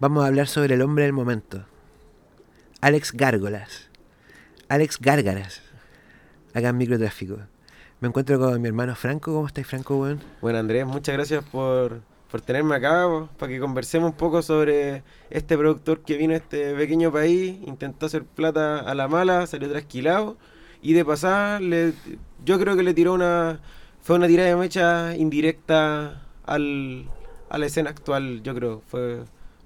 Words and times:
vamos 0.00 0.24
a 0.24 0.28
hablar 0.28 0.48
sobre 0.48 0.74
el 0.74 0.82
hombre 0.82 1.04
del 1.04 1.12
momento. 1.12 1.64
Alex 2.80 3.12
Gárgolas. 3.12 3.88
Alex 4.68 4.98
Gárgaras. 5.00 5.62
Acá 6.54 6.68
en 6.70 6.76
microtráfico. 6.76 7.38
Me 8.00 8.08
encuentro 8.08 8.38
con 8.38 8.60
mi 8.60 8.68
hermano 8.68 8.94
Franco. 8.94 9.32
¿Cómo 9.32 9.46
estáis, 9.46 9.66
Franco, 9.66 9.96
weón? 9.96 10.20
Bueno, 10.40 10.58
Andrés, 10.58 10.86
muchas 10.86 11.14
gracias 11.14 11.44
por, 11.44 12.00
por 12.30 12.40
tenerme 12.40 12.74
acá, 12.74 13.06
para 13.38 13.50
que 13.50 13.58
conversemos 13.58 14.10
un 14.10 14.16
poco 14.16 14.42
sobre 14.42 15.02
este 15.30 15.56
productor 15.56 16.00
que 16.00 16.16
vino 16.16 16.34
a 16.34 16.36
este 16.36 16.74
pequeño 16.74 17.10
país, 17.10 17.58
intentó 17.66 18.06
hacer 18.06 18.24
plata 18.24 18.80
a 18.80 18.94
la 18.94 19.08
mala, 19.08 19.46
salió 19.46 19.70
trasquilado, 19.70 20.36
y 20.82 20.92
de 20.92 21.04
pasada, 21.04 21.58
le, 21.60 21.94
yo 22.44 22.58
creo 22.58 22.76
que 22.76 22.82
le 22.82 22.94
tiró 22.94 23.14
una... 23.14 23.60
Fue 24.02 24.14
una 24.14 24.28
tirada 24.28 24.50
de 24.50 24.56
mecha 24.56 25.16
indirecta 25.16 26.22
al, 26.44 27.10
a 27.48 27.58
la 27.58 27.66
escena 27.66 27.90
actual, 27.90 28.40
yo 28.44 28.54
creo. 28.54 28.82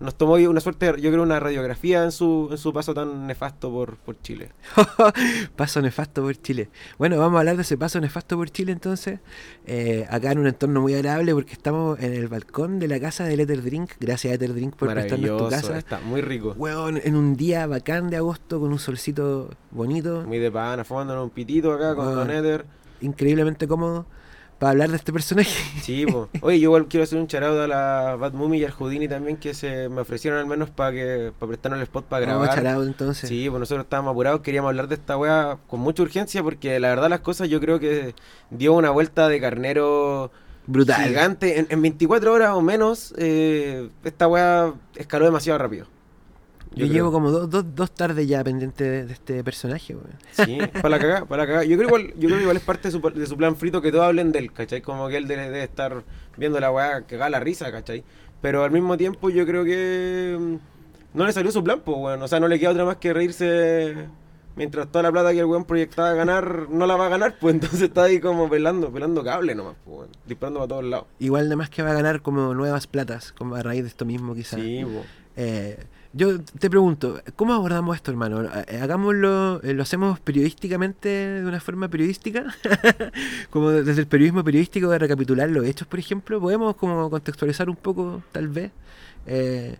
Nos 0.00 0.14
tomó 0.14 0.34
una 0.34 0.60
suerte, 0.60 0.86
yo 0.98 1.10
creo, 1.10 1.22
una 1.22 1.38
radiografía 1.38 2.02
en 2.04 2.10
su, 2.10 2.48
en 2.50 2.56
su 2.56 2.72
paso 2.72 2.94
tan 2.94 3.26
nefasto 3.26 3.70
por, 3.70 3.96
por 3.98 4.20
Chile. 4.22 4.50
paso 5.56 5.82
nefasto 5.82 6.22
por 6.22 6.34
Chile. 6.40 6.70
Bueno, 6.98 7.18
vamos 7.18 7.36
a 7.36 7.40
hablar 7.40 7.56
de 7.56 7.62
ese 7.62 7.76
paso 7.76 8.00
nefasto 8.00 8.36
por 8.38 8.50
Chile 8.50 8.72
entonces. 8.72 9.20
Eh, 9.66 10.06
acá 10.08 10.32
en 10.32 10.38
un 10.38 10.46
entorno 10.46 10.80
muy 10.80 10.94
agradable 10.94 11.34
porque 11.34 11.52
estamos 11.52 12.00
en 12.00 12.14
el 12.14 12.28
balcón 12.28 12.78
de 12.78 12.88
la 12.88 12.98
casa 12.98 13.24
de 13.24 13.36
Letter 13.36 13.62
Drink. 13.62 13.90
Gracias 14.00 14.30
a 14.30 14.34
Letter 14.34 14.54
Drink 14.54 14.74
por 14.74 14.90
prestarnos 14.90 15.36
tu 15.36 15.48
casa. 15.50 15.76
Está 15.76 16.00
muy 16.00 16.22
rico. 16.22 16.54
Bueno, 16.54 16.98
en 17.02 17.14
un 17.14 17.36
día 17.36 17.66
bacán 17.66 18.08
de 18.08 18.16
agosto 18.16 18.58
con 18.58 18.72
un 18.72 18.78
solcito 18.78 19.50
bonito. 19.70 20.24
Muy 20.26 20.38
de 20.38 20.50
pana, 20.50 20.82
fumándonos 20.82 21.24
un 21.24 21.30
pitito 21.30 21.72
acá 21.72 21.94
con 21.94 22.14
Don 22.14 22.30
Ether. 22.30 22.64
Increíblemente 23.02 23.68
cómodo 23.68 24.06
para 24.60 24.72
hablar 24.72 24.90
de 24.90 24.96
este 24.96 25.10
personaje. 25.10 25.50
Sí, 25.82 26.04
pues. 26.04 26.28
Oye, 26.42 26.60
yo 26.60 26.64
igual 26.64 26.86
quiero 26.86 27.04
hacer 27.04 27.18
un 27.18 27.26
charado 27.26 27.62
a 27.62 27.66
la 27.66 28.16
Bad 28.16 28.34
Mummy 28.34 28.58
y 28.58 28.64
al 28.64 28.72
Houdini 28.72 29.08
también 29.08 29.38
que 29.38 29.54
se 29.54 29.88
me 29.88 30.02
ofrecieron 30.02 30.38
al 30.38 30.46
menos 30.46 30.68
para 30.68 30.92
que 30.92 31.32
para 31.38 31.48
prestarnos 31.48 31.78
el 31.78 31.84
spot 31.84 32.04
para 32.04 32.26
grabar. 32.26 32.54
charado 32.54 32.84
entonces. 32.84 33.26
Sí, 33.26 33.48
pues 33.48 33.58
nosotros 33.58 33.86
estábamos 33.86 34.12
apurados, 34.12 34.42
queríamos 34.42 34.68
hablar 34.68 34.86
de 34.86 34.96
esta 34.96 35.16
wea 35.16 35.56
con 35.66 35.80
mucha 35.80 36.02
urgencia 36.02 36.42
porque 36.42 36.78
la 36.78 36.90
verdad 36.90 37.08
las 37.08 37.20
cosas 37.20 37.48
yo 37.48 37.58
creo 37.58 37.80
que 37.80 38.14
dio 38.50 38.74
una 38.74 38.90
vuelta 38.90 39.28
de 39.28 39.40
carnero 39.40 40.30
brutal. 40.66 41.08
Gigante. 41.08 41.66
En, 41.70 41.80
24 41.80 42.30
horas 42.30 42.50
o 42.50 42.60
menos, 42.60 43.14
eh, 43.16 43.88
esta 44.04 44.28
wea 44.28 44.74
escaló 44.94 45.24
demasiado 45.24 45.58
rápido. 45.58 45.86
Yo, 46.74 46.86
llevo 46.86 47.10
como 47.10 47.30
dos, 47.30 47.50
dos, 47.50 47.64
dos 47.74 47.90
tardes 47.90 48.28
ya 48.28 48.44
pendiente 48.44 49.04
de, 49.04 49.12
este 49.12 49.42
personaje, 49.42 49.94
weón. 49.94 50.10
Sí, 50.32 50.58
para 50.74 50.88
la 50.88 50.98
cagada, 50.98 51.24
para 51.24 51.42
la 51.42 51.46
cagada. 51.46 51.64
Yo 51.64 51.76
creo 51.76 51.88
igual, 51.88 52.14
yo 52.16 52.28
creo 52.28 52.36
que 52.36 52.42
igual 52.42 52.56
es 52.56 52.62
parte 52.62 52.88
de 52.88 52.92
su, 52.92 53.00
de 53.00 53.26
su 53.26 53.36
plan 53.36 53.56
frito 53.56 53.82
que 53.82 53.90
todos 53.90 54.04
hablen 54.04 54.30
de 54.30 54.38
él, 54.38 54.52
¿cachai? 54.52 54.80
Como 54.80 55.08
que 55.08 55.16
él 55.16 55.26
debe, 55.26 55.62
estar 55.64 56.04
viendo 56.36 56.60
la 56.60 56.70
weá 56.70 57.02
que 57.02 57.16
la 57.16 57.40
risa, 57.40 57.72
¿cachai? 57.72 58.04
Pero 58.40 58.62
al 58.62 58.70
mismo 58.70 58.96
tiempo 58.96 59.30
yo 59.30 59.44
creo 59.46 59.64
que 59.64 60.36
mm, 60.38 61.18
no 61.18 61.26
le 61.26 61.32
salió 61.32 61.50
su 61.50 61.64
plan, 61.64 61.80
pues, 61.84 61.96
weón. 61.98 62.22
O 62.22 62.28
sea, 62.28 62.38
no 62.38 62.46
le 62.46 62.60
queda 62.60 62.70
otra 62.70 62.84
más 62.84 62.96
que 62.96 63.12
reírse 63.12 64.06
mientras 64.56 64.88
toda 64.92 65.02
la 65.02 65.12
plata 65.12 65.32
que 65.32 65.40
el 65.40 65.46
weón 65.46 65.64
proyectaba 65.64 66.12
ganar 66.12 66.68
no 66.68 66.86
la 66.86 66.96
va 66.96 67.06
a 67.06 67.08
ganar, 67.08 67.36
pues 67.40 67.54
entonces 67.56 67.82
está 67.82 68.04
ahí 68.04 68.20
como 68.20 68.48
pelando, 68.48 68.92
pelando 68.92 69.24
cable 69.24 69.56
nomás, 69.56 69.74
pues. 69.84 70.08
Disparando 70.24 70.60
para 70.60 70.68
todos 70.68 70.84
lados. 70.84 71.06
Igual 71.18 71.46
además 71.46 71.68
que 71.68 71.82
va 71.82 71.90
a 71.90 71.94
ganar 71.94 72.22
como 72.22 72.54
nuevas 72.54 72.86
platas, 72.86 73.32
como 73.32 73.56
a 73.56 73.62
raíz 73.62 73.82
de 73.82 73.88
esto 73.88 74.04
mismo 74.04 74.34
quizás. 74.36 74.60
Sí, 74.60 74.84
pues. 74.84 75.06
Eh, 75.36 75.78
yo 76.12 76.40
te 76.40 76.68
pregunto, 76.68 77.22
¿cómo 77.36 77.54
abordamos 77.54 77.94
esto, 77.94 78.10
hermano? 78.10 78.42
Eh, 78.42 78.80
hagámoslo, 78.82 79.60
eh, 79.62 79.74
lo 79.74 79.82
hacemos 79.84 80.18
periodísticamente, 80.18 81.08
de 81.08 81.46
una 81.46 81.60
forma 81.60 81.88
periodística, 81.88 82.46
como 83.50 83.70
desde 83.70 84.00
el 84.00 84.08
periodismo 84.08 84.42
periodístico 84.42 84.90
de 84.90 84.98
recapitular 84.98 85.48
los 85.48 85.64
hechos, 85.64 85.86
por 85.86 86.00
ejemplo, 86.00 86.40
podemos 86.40 86.74
como 86.74 87.08
contextualizar 87.10 87.70
un 87.70 87.76
poco, 87.76 88.24
tal 88.32 88.48
vez. 88.48 88.72
Eh, 89.26 89.76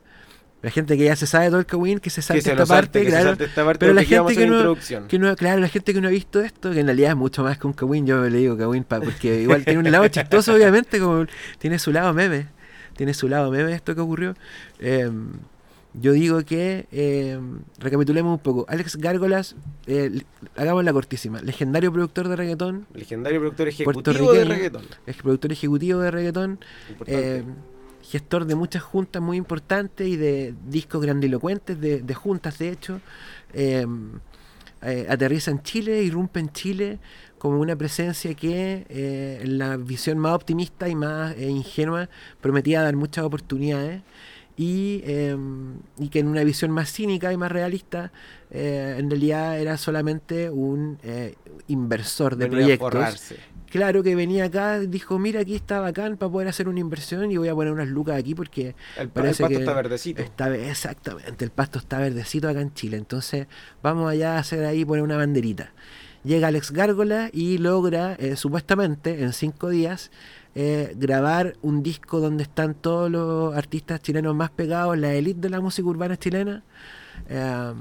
la 0.62 0.70
gente 0.70 0.96
que 0.96 1.04
ya 1.04 1.16
se 1.16 1.26
sabe 1.26 1.48
todo 1.48 1.58
el 1.58 1.66
Kawin, 1.66 1.98
que 1.98 2.10
se 2.10 2.22
sabe 2.22 2.40
esta, 2.40 2.66
parte, 2.66 3.04
claro, 3.06 3.34
pero 3.78 3.94
la 3.94 4.04
gente 4.04 4.36
que 4.36 4.46
no, 4.46 4.76
que 5.08 5.18
no, 5.18 5.34
claro, 5.34 5.60
la 5.60 5.68
gente 5.68 5.94
que 5.94 6.00
no 6.00 6.08
ha 6.08 6.10
visto 6.10 6.40
esto, 6.40 6.70
que 6.70 6.80
en 6.80 6.86
realidad 6.86 7.12
es 7.12 7.16
mucho 7.16 7.42
más 7.42 7.58
que 7.58 7.66
un 7.66 7.72
Kawin, 7.72 8.06
yo 8.06 8.22
le 8.28 8.38
digo 8.38 8.58
Kawin 8.58 8.84
porque 8.84 9.40
igual 9.40 9.64
tiene 9.64 9.80
un 9.80 9.90
lado 9.90 10.06
chistoso, 10.08 10.54
obviamente, 10.54 11.00
como 11.00 11.24
tiene 11.58 11.78
su 11.78 11.92
lado 11.92 12.12
meme, 12.12 12.48
tiene 12.94 13.14
su 13.14 13.26
lado 13.26 13.50
meme 13.50 13.72
esto 13.72 13.94
que 13.94 14.02
ocurrió. 14.02 14.36
Eh, 14.78 15.10
yo 15.94 16.12
digo 16.12 16.44
que 16.44 16.86
eh, 16.92 17.40
recapitulemos 17.78 18.32
un 18.32 18.38
poco. 18.38 18.64
Alex 18.68 18.96
Gárgolas, 18.96 19.56
eh, 19.86 20.22
hagamos 20.56 20.84
la 20.84 20.92
cortísima. 20.92 21.40
Legendario 21.40 21.92
productor 21.92 22.28
de 22.28 22.36
reggaetón. 22.36 22.86
Legendario 22.94 23.40
productor 23.40 23.68
ejecutivo 23.68 24.32
de 24.32 24.44
reggaetón. 24.44 24.82
productor 25.20 25.52
ejecutivo 25.52 26.00
de 26.00 26.10
reggaetón. 26.10 26.60
Eh, 27.06 27.42
gestor 28.02 28.44
de 28.44 28.54
muchas 28.54 28.82
juntas 28.82 29.20
muy 29.20 29.36
importantes 29.36 30.06
y 30.06 30.16
de 30.16 30.54
discos 30.68 31.02
grandilocuentes, 31.02 31.80
de, 31.80 32.02
de 32.02 32.14
juntas 32.14 32.58
de 32.58 32.70
hecho. 32.70 33.00
aterriza 35.08 35.50
en 35.50 35.62
Chile, 35.62 36.02
irrumpe 36.02 36.40
en 36.40 36.52
Chile 36.52 36.98
como 37.38 37.58
una 37.58 37.74
presencia 37.74 38.34
que 38.34 38.86
en 39.42 39.58
la 39.58 39.76
visión 39.76 40.18
más 40.18 40.34
optimista 40.34 40.88
y 40.88 40.94
más 40.94 41.36
ingenua 41.38 42.08
prometía 42.40 42.82
dar 42.82 42.94
muchas 42.94 43.24
oportunidades 43.24 44.02
y, 44.60 45.02
em, 45.06 45.78
y, 45.98 46.10
que 46.10 46.18
en 46.18 46.28
una 46.28 46.44
visión 46.44 46.70
más 46.70 46.92
cínica 46.92 47.32
y 47.32 47.38
más 47.38 47.50
realista, 47.50 48.12
eh, 48.50 48.96
en 48.98 49.08
realidad 49.08 49.58
era 49.58 49.78
solamente 49.78 50.50
un 50.50 50.98
eh, 51.02 51.34
inversor 51.68 52.36
de 52.36 52.46
proyectos. 52.46 53.32
Claro 53.70 54.02
que 54.02 54.14
venía 54.14 54.44
acá, 54.44 54.80
dijo, 54.80 55.18
mira, 55.18 55.40
aquí 55.40 55.54
está 55.54 55.80
bacán 55.80 56.18
para 56.18 56.30
poder 56.30 56.48
hacer 56.48 56.68
una 56.68 56.78
inversión 56.78 57.30
y 57.30 57.38
voy 57.38 57.48
a 57.48 57.54
poner 57.54 57.72
unas 57.72 57.88
lucas 57.88 58.18
aquí 58.18 58.34
porque 58.34 58.74
el, 58.98 59.08
pasto 59.08 59.46
está 59.46 59.72
verdecito. 59.72 60.20
Está, 60.20 60.54
exactamente, 60.54 61.42
el 61.42 61.52
pasto 61.52 61.78
está 61.78 61.98
verdecito 61.98 62.46
acá 62.46 62.60
en 62.60 62.74
Chile. 62.74 62.98
Entonces 62.98 63.46
vamos 63.82 64.10
allá 64.10 64.36
a 64.36 64.40
hacer 64.40 64.66
ahí, 64.66 64.84
poner 64.84 65.02
una 65.02 65.16
banderita. 65.16 65.72
Llega 66.22 66.48
Alex 66.48 66.72
Gárgola 66.72 67.30
y 67.32 67.56
logra, 67.56 68.12
eh, 68.18 68.36
supuestamente, 68.36 69.22
en 69.22 69.32
cinco 69.32 69.70
días, 69.70 70.10
eh, 70.54 70.92
grabar 70.96 71.54
un 71.62 71.82
disco 71.82 72.20
donde 72.20 72.42
están 72.42 72.74
todos 72.74 73.10
los 73.10 73.54
artistas 73.54 74.00
chilenos 74.00 74.34
más 74.34 74.50
pegados, 74.50 74.98
la 74.98 75.12
élite 75.14 75.40
de 75.40 75.50
la 75.50 75.60
música 75.60 75.88
urbana 75.88 76.16
chilena. 76.16 76.62
Eh, 77.28 77.72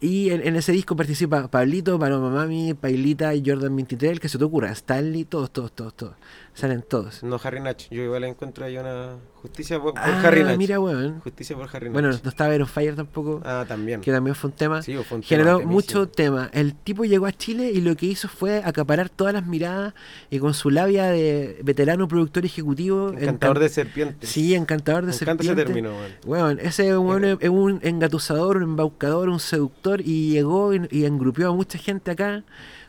y 0.00 0.30
en, 0.30 0.54
ese 0.54 0.70
disco 0.70 0.94
participa 0.94 1.48
Pablito, 1.48 1.98
Paloma 1.98 2.30
Mami, 2.30 2.72
Pailita 2.74 3.34
y 3.34 3.42
Jordan 3.44 3.74
23, 3.74 4.12
el 4.12 4.20
que 4.20 4.28
se 4.28 4.38
te 4.38 4.44
ocurra, 4.44 4.70
Stanley, 4.70 5.24
todos, 5.24 5.50
todos, 5.50 5.72
todos, 5.72 5.94
todos. 5.94 6.14
Salen 6.54 6.82
todos. 6.82 7.24
No 7.24 7.40
Harry 7.42 7.58
Nach, 7.58 7.82
yo 7.90 8.02
igual 8.02 8.22
encuentro 8.22 8.64
ahí 8.64 8.78
una 8.78 9.16
justicia 9.42 9.80
por, 9.80 9.94
ah, 9.96 10.20
Harry 10.24 10.42
Nach. 10.42 10.56
mira, 10.56 10.78
bueno. 10.78 11.20
Justicia 11.22 11.56
por 11.56 11.68
Harry. 11.74 11.88
Bueno, 11.88 12.10
no 12.10 12.28
estaba 12.28 12.52
Aaron 12.52 12.66
Fire 12.66 12.96
tampoco. 12.96 13.40
Ah, 13.44 13.64
también. 13.66 14.00
Que 14.00 14.12
también 14.12 14.34
fue 14.34 14.50
un 14.50 14.56
tema. 14.56 14.82
Sí, 14.82 14.96
fue 14.96 15.18
un 15.18 15.22
Generó 15.22 15.60
mucho 15.60 16.08
tema. 16.08 16.50
El 16.52 16.74
tipo 16.74 17.04
llegó 17.04 17.26
a 17.26 17.32
Chile 17.32 17.70
y 17.70 17.80
lo 17.80 17.96
que 17.96 18.06
hizo 18.06 18.28
fue 18.28 18.62
acaparar 18.64 19.08
todas 19.08 19.34
las 19.34 19.46
miradas 19.46 19.94
y 20.30 20.38
con 20.38 20.54
su 20.54 20.70
labia 20.70 21.06
de 21.06 21.58
veterano 21.62 22.08
productor 22.08 22.44
ejecutivo. 22.44 23.10
Encantador 23.10 23.58
de 23.58 23.68
serpientes. 23.68 24.28
Sí, 24.28 24.54
encantador 24.54 25.06
de 25.06 25.12
serpientes. 25.12 25.46
ese 25.46 25.56
término, 25.56 25.92
bueno. 26.24 26.60
ese 26.60 26.96
bueno, 26.96 27.38
es 27.40 27.48
un 27.48 27.80
engatusador, 27.82 28.58
un 28.58 28.64
embaucador, 28.64 29.28
un 29.28 29.40
seductor 29.40 30.00
y 30.00 30.30
llegó 30.30 30.74
y, 30.74 30.86
y 30.90 31.04
engrupió 31.04 31.50
a 31.50 31.54
mucha 31.54 31.78
gente 31.78 32.10
acá 32.10 32.44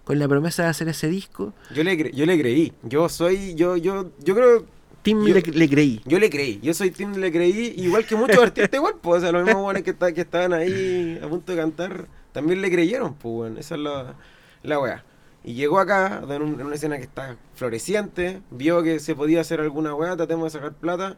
con 0.10 0.18
la 0.18 0.28
promesa 0.28 0.64
de 0.64 0.70
hacer 0.70 0.88
ese 0.88 1.08
disco. 1.08 1.54
Yo 1.72 1.84
le, 1.84 2.12
yo 2.12 2.26
le 2.26 2.40
creí. 2.40 2.74
Yo 2.82 3.08
soy, 3.10 3.54
yo, 3.54 3.78
yo, 3.78 4.10
yo 4.24 4.34
creo. 4.34 4.66
Tim 5.10 5.24
le, 5.24 5.70
creí. 5.70 6.02
Yo 6.06 6.20
le 6.20 6.30
creí. 6.30 6.60
Yo 6.62 6.74
soy 6.74 6.92
Tim 6.92 7.14
le 7.16 7.32
creí, 7.32 7.74
igual 7.78 8.06
que 8.06 8.16
muchos 8.16 8.38
artistas 8.38 8.78
igual, 8.78 8.96
pues, 9.02 9.18
o 9.18 9.22
sea, 9.22 9.32
los 9.32 9.44
mismos 9.44 9.64
buenos 9.64 9.82
que, 9.84 9.96
que 9.96 10.22
estaban 10.22 10.54
ahí 10.54 11.20
a 11.24 11.28
punto 11.28 11.52
de 11.52 11.58
cantar, 11.58 12.08
también 12.32 12.62
le 12.62 12.70
creyeron, 12.70 13.16
pues, 13.16 13.34
bueno, 13.34 13.60
esa 13.60 13.76
es 13.76 13.82
la, 13.82 14.16
la 14.62 14.80
weá. 14.80 15.04
Y 15.44 15.54
llegó 15.54 15.80
acá, 15.80 16.22
en, 16.30 16.42
una 16.62 16.76
escena 16.76 16.98
que 16.98 17.04
está 17.04 17.38
floreciente, 17.56 18.42
vio 18.52 18.84
que 18.84 19.00
se 19.00 19.16
podía 19.16 19.42
hacer 19.42 19.62
alguna 19.62 19.96
weá, 19.96 20.16
tratemos 20.16 20.54
de 20.54 20.60
sacar 20.60 20.74
plata. 20.74 21.18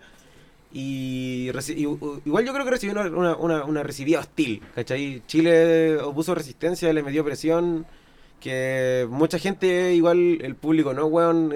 Y, 0.72 1.52
igual 2.24 2.46
yo 2.46 2.54
creo 2.54 2.64
que 2.64 2.72
recibió 2.72 2.94
una, 3.02 3.36
una, 3.36 3.66
una, 3.66 3.84
recibida 3.84 4.20
hostil, 4.20 4.62
¿cachai? 4.74 5.22
Chile 5.28 5.98
opuso 5.98 6.34
resistencia, 6.34 6.94
le 6.94 7.04
metió 7.04 7.26
presión 7.26 7.86
que 8.40 9.06
mucha 9.10 9.38
gente, 9.38 9.94
igual 9.94 10.40
el 10.42 10.56
público 10.56 10.94
no, 10.94 11.08
weón, 11.08 11.52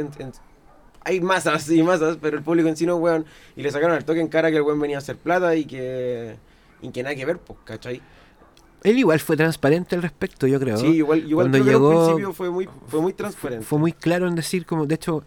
hay 1.05 1.21
masas 1.21 1.69
y 1.69 1.81
masas, 1.83 2.17
pero 2.21 2.37
el 2.37 2.43
público 2.43 2.67
en 2.67 2.75
sí 2.75 2.85
no, 2.85 2.97
weón, 2.97 3.25
y 3.55 3.61
le 3.61 3.71
sacaron 3.71 3.95
al 3.95 4.03
toque 4.03 4.19
en 4.19 4.27
cara 4.27 4.49
que 4.51 4.57
el 4.57 4.63
weón 4.63 4.79
venía 4.79 4.97
a 4.97 4.99
hacer 4.99 5.17
plata 5.17 5.55
y 5.55 5.65
que, 5.65 6.35
y 6.81 6.89
que 6.89 7.03
nada 7.03 7.15
que 7.15 7.25
ver, 7.25 7.37
pues, 7.37 7.59
¿cachai? 7.63 8.01
Él 8.85 8.99
igual 8.99 9.19
fue 9.19 9.35
transparente 9.35 9.95
al 9.95 10.03
respecto, 10.03 10.45
yo 10.45 10.59
creo. 10.59 10.77
Sí, 10.77 10.85
igual, 10.85 11.27
igual 11.27 11.49
Cuando 11.49 11.65
llegó, 11.65 11.89
al 11.89 12.05
principio 12.05 12.33
fue 12.33 12.51
muy, 12.51 12.69
fue 12.87 13.01
muy 13.01 13.13
transparente. 13.13 13.65
Fue, 13.65 13.79
muy 13.79 13.91
claro 13.93 14.27
en 14.27 14.35
decir, 14.35 14.67
como, 14.67 14.85
de 14.85 14.93
hecho, 14.93 15.23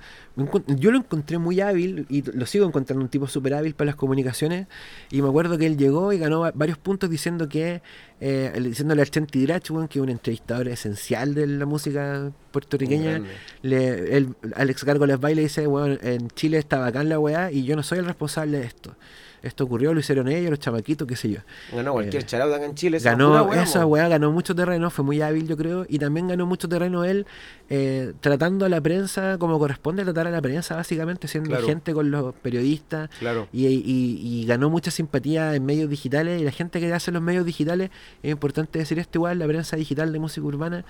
yo 0.68 0.92
lo 0.92 0.98
encontré 0.98 1.38
muy 1.38 1.60
hábil 1.60 2.06
y 2.08 2.22
lo 2.22 2.46
sigo 2.46 2.64
encontrando 2.66 3.02
un 3.02 3.10
tipo 3.10 3.26
súper 3.26 3.54
hábil 3.54 3.74
para 3.74 3.86
las 3.86 3.96
comunicaciones. 3.96 4.68
Y 5.10 5.22
me 5.22 5.28
acuerdo 5.28 5.58
que 5.58 5.66
él 5.66 5.76
llegó 5.76 6.12
y 6.12 6.18
ganó 6.18 6.48
varios 6.54 6.78
puntos 6.78 7.10
diciendo 7.10 7.48
que, 7.48 7.82
eh, 8.20 8.56
diciéndole 8.62 9.02
al 9.02 9.10
Chenti 9.10 9.40
Dirach, 9.40 9.62
que 9.88 9.98
es 9.98 10.02
un 10.02 10.08
entrevistador 10.08 10.68
esencial 10.68 11.34
de 11.34 11.48
la 11.48 11.66
música 11.66 12.30
puertorriqueña, 12.52 13.22
le, 13.62 14.16
el, 14.16 14.36
Alex 14.54 14.84
Gargo 14.84 15.04
les 15.04 15.18
baila 15.18 15.40
y 15.40 15.44
dice, 15.44 15.66
bueno, 15.66 15.98
en 16.00 16.28
Chile 16.28 16.58
está 16.58 16.78
bacán 16.78 17.08
la 17.08 17.18
weá 17.18 17.50
y 17.50 17.64
yo 17.64 17.74
no 17.74 17.82
soy 17.82 17.98
el 17.98 18.04
responsable 18.04 18.60
de 18.60 18.66
esto. 18.66 18.94
Esto 19.42 19.64
ocurrió, 19.64 19.92
lo 19.94 20.00
hicieron 20.00 20.28
ellos, 20.28 20.50
los 20.50 20.58
chamaquitos, 20.58 21.06
qué 21.06 21.16
sé 21.16 21.30
yo. 21.30 21.38
Ganó 21.72 21.92
cualquier 21.92 22.22
Eh, 22.22 22.26
charauta 22.26 22.56
acá 22.56 22.64
en 22.66 22.74
Chile. 22.74 22.96
esa 22.98 23.10
Ganó 23.10 23.52
esa 23.52 23.86
weá, 23.86 24.08
ganó 24.08 24.32
mucho 24.32 24.54
terreno, 24.54 24.90
fue 24.90 25.04
muy 25.04 25.20
hábil 25.22 25.46
yo 25.46 25.56
creo, 25.56 25.86
y 25.88 25.98
también 25.98 26.28
ganó 26.28 26.46
mucho 26.46 26.68
terreno 26.68 27.04
él 27.04 27.26
eh, 27.70 28.14
tratando 28.20 28.64
a 28.64 28.68
la 28.70 28.80
prensa 28.80 29.36
como 29.38 29.58
corresponde 29.58 30.02
tratar 30.02 30.26
a 30.26 30.30
la 30.30 30.40
prensa, 30.40 30.74
básicamente, 30.76 31.28
siendo 31.28 31.50
Claro. 31.50 31.66
gente 31.66 31.92
con 31.92 32.10
los 32.10 32.34
periodistas, 32.36 33.10
Claro. 33.18 33.46
y, 33.52 33.66
y- 33.66 34.18
y 34.22 34.46
ganó 34.46 34.70
mucha 34.70 34.90
simpatía 34.90 35.54
en 35.54 35.66
medios 35.66 35.90
digitales, 35.90 36.40
y 36.40 36.44
la 36.44 36.50
gente 36.50 36.80
que 36.80 36.90
hace 36.92 37.12
los 37.12 37.20
medios 37.22 37.44
digitales, 37.44 37.90
es 38.22 38.30
importante 38.30 38.78
decir 38.78 38.98
esto 38.98 39.18
igual, 39.18 39.38
la 39.38 39.46
prensa 39.46 39.76
digital 39.76 40.12
de 40.12 40.18
música 40.18 40.46
urbana, 40.46 40.84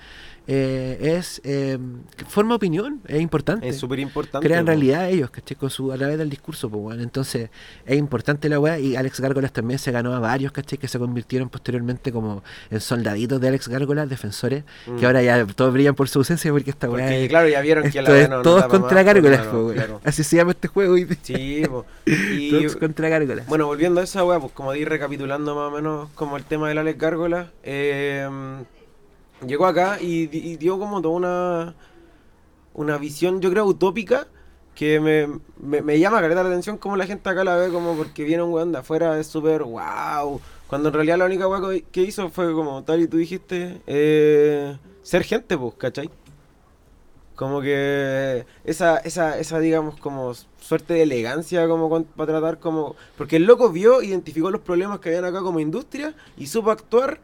eh, 0.47 0.97
es 1.17 1.41
eh, 1.43 1.77
forma 2.27 2.55
opinión, 2.55 3.01
es 3.07 3.19
importante. 3.21 3.67
Es 3.67 3.77
súper 3.77 3.99
importante. 3.99 4.47
Crean 4.47 4.65
realidad 4.65 5.09
ellos, 5.09 5.29
¿cachai? 5.29 5.57
Con 5.57 5.69
su, 5.69 5.91
a 5.91 5.97
través 5.97 6.17
del 6.17 6.29
discurso, 6.29 6.69
pues. 6.69 6.97
Entonces, 6.99 7.49
es 7.85 7.97
importante 7.97 8.38
la 8.47 8.59
weá. 8.59 8.79
Y 8.79 8.95
Alex 8.95 9.19
Gárgolas 9.19 9.51
también 9.51 9.79
se 9.79 9.91
ganó 9.91 10.13
a 10.15 10.19
varios, 10.19 10.51
¿cachai? 10.53 10.77
Que 10.77 10.87
se 10.87 10.97
convirtieron 10.99 11.49
posteriormente 11.49 12.11
como 12.13 12.43
en 12.69 12.79
soldaditos 12.79 13.41
de 13.41 13.47
Alex 13.49 13.67
Gárgolas, 13.67 14.07
defensores, 14.07 14.63
Mm. 14.87 14.97
que 14.97 15.05
ahora 15.05 15.21
ya 15.23 15.45
todos 15.47 15.73
brillan 15.73 15.95
por 15.95 16.07
su 16.07 16.19
ausencia 16.19 16.51
porque 16.51 16.69
esta 16.69 16.87
weá 16.89 17.03
Porque, 17.05 17.23
es. 17.23 17.29
claro, 17.29 17.49
ya 17.49 17.59
vieron 17.61 17.83
que 17.83 17.89
esto 17.89 18.01
la 18.03 18.09
wea 18.11 18.21
es 18.23 18.29
no- 18.29 18.37
no 18.37 18.41
todos 18.43 18.65
contra 18.67 18.95
más, 18.95 19.05
Gárgolas, 19.05 19.47
claro. 19.73 19.99
Así 20.05 20.23
se 20.23 20.35
llama 20.37 20.51
este 20.51 20.67
juego. 20.69 20.97
Y, 20.97 21.05
Sí, 21.23 21.63
po. 21.69 21.85
Y, 22.05 22.51
todos 22.51 22.75
contra 22.75 23.09
Gárgolas. 23.09 23.47
Bueno, 23.47 23.65
volviendo 23.65 23.99
a 23.99 24.03
esa 24.03 24.23
weá, 24.23 24.39
pues 24.39 24.53
como 24.53 24.71
di 24.71 24.85
recapitulando 24.85 25.55
más 25.55 25.67
o 25.67 25.71
menos 25.71 26.09
como 26.15 26.37
el 26.37 26.43
tema 26.43 26.69
del 26.69 26.77
Alex 26.77 26.99
Gárgola, 26.99 27.51
eh, 27.63 28.29
llegó 29.45 29.65
acá 29.65 29.97
y, 30.01 30.29
y 30.31 30.57
dio 30.57 30.77
como 30.77 31.01
toda 31.01 31.15
una, 31.15 31.73
una 32.73 32.97
visión, 32.97 33.41
yo 33.41 33.49
creo, 33.49 33.65
utópica, 33.65 34.27
que 34.79 35.01
me, 35.01 35.81
me, 35.81 35.99
llama 35.99 36.21
caleta 36.21 36.41
la 36.41 36.47
atención 36.47 36.77
como 36.77 36.95
la 36.95 37.05
gente 37.05 37.29
acá 37.29 37.43
la 37.43 37.57
ve 37.57 37.67
como 37.67 37.97
porque 37.97 38.23
viene 38.23 38.43
un 38.43 38.53
weón 38.53 38.71
de 38.71 38.77
afuera, 38.77 39.19
es 39.19 39.27
súper 39.27 39.63
wow, 39.63 40.39
cuando 40.67 40.87
en 40.87 40.93
realidad 40.93 41.17
la 41.17 41.25
única 41.25 41.49
weá 41.49 41.81
que- 41.91 42.01
hizo 42.03 42.29
fue 42.29 42.53
como 42.53 42.81
tal 42.85 43.01
y 43.01 43.07
tú 43.09 43.17
dijiste, 43.17 43.81
eh, 43.87 44.77
ser 45.03 45.25
gente, 45.25 45.57
pues, 45.57 45.73
¿cachai? 45.73 46.09
Como 47.35 47.59
que 47.59 48.45
esa, 48.63 48.99
esa, 48.99 49.37
esa, 49.37 49.59
digamos, 49.59 49.99
como 49.99 50.33
suerte 50.61 50.93
de 50.93 51.03
elegancia 51.03 51.67
como 51.67 52.05
para 52.15 52.31
tratar 52.31 52.59
como... 52.59 52.95
Porque 53.17 53.35
el 53.35 53.43
loco 53.43 53.71
vio, 53.71 54.01
identificó 54.01 54.49
los 54.49 54.61
problemas 54.61 54.99
que 54.99 55.09
habían 55.09 55.25
acá 55.25 55.41
como 55.41 55.59
industria 55.59 56.15
y 56.37 56.47
supo 56.47 56.71
actuar 56.71 57.19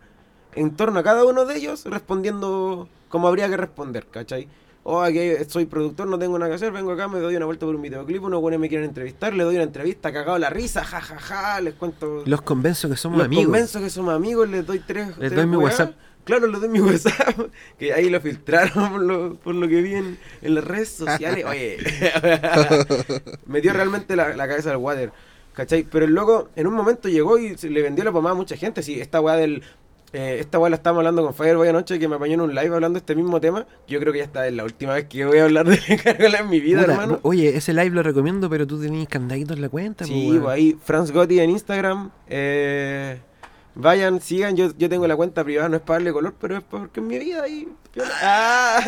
en 0.56 0.76
torno 0.76 1.00
a 1.00 1.04
cada 1.04 1.24
uno 1.24 1.46
de 1.46 1.56
ellos 1.56 1.86
respondiendo 1.86 2.90
como 3.08 3.30
habría 3.30 3.48
que 3.48 3.56
responder, 3.56 4.08
¿cachai? 4.08 4.50
Oh, 4.88 5.02
aquí 5.02 5.32
soy 5.48 5.66
productor, 5.66 6.08
no 6.08 6.20
tengo 6.20 6.38
nada 6.38 6.52
que 6.52 6.56
hacer, 6.58 6.72
vengo 6.72 6.92
acá, 6.92 7.08
me 7.08 7.18
doy 7.20 7.36
una 7.36 7.48
vuelta 7.48 7.66
por 7.66 7.74
un 7.74 7.82
videoclip, 7.82 8.22
unos 8.22 8.40
buenos 8.40 8.60
me 8.60 8.70
quieren 8.70 8.88
entrevistar, 8.88 9.34
le 9.34 9.44
doy 9.44 9.56
una 9.56 9.64
entrevista, 9.64 10.14
cagado 10.14 10.38
la 10.38 10.52
risa, 10.52 10.84
jajaja, 10.84 11.60
les 11.62 11.74
cuento... 11.74 12.22
Los 12.24 12.44
convenzo 12.44 12.88
que 12.88 12.96
somos 12.96 13.18
Los 13.18 13.26
amigos. 13.26 13.46
convenzo 13.46 13.80
que 13.80 13.90
somos 13.90 14.14
amigos, 14.14 14.48
les 14.48 14.64
doy 14.64 14.78
tres. 14.78 15.08
Les 15.18 15.32
tres 15.32 15.36
doy 15.38 15.48
mi. 15.48 15.58
WhatsApp. 15.58 15.96
Claro, 16.24 16.46
les 16.46 16.60
doy 16.62 16.70
mi 16.70 16.82
WhatsApp. 16.82 17.36
Que 17.80 17.94
ahí 17.94 18.12
lo 18.12 18.22
filtraron 18.22 18.92
por 18.92 19.02
lo, 19.02 19.36
por 19.38 19.56
lo 19.56 19.68
que 19.68 19.82
vi 19.82 19.96
en, 19.96 20.20
en 20.44 20.54
las 20.54 20.64
redes 20.64 20.90
sociales. 20.90 21.44
Oye, 21.50 21.78
me 23.48 23.62
dio 23.62 23.74
realmente 23.74 24.16
la, 24.16 24.36
la 24.36 24.48
cabeza 24.48 24.70
del 24.70 24.78
water. 24.78 25.12
¿Cachai? 25.54 25.84
Pero 25.84 26.06
el 26.06 26.14
loco 26.14 26.50
en 26.56 26.68
un 26.68 26.74
momento 26.74 27.08
llegó 27.10 27.38
y 27.40 27.58
se 27.58 27.70
le 27.70 27.82
vendió 27.82 28.04
la 28.04 28.12
pomada 28.12 28.34
a 28.34 28.38
mucha 28.38 28.56
gente. 28.58 28.84
Sí, 28.84 29.00
esta 29.00 29.20
weá 29.22 29.36
del. 29.36 29.64
Eh, 30.16 30.40
esta 30.40 30.60
weá 30.60 30.70
la 30.70 30.78
estábamos 30.78 31.02
hablando 31.02 31.24
con 31.24 31.34
Fireboy 31.34 31.68
anoche 31.68 32.00
que 32.00 32.08
me 32.08 32.16
apañó 32.16 32.36
en 32.36 32.42
un 32.42 32.56
live 32.56 32.74
hablando 32.74 32.98
de 32.98 33.00
este 33.00 33.16
mismo 33.16 33.42
tema. 33.42 33.66
Yo 33.88 34.00
creo 34.00 34.14
que 34.14 34.20
ya 34.20 34.26
está 34.26 34.48
es 34.48 34.54
la 34.54 34.64
última 34.64 34.94
vez 34.94 35.06
que 35.06 35.26
voy 35.26 35.40
a 35.40 35.44
hablar 35.44 35.68
de 35.68 35.78
Cargola 36.04 36.40
en 36.40 36.50
mi 36.50 36.62
vida, 36.62 36.82
Puta, 36.82 36.94
hermano. 36.94 37.20
Oye, 37.24 37.58
ese 37.58 37.74
live 37.74 37.90
lo 37.90 38.02
recomiendo, 38.02 38.50
pero 38.50 38.66
tú 38.66 38.80
tenías 38.80 39.10
candaditos 39.10 39.58
en 39.58 39.62
la 39.62 39.70
cuenta. 39.70 40.06
Sí, 40.06 40.30
weón. 40.30 40.44
pues 40.44 40.56
ahí 40.56 40.78
Franz 40.82 41.12
Gotti 41.12 41.40
en 41.40 41.50
Instagram. 41.50 42.12
eh, 42.28 43.20
vayan, 43.76 44.22
sigan. 44.22 44.56
Yo, 44.56 44.72
yo 44.78 44.90
tengo 44.90 45.06
la 45.06 45.16
cuenta 45.16 45.44
privada, 45.44 45.68
no 45.68 45.76
es 45.76 45.82
para 45.82 46.00
darle 46.00 46.14
color, 46.14 46.34
pero 46.40 46.58
es 46.58 46.64
porque 46.64 47.02
es 47.02 47.06
mi 47.06 47.20
vida 47.20 47.48
y. 47.48 47.68
Ah. 48.22 48.80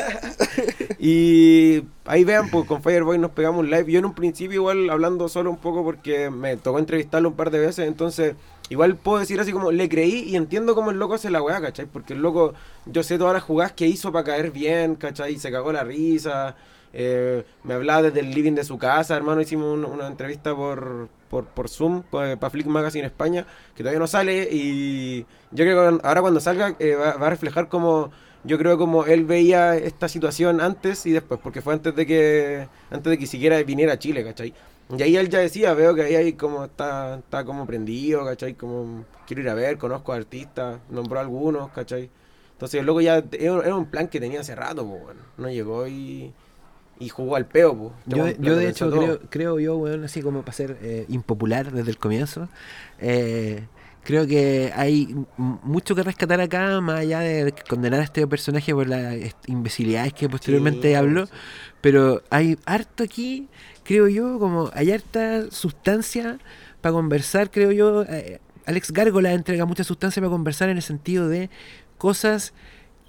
y 0.99 1.83
ahí 2.05 2.23
vean, 2.23 2.49
pues 2.49 2.65
con 2.65 2.81
Fireboy 2.81 3.17
nos 3.17 3.31
pegamos 3.31 3.59
un 3.59 3.69
live. 3.69 3.91
Yo 3.91 3.99
en 3.99 4.05
un 4.05 4.13
principio, 4.13 4.55
igual 4.55 4.89
hablando 4.89 5.27
solo 5.29 5.49
un 5.49 5.57
poco 5.57 5.83
porque 5.83 6.29
me 6.29 6.57
tocó 6.57 6.79
entrevistarlo 6.79 7.29
un 7.29 7.35
par 7.35 7.51
de 7.51 7.59
veces, 7.59 7.87
entonces. 7.87 8.35
Igual 8.69 8.97
puedo 8.97 9.19
decir 9.19 9.39
así 9.39 9.51
como 9.53 9.71
le 9.71 9.87
creí 9.87 10.23
y 10.27 10.35
entiendo 10.35 10.75
cómo 10.75 10.91
el 10.91 10.97
loco 10.99 11.13
hace 11.13 11.29
la 11.29 11.41
weá, 11.41 11.61
¿cachai? 11.61 11.85
Porque 11.85 12.13
el 12.13 12.21
loco, 12.21 12.53
yo 12.85 13.01
sé 13.03 13.17
todas 13.17 13.33
las 13.33 13.43
jugadas 13.43 13.71
que 13.73 13.87
hizo 13.87 14.11
para 14.11 14.25
caer 14.25 14.51
bien, 14.51 14.95
¿cachai? 14.95 15.37
Se 15.37 15.51
cagó 15.51 15.71
la 15.71 15.83
risa. 15.85 16.55
Eh, 16.93 17.45
me 17.63 17.75
hablaba 17.75 18.01
desde 18.03 18.19
el 18.21 18.31
living 18.31 18.53
de 18.53 18.63
su 18.65 18.77
casa, 18.77 19.15
hermano. 19.15 19.39
Hicimos 19.41 19.73
un- 19.73 19.85
una 19.85 20.07
entrevista 20.07 20.53
por, 20.55 21.07
por, 21.29 21.45
por 21.45 21.69
Zoom 21.69 22.03
para 22.03 22.49
Flick 22.49 22.65
Magazine 22.67 23.05
España, 23.05 23.45
que 23.75 23.83
todavía 23.83 23.99
no 23.99 24.07
sale. 24.07 24.49
Y 24.51 25.21
yo 25.51 25.63
creo 25.65 25.97
que 25.99 26.07
ahora 26.07 26.21
cuando 26.21 26.39
salga 26.41 26.75
eh, 26.79 26.95
va, 26.95 27.13
va 27.13 27.27
a 27.27 27.29
reflejar 27.29 27.69
como. 27.69 28.11
Yo 28.43 28.57
creo 28.57 28.77
como 28.77 29.05
él 29.05 29.25
veía 29.25 29.75
esta 29.75 30.07
situación 30.07 30.61
antes 30.61 31.05
y 31.05 31.11
después, 31.11 31.39
porque 31.43 31.61
fue 31.61 31.73
antes 31.73 31.93
de 31.95 32.05
que 32.05 32.67
antes 32.91 33.09
de 33.09 33.17
que 33.17 33.27
siquiera 33.27 33.61
viniera 33.63 33.93
a 33.93 33.99
Chile, 33.99 34.23
¿cachai? 34.23 34.53
Y 34.95 35.01
ahí 35.03 35.17
él 35.17 35.29
ya 35.29 35.39
decía, 35.39 35.73
veo 35.73 35.93
que 35.95 36.03
ahí 36.03 36.15
hay 36.15 36.33
como 36.33 36.65
está, 36.65 37.15
está 37.19 37.43
como 37.45 37.65
prendido, 37.67 38.23
¿cachai? 38.25 38.55
Como 38.55 39.05
quiero 39.25 39.41
ir 39.41 39.49
a 39.49 39.53
ver, 39.53 39.77
conozco 39.77 40.13
a 40.13 40.15
artistas, 40.15 40.79
nombró 40.89 41.19
a 41.19 41.21
algunos, 41.23 41.71
¿cachai? 41.71 42.09
Entonces 42.53 42.83
luego 42.83 43.01
ya 43.01 43.23
era 43.31 43.75
un 43.75 43.85
plan 43.89 44.07
que 44.07 44.19
tenía 44.19 44.39
hace 44.41 44.55
rato, 44.55 44.87
pues, 44.87 45.01
bueno. 45.01 45.21
No 45.37 45.49
llegó 45.49 45.87
y, 45.87 46.33
y 46.99 47.09
jugó 47.09 47.35
al 47.35 47.47
peo, 47.47 47.77
pues. 47.77 47.91
Yo, 48.05 48.25
Este 48.27 48.41
yo 48.41 48.55
de 48.55 48.69
hecho 48.69 48.89
creo, 48.91 49.19
creo 49.29 49.59
yo, 49.59 49.77
weón, 49.77 50.03
así 50.03 50.21
como 50.21 50.41
para 50.41 50.53
ser 50.53 50.77
eh, 50.81 51.05
impopular 51.09 51.71
desde 51.71 51.91
el 51.91 51.97
comienzo, 51.97 52.49
eh, 52.99 53.67
creo 54.03 54.25
que 54.25 54.71
hay 54.75 55.15
mucho 55.37 55.95
que 55.95 56.03
rescatar 56.03 56.39
acá, 56.41 56.81
más 56.81 56.99
allá 57.01 57.19
de 57.19 57.53
condenar 57.69 57.99
a 58.01 58.03
este 58.03 58.25
personaje 58.27 58.73
por 58.73 58.87
las 58.87 59.15
imbecilidades 59.47 60.13
que 60.13 60.29
posteriormente 60.29 60.95
Sí, 60.95 60.95
habló, 60.95 61.27
sí. 61.27 61.33
Pero 61.81 62.23
hay 62.29 62.57
harto 62.65 63.03
aquí, 63.03 63.47
creo 63.83 64.07
yo, 64.07 64.39
como 64.39 64.69
hay 64.73 64.91
harta 64.91 65.49
sustancia 65.51 66.39
para 66.81 66.93
conversar, 66.93 67.51
creo 67.51 67.71
yo. 67.71 68.03
eh, 68.03 68.39
Alex 68.65 68.91
Gárgola 68.91 69.31
entrega 69.31 69.65
mucha 69.65 69.85
sustancia 69.85 70.21
para 70.21 70.29
conversar 70.29 70.69
en 70.69 70.75
el 70.77 70.83
sentido 70.83 71.29
de 71.29 71.49
cosas 71.97 72.53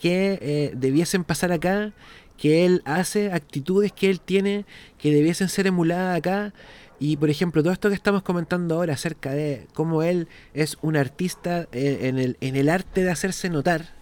que 0.00 0.38
eh, 0.40 0.72
debiesen 0.76 1.24
pasar 1.24 1.50
acá, 1.50 1.92
que 2.36 2.64
él 2.64 2.82
hace, 2.84 3.32
actitudes 3.32 3.92
que 3.92 4.08
él 4.08 4.20
tiene, 4.20 4.64
que 4.98 5.12
debiesen 5.12 5.48
ser 5.48 5.66
emuladas 5.66 6.16
acá. 6.16 6.54
Y 7.00 7.16
por 7.16 7.30
ejemplo, 7.30 7.62
todo 7.62 7.72
esto 7.72 7.88
que 7.88 7.94
estamos 7.94 8.22
comentando 8.22 8.76
ahora 8.76 8.94
acerca 8.94 9.32
de 9.32 9.66
cómo 9.74 10.02
él 10.02 10.28
es 10.54 10.78
un 10.80 10.96
artista 10.96 11.68
eh, 11.72 11.98
en, 12.02 12.18
el, 12.18 12.36
en 12.40 12.56
el 12.56 12.68
arte 12.68 13.02
de 13.02 13.10
hacerse 13.10 13.50
notar, 13.50 13.94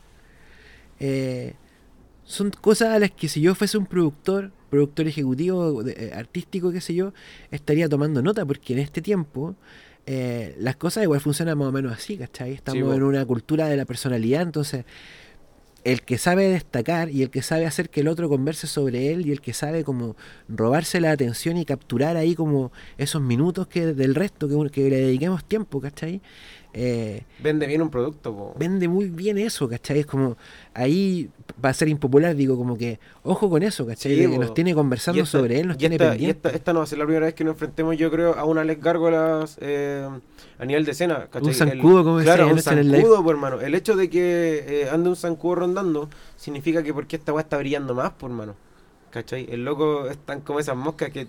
eh, 1.01 1.55
son 2.25 2.51
cosas 2.51 2.95
a 2.95 2.99
las 2.99 3.11
que 3.11 3.29
si 3.29 3.41
yo 3.41 3.55
fuese 3.55 3.79
un 3.79 3.87
productor, 3.87 4.51
productor 4.71 5.07
ejecutivo, 5.09 5.83
de- 5.83 5.93
eh, 5.93 6.13
artístico, 6.15 6.71
qué 6.73 6.81
sé 6.81 6.95
yo, 6.95 7.13
estaría 7.51 7.89
tomando 7.89 8.23
nota, 8.23 8.45
porque 8.45 8.73
en 8.73 8.81
este 8.81 9.01
tiempo 9.03 9.55
eh, 10.07 10.55
las 10.61 10.77
cosas 10.77 11.03
igual 11.03 11.21
funcionan 11.21 11.59
más 11.59 11.69
o 11.69 11.73
menos 11.73 11.93
así, 11.93 12.17
¿cachai? 12.17 12.53
Estamos 12.53 12.83
en 12.97 13.03
una 13.03 13.25
cultura 13.27 13.67
de 13.69 13.77
la 13.77 13.85
personalidad, 13.85 14.43
entonces 14.43 14.85
el 15.85 16.03
que 16.03 16.19
sabe 16.19 16.49
destacar 16.49 17.11
y 17.11 17.23
el 17.23 17.31
que 17.31 17.43
sabe 17.43 17.65
hacer 17.65 17.91
que 17.91 18.01
el 18.01 18.09
otro 18.09 18.29
converse 18.29 18.67
sobre 18.67 19.13
él 19.13 19.25
y 19.25 19.31
el 19.31 19.41
que 19.41 19.53
sabe 19.53 19.85
como 19.85 20.17
robarse 20.49 21.01
la 21.01 21.13
atención 21.13 21.57
y 21.59 21.65
capturar 21.65 22.17
ahí 22.17 22.35
como 22.35 22.73
esos 22.99 23.23
minutos 23.23 23.69
que 23.69 23.95
del 23.95 24.17
resto 24.17 24.49
que, 24.49 24.71
que 24.71 24.91
le 24.91 24.97
dediquemos 24.97 25.45
tiempo, 25.45 25.81
¿cachai? 25.81 26.21
Eh, 26.79 27.23
Vende 27.43 27.67
bien 27.67 27.81
un 27.81 27.89
producto, 27.89 28.35
po. 28.37 28.55
vende 28.59 28.87
muy 28.87 29.07
bien 29.09 29.39
eso, 29.39 29.67
¿cachai? 29.67 30.01
Es 30.01 30.07
como, 30.07 30.37
ahí 30.75 31.31
va 31.65 31.71
a 31.71 31.73
ser 31.73 31.89
impopular, 31.89 32.37
digo, 32.37 32.55
como 32.59 32.77
que, 32.77 33.01
ojo 33.23 33.49
con 33.49 33.63
eso, 33.63 33.87
¿cachai? 33.87 34.15
Sí, 34.15 34.21
que 34.31 34.39
nos 34.39 34.53
tiene 34.53 34.75
conversando 34.75 35.23
esta- 35.23 35.39
sobre 35.39 35.59
él, 35.61 35.69
nos 35.69 35.79
tiene 35.79 35.95
esta, 35.95 36.05
y 36.05 36.11
pendiente. 36.11 36.37
esta, 36.49 36.51
esta 36.51 36.73
no 36.75 36.81
va 36.81 36.85
a 36.85 36.87
ser 36.87 36.99
la 36.99 37.07
primera 37.07 37.25
vez 37.25 37.35
que 37.35 37.45
nos 37.45 37.53
enfrentemos, 37.55 37.97
yo 37.97 38.11
creo, 38.11 38.35
a 38.37 38.45
un 38.45 38.59
Alex 38.59 38.83
Gárgolas 38.83 39.57
eh, 39.63 40.07
a 40.59 40.65
nivel 40.67 40.85
de 40.85 40.91
escena. 40.91 41.29
¿cachai? 41.31 41.49
Un 41.49 41.55
zancudo, 41.55 42.05
como 42.05 42.19
Claro, 42.21 42.45
un 42.49 42.51
live. 42.57 42.63
zancudo, 42.63 43.31
hermano. 43.31 43.59
El 43.63 43.75
hecho 43.75 43.97
de 43.97 44.11
que 44.11 44.65
eh, 44.83 44.91
ande 44.91 45.09
un 45.09 45.17
zancudo 45.17 45.55
rondando 45.55 46.11
significa 46.37 46.83
que 46.83 46.93
porque 46.93 47.17
esta 47.17 47.33
weá 47.33 47.41
está 47.43 47.57
brillando 47.57 47.95
más, 47.95 48.11
por 48.13 48.31
hermano. 48.31 48.55
¿Cachai? 49.11 49.47
El 49.51 49.65
loco 49.65 50.11
están 50.11 50.43
como 50.43 50.61
esas 50.61 50.77
moscas 50.77 51.11
que. 51.11 51.27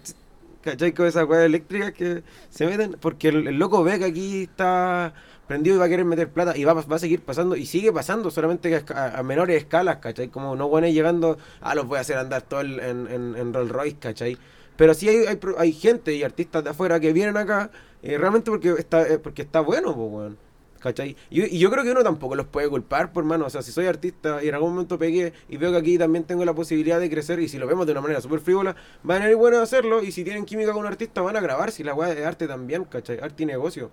¿Cachai? 0.62 0.92
Como 0.94 1.08
esas 1.08 1.26
weas 1.30 1.46
eléctricas 1.46 1.94
que 1.94 2.22
se 2.50 2.66
meten. 2.66 2.98
Porque 3.00 3.30
el, 3.30 3.48
el 3.48 3.56
loco 3.58 3.82
ve 3.84 3.98
que 4.00 4.06
aquí 4.06 4.44
está 4.44 5.14
prendido 5.48 5.76
y 5.76 5.80
va 5.80 5.86
a 5.86 5.90
querer 5.90 6.06
meter 6.06 6.30
plata 6.30 6.58
y 6.58 6.64
va, 6.64 6.74
va 6.74 6.96
a 6.96 7.00
seguir 7.00 7.22
pasando 7.22 7.56
y 7.56 7.66
sigue 7.66 7.92
pasando, 7.92 8.30
solamente 8.32 8.84
a, 8.94 9.24
menores 9.24 9.58
escalas, 9.58 9.98
¿cachai? 9.98 10.28
Como 10.28 10.56
no 10.56 10.68
bueno 10.68 10.88
llegando, 10.88 11.38
ah, 11.62 11.76
los 11.76 11.88
voy 11.88 11.98
a 11.98 12.02
hacer 12.02 12.18
andar 12.18 12.44
todo 12.44 12.62
en, 12.62 12.80
en, 12.80 13.36
en 13.36 13.54
Rolls 13.54 13.72
Royce, 13.72 13.98
¿cachai? 13.98 14.38
Pero 14.76 14.94
sí 14.94 15.10
hay, 15.10 15.26
hay, 15.26 15.40
hay 15.58 15.72
gente 15.74 16.14
y 16.14 16.24
artistas 16.24 16.64
de 16.64 16.70
afuera 16.70 17.00
que 17.00 17.12
vienen 17.12 17.36
acá 17.36 17.72
eh, 18.04 18.18
realmente 18.18 18.52
porque 18.52 18.76
está, 18.78 19.08
eh, 19.08 19.18
porque 19.20 19.42
está 19.42 19.60
bueno, 19.60 19.96
pues, 19.96 20.12
weón. 20.12 20.38
¿Cachai? 20.80 21.18
Y, 21.32 21.58
yo 21.58 21.72
creo 21.72 21.84
que 21.84 21.92
uno 21.92 22.04
tampoco 22.04 22.36
los 22.36 22.46
puede 22.46 22.70
culpar, 22.70 23.12
por 23.12 23.24
mano. 23.24 23.48
O 23.48 23.50
sea, 23.50 23.64
si 23.64 23.72
soy 23.72 23.88
artista 23.88 24.44
y 24.44 24.48
en 24.48 24.54
algún 24.54 24.72
momento 24.72 25.00
pegué 25.00 25.34
y 25.50 25.58
veo 25.58 25.72
que 25.72 25.78
aquí 25.78 25.98
también 25.98 26.24
tengo 26.24 26.46
la 26.46 26.54
posibilidad 26.54 27.00
de 27.00 27.10
crecer, 27.10 27.40
y 27.40 27.50
si 27.50 27.58
lo 27.58 27.66
vemos 27.66 27.88
de 27.88 27.94
una 27.94 28.02
manera 28.02 28.22
súper 28.22 28.40
frívola, 28.40 28.76
van 29.02 29.24
a 29.24 29.30
ir 29.30 29.36
buenos 29.36 29.60
a 29.60 29.64
hacerlo. 29.64 30.04
Y 30.04 30.12
si 30.12 30.24
tienen 30.24 30.46
química 30.46 30.72
con 30.72 30.82
un 30.82 30.88
artista, 30.88 31.22
van 31.22 31.36
a 31.36 31.42
grabar. 31.42 31.72
Si 31.72 31.84
la 31.84 31.96
weá 31.96 32.14
es 32.14 32.24
arte 32.26 32.48
también, 32.48 32.86
¿cachai? 32.86 33.20
Arte 33.20 33.44
y 33.44 33.46
negocio. 33.48 33.90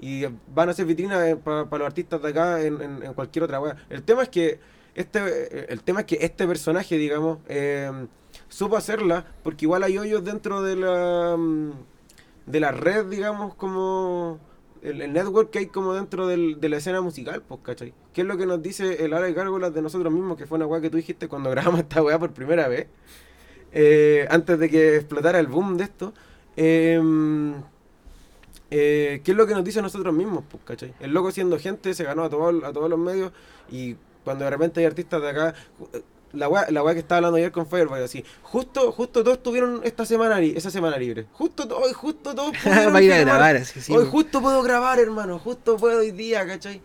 Y 0.00 0.24
van 0.54 0.68
a 0.68 0.72
hacer 0.72 0.86
vitrinas 0.86 1.36
para 1.44 1.64
los 1.64 1.86
artistas 1.86 2.22
de 2.22 2.28
acá 2.28 2.62
en, 2.62 3.12
cualquier 3.14 3.44
otra 3.44 3.60
weá. 3.60 3.76
El 3.90 4.02
tema 4.02 4.22
es 4.22 4.28
que 4.28 4.60
este, 4.94 5.72
el 5.72 5.82
tema 5.82 6.00
es 6.00 6.06
que 6.06 6.18
este 6.20 6.46
personaje, 6.46 6.96
digamos, 6.96 7.38
eh, 7.48 7.90
supo 8.48 8.76
hacerla, 8.76 9.24
porque 9.42 9.64
igual 9.64 9.82
hay 9.82 9.98
hoyos 9.98 10.24
dentro 10.24 10.62
de 10.62 10.76
la 10.76 11.36
mm, 11.36 11.70
de 12.46 12.60
la 12.60 12.72
red, 12.72 13.06
digamos, 13.06 13.54
como 13.54 14.38
el, 14.82 15.12
network 15.12 15.50
que 15.50 15.58
hay 15.60 15.66
como 15.66 15.94
dentro 15.94 16.26
del- 16.26 16.60
de 16.60 16.68
la 16.68 16.78
escena 16.78 17.00
musical, 17.00 17.42
pues, 17.46 17.60
¿cachai? 17.62 17.92
¿Qué 18.12 18.22
es 18.22 18.26
lo 18.26 18.36
que 18.36 18.46
nos 18.46 18.62
dice 18.62 19.04
el 19.04 19.10
de 19.10 19.32
gárgolas 19.32 19.74
de 19.74 19.82
nosotros 19.82 20.12
mismos, 20.12 20.36
que 20.36 20.46
fue 20.46 20.56
una 20.56 20.66
weá 20.66 20.80
que 20.80 20.90
tú 20.90 20.96
dijiste 20.96 21.28
cuando 21.28 21.50
grabamos 21.52 21.80
esta 21.80 22.02
weá 22.02 22.18
por 22.18 22.32
primera 22.32 22.68
vez, 22.68 22.86
eh, 23.72 24.26
antes 24.30 24.58
de 24.58 24.70
que 24.70 24.96
explotara 24.96 25.38
el 25.40 25.46
boom 25.46 25.76
de 25.76 25.84
esto? 25.84 26.14
Eh, 26.56 27.00
eh, 28.70 29.20
¿Qué 29.24 29.30
es 29.30 29.36
lo 29.36 29.46
que 29.46 29.54
nos 29.54 29.64
dice 29.64 29.78
a 29.78 29.82
nosotros 29.82 30.14
mismos, 30.14 30.44
pues, 30.50 30.62
¿cachai? 30.64 30.92
El 31.00 31.12
loco 31.12 31.30
siendo 31.30 31.58
gente 31.58 31.94
se 31.94 32.04
ganó 32.04 32.24
a, 32.24 32.30
todo- 32.30 32.66
a 32.66 32.72
todos 32.72 32.90
los 32.90 32.98
medios 32.98 33.32
y 33.70 33.96
cuando 34.24 34.44
de 34.44 34.50
repente 34.50 34.80
hay 34.80 34.86
artistas 34.86 35.22
de 35.22 35.30
acá... 35.30 35.54
La 36.34 36.46
weá, 36.46 36.66
la 36.70 36.82
weá 36.82 36.92
que 36.92 37.00
estaba 37.00 37.16
hablando 37.16 37.38
ayer 37.38 37.50
con 37.50 37.66
Fireboy, 37.66 38.02
así. 38.02 38.22
Justo, 38.42 38.92
justo 38.92 39.24
todos 39.24 39.42
tuvieron 39.42 39.80
esta 39.82 40.04
semana, 40.04 40.38
esa 40.42 40.70
semana 40.70 40.98
libre. 40.98 41.24
Justo, 41.32 41.66
to- 41.66 41.78
hoy 41.78 41.94
justo 41.94 42.34
todos 42.34 42.52
pudieron 42.62 42.94
a 42.94 43.00
ir 43.00 43.12
a 43.12 43.16
firmar. 43.16 43.34
grabar, 43.36 43.56
así 43.56 43.80
sí. 43.80 43.96
Hoy 43.96 44.04
justo 44.04 44.42
puedo 44.42 44.62
grabar, 44.62 44.98
hermano. 44.98 45.38
Justo 45.38 45.78
puedo 45.78 46.00
hoy 46.00 46.10
día, 46.10 46.46
¿cachai? 46.46 46.82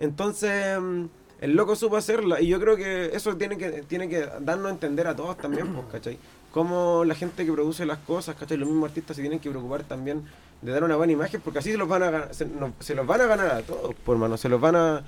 Entonces, 0.00 0.80
mm, 0.80 1.04
el 1.40 1.52
loco 1.54 1.76
supo 1.76 1.96
hacerla. 1.98 2.40
Y 2.40 2.48
yo 2.48 2.58
creo 2.58 2.76
que 2.76 3.10
eso 3.14 3.36
tiene 3.36 3.56
que, 3.56 3.70
tiene 3.82 4.08
que 4.08 4.26
darnos 4.40 4.66
a 4.66 4.70
entender 4.70 5.06
a 5.06 5.14
todos 5.14 5.36
también, 5.38 5.72
pues, 5.72 5.86
¿cachai? 5.92 6.18
Como 6.52 7.04
la 7.04 7.14
gente 7.14 7.44
que 7.46 7.52
produce 7.52 7.86
las 7.86 7.98
cosas, 7.98 8.34
¿cachai? 8.34 8.56
Los 8.56 8.68
mismos 8.68 8.88
artistas 8.88 9.14
se 9.16 9.22
tienen 9.22 9.38
que 9.38 9.50
preocupar 9.50 9.84
también 9.84 10.24
de 10.62 10.72
dar 10.72 10.82
una 10.82 10.96
buena 10.96 11.12
imagen, 11.12 11.40
porque 11.40 11.60
así 11.60 11.70
se 11.70 11.78
los 11.78 11.88
van 11.88 12.02
a 12.02 12.10
ganar, 12.10 12.34
se, 12.34 12.44
no- 12.44 12.72
se 12.80 12.94
los 12.94 13.06
van 13.06 13.20
a 13.20 13.26
ganar 13.26 13.46
a 13.52 13.62
todos, 13.62 13.94
por 14.04 14.16
mano. 14.16 14.36
Se 14.36 14.48
los 14.48 14.60
van 14.60 14.74
a. 14.76 15.04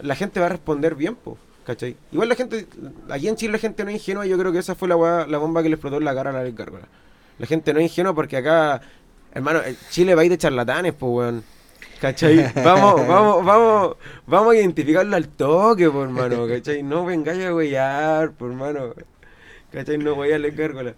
La 0.00 0.14
gente 0.14 0.40
va 0.40 0.46
a 0.46 0.50
responder 0.50 0.94
bien, 0.94 1.14
pues. 1.16 1.36
¿Cachai? 1.66 1.94
Igual 2.12 2.30
la 2.30 2.34
gente, 2.34 2.66
aquí 3.10 3.28
en 3.28 3.36
Chile 3.36 3.52
la 3.52 3.58
gente 3.58 3.84
no 3.84 3.90
es 3.90 3.96
ingenua, 3.96 4.24
yo 4.24 4.38
creo 4.38 4.50
que 4.52 4.58
esa 4.58 4.74
fue 4.74 4.88
la, 4.88 5.26
la 5.26 5.36
bomba 5.38 5.62
que 5.62 5.68
le 5.68 5.74
explotó 5.74 5.98
en 5.98 6.04
la 6.04 6.14
cara 6.14 6.30
a 6.30 6.32
la 6.32 6.42
Gárgola. 6.50 6.86
La 7.38 7.46
gente 7.46 7.74
no 7.74 7.80
es 7.80 7.84
ingenua 7.90 8.14
porque 8.14 8.38
acá, 8.38 8.80
hermano, 9.34 9.60
eh, 9.60 9.76
Chile 9.90 10.14
va 10.14 10.22
a 10.22 10.24
ir 10.24 10.30
de 10.30 10.38
charlatanes, 10.38 10.94
pues, 10.94 11.12
weón. 11.12 11.44
¿Cachai? 12.00 12.52
Vamos, 12.64 13.06
vamos, 13.08 13.44
vamos, 13.44 13.96
vamos 14.26 14.52
a 14.54 14.56
identificarlo 14.56 15.14
al 15.16 15.28
toque, 15.28 15.90
por 15.90 16.04
hermano, 16.04 16.46
¿cachai? 16.48 16.82
No 16.82 17.04
vengáis 17.04 17.44
a 17.44 17.54
huellar, 17.54 18.30
por 18.32 18.50
hermano. 18.50 18.94
¿Cachai? 19.72 19.98
No 19.98 20.14
voy 20.14 20.32
a 20.32 20.36
Alex 20.36 20.56
Gárgola. 20.56 20.94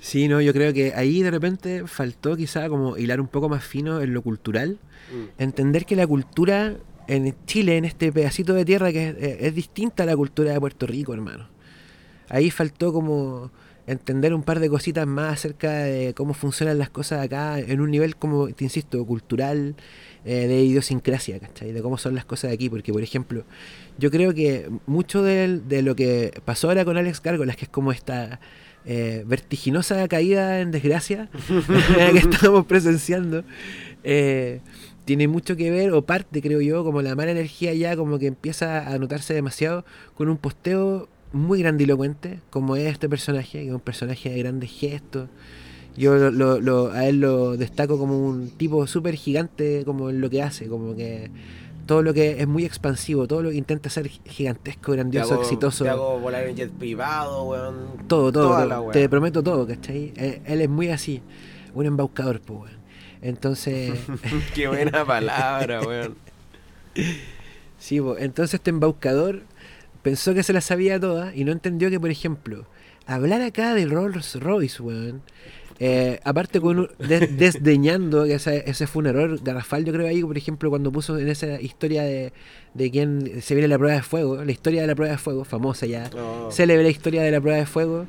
Sí, 0.00 0.28
no, 0.28 0.40
yo 0.40 0.52
creo 0.52 0.72
que 0.72 0.92
ahí 0.94 1.22
de 1.22 1.30
repente 1.30 1.86
faltó 1.86 2.36
quizá 2.36 2.68
como 2.68 2.96
hilar 2.96 3.20
un 3.20 3.26
poco 3.26 3.48
más 3.48 3.64
fino 3.64 4.00
en 4.00 4.14
lo 4.14 4.22
cultural. 4.22 4.78
Mm. 5.12 5.42
Entender 5.42 5.86
que 5.86 5.96
la 5.96 6.06
cultura 6.06 6.76
en 7.08 7.34
Chile, 7.46 7.76
en 7.78 7.84
este 7.84 8.12
pedacito 8.12 8.54
de 8.54 8.64
tierra 8.64 8.92
que 8.92 9.08
es- 9.08 9.16
es 9.42 9.54
distinta 9.54 10.02
a 10.04 10.06
la 10.06 10.14
cultura 10.16 10.52
de 10.52 10.60
Puerto 10.60 10.86
Rico, 10.86 11.14
hermano. 11.14 11.48
Ahí 12.28 12.50
faltó 12.50 12.92
como 12.92 13.50
entender 13.86 14.34
un 14.34 14.42
par 14.42 14.60
de 14.60 14.68
cositas 14.68 15.06
más 15.06 15.32
acerca 15.32 15.72
de 15.72 16.12
cómo 16.14 16.34
funcionan 16.34 16.76
las 16.78 16.90
cosas 16.90 17.24
acá 17.24 17.58
en 17.58 17.80
un 17.80 17.90
nivel 17.90 18.16
como, 18.16 18.48
te 18.48 18.64
insisto, 18.64 19.02
cultural, 19.06 19.74
eh, 20.30 20.46
de 20.46 20.62
idiosincrasia, 20.62 21.40
¿cachai? 21.40 21.72
De 21.72 21.80
cómo 21.80 21.96
son 21.96 22.14
las 22.14 22.26
cosas 22.26 22.50
de 22.50 22.54
aquí. 22.54 22.68
Porque, 22.68 22.92
por 22.92 23.02
ejemplo, 23.02 23.44
yo 23.96 24.10
creo 24.10 24.34
que 24.34 24.68
mucho 24.84 25.22
de, 25.22 25.62
lo 25.82 25.96
que 25.96 26.38
pasó 26.44 26.68
ahora 26.68 26.84
con 26.84 26.98
Alex 26.98 27.22
Gárgolas, 27.22 27.56
que 27.56 27.64
es 27.64 27.70
como 27.70 27.92
esta 27.92 28.38
eh, 28.84 29.24
vertiginosa 29.26 30.06
caída 30.06 30.60
en 30.60 30.70
desgracia 30.70 31.30
que 32.12 32.18
estamos 32.18 32.66
presenciando, 32.66 33.42
eh, 34.04 34.60
tiene 35.06 35.28
mucho 35.28 35.56
que 35.56 35.70
ver, 35.70 35.94
o 35.94 36.02
parte, 36.02 36.42
creo 36.42 36.60
yo, 36.60 36.84
como 36.84 37.00
la 37.00 37.16
mala 37.16 37.30
energía 37.30 37.72
ya 37.72 37.96
como 37.96 38.18
que 38.18 38.26
empieza 38.26 38.86
a 38.86 38.98
notarse 38.98 39.32
demasiado 39.32 39.86
con 40.14 40.28
un 40.28 40.36
posteo 40.36 41.08
muy 41.32 41.60
grandilocuente, 41.60 42.40
como 42.50 42.76
es 42.76 42.92
este 42.92 43.08
personaje, 43.08 43.60
que 43.62 43.68
es 43.68 43.72
un 43.72 43.80
personaje 43.80 44.28
de 44.28 44.38
grandes 44.40 44.70
gestos. 44.72 45.30
Yo 45.98 46.30
lo- 46.30 46.60
lo- 46.60 46.92
a 46.92 47.06
él 47.06 47.20
lo 47.20 47.56
destaco 47.56 47.98
como 47.98 48.18
un 48.26 48.50
tipo 48.50 48.86
súper 48.86 49.14
gigante 49.16 49.82
como 49.84 50.10
en 50.10 50.20
lo 50.20 50.30
que 50.30 50.42
hace, 50.42 50.68
como 50.68 50.94
que 50.94 51.30
todo 51.86 52.02
lo 52.02 52.12
que 52.14 52.40
es 52.40 52.46
muy 52.46 52.64
expansivo, 52.64 53.26
todo 53.26 53.42
lo 53.42 53.50
que 53.50 53.56
intenta 53.56 53.90
ser 53.90 54.08
gigantesco, 54.08 54.92
Te 54.92 54.98
grandioso, 54.98 55.34
hago- 55.34 55.42
exitoso. 55.42 55.84
Te 55.84 55.90
hago 55.90 56.20
volar 56.20 56.44
en 56.46 56.54
jet 56.56 56.70
privado, 56.70 57.44
weón. 57.44 57.74
Todo, 58.06 58.30
todo, 58.30 58.48
Toda 58.48 58.58
todo. 58.60 58.68
la 58.68 58.80
weá. 58.80 58.92
te 58.92 59.08
prometo 59.08 59.42
todo, 59.42 59.66
¿cachai? 59.66 60.12
Él, 60.16 60.40
él 60.44 60.60
es 60.60 60.68
muy 60.68 60.88
así, 60.90 61.20
un 61.74 61.86
embaucador, 61.86 62.40
pues, 62.40 62.60
weón. 62.60 62.78
Entonces, 63.20 63.98
Qué 64.54 64.68
buena 64.68 65.04
palabra, 65.06 65.80
weón. 65.82 66.14
sí, 67.78 68.00
po, 68.00 68.16
entonces 68.18 68.54
este 68.54 68.70
embaucador 68.70 69.42
pensó 70.02 70.34
que 70.34 70.42
se 70.42 70.52
la 70.52 70.60
sabía 70.60 70.98
toda 71.00 71.34
y 71.34 71.44
no 71.44 71.52
entendió 71.52 71.90
que, 71.90 72.00
por 72.00 72.10
ejemplo, 72.10 72.66
hablar 73.06 73.42
acá 73.42 73.74
de 73.74 73.86
Rolls 73.86 74.38
Royce, 74.40 74.82
weón, 74.82 75.22
eh, 75.80 76.18
aparte 76.24 76.60
con 76.60 76.88
de- 76.98 77.26
desdeñando, 77.28 78.24
que 78.24 78.34
ese, 78.34 78.64
ese 78.68 78.86
fue 78.86 79.00
un 79.00 79.06
error 79.06 79.40
garrafal, 79.42 79.84
yo 79.84 79.92
creo 79.92 80.06
ahí, 80.08 80.22
por 80.22 80.36
ejemplo, 80.36 80.70
cuando 80.70 80.90
puso 80.92 81.18
en 81.18 81.28
esa 81.28 81.60
historia 81.60 82.02
de, 82.02 82.32
de 82.74 82.90
quién 82.90 83.40
se 83.42 83.54
viene 83.54 83.68
la 83.68 83.78
prueba 83.78 83.94
de 83.96 84.02
fuego, 84.02 84.44
la 84.44 84.50
historia 84.52 84.80
de 84.80 84.86
la 84.88 84.94
prueba 84.94 85.12
de 85.12 85.18
fuego, 85.18 85.44
famosa 85.44 85.86
ya, 85.86 86.10
No. 86.10 86.50
célebre 86.50 86.88
historia 86.90 87.22
de 87.22 87.30
la 87.30 87.40
prueba 87.40 87.58
de 87.58 87.66
fuego. 87.66 88.06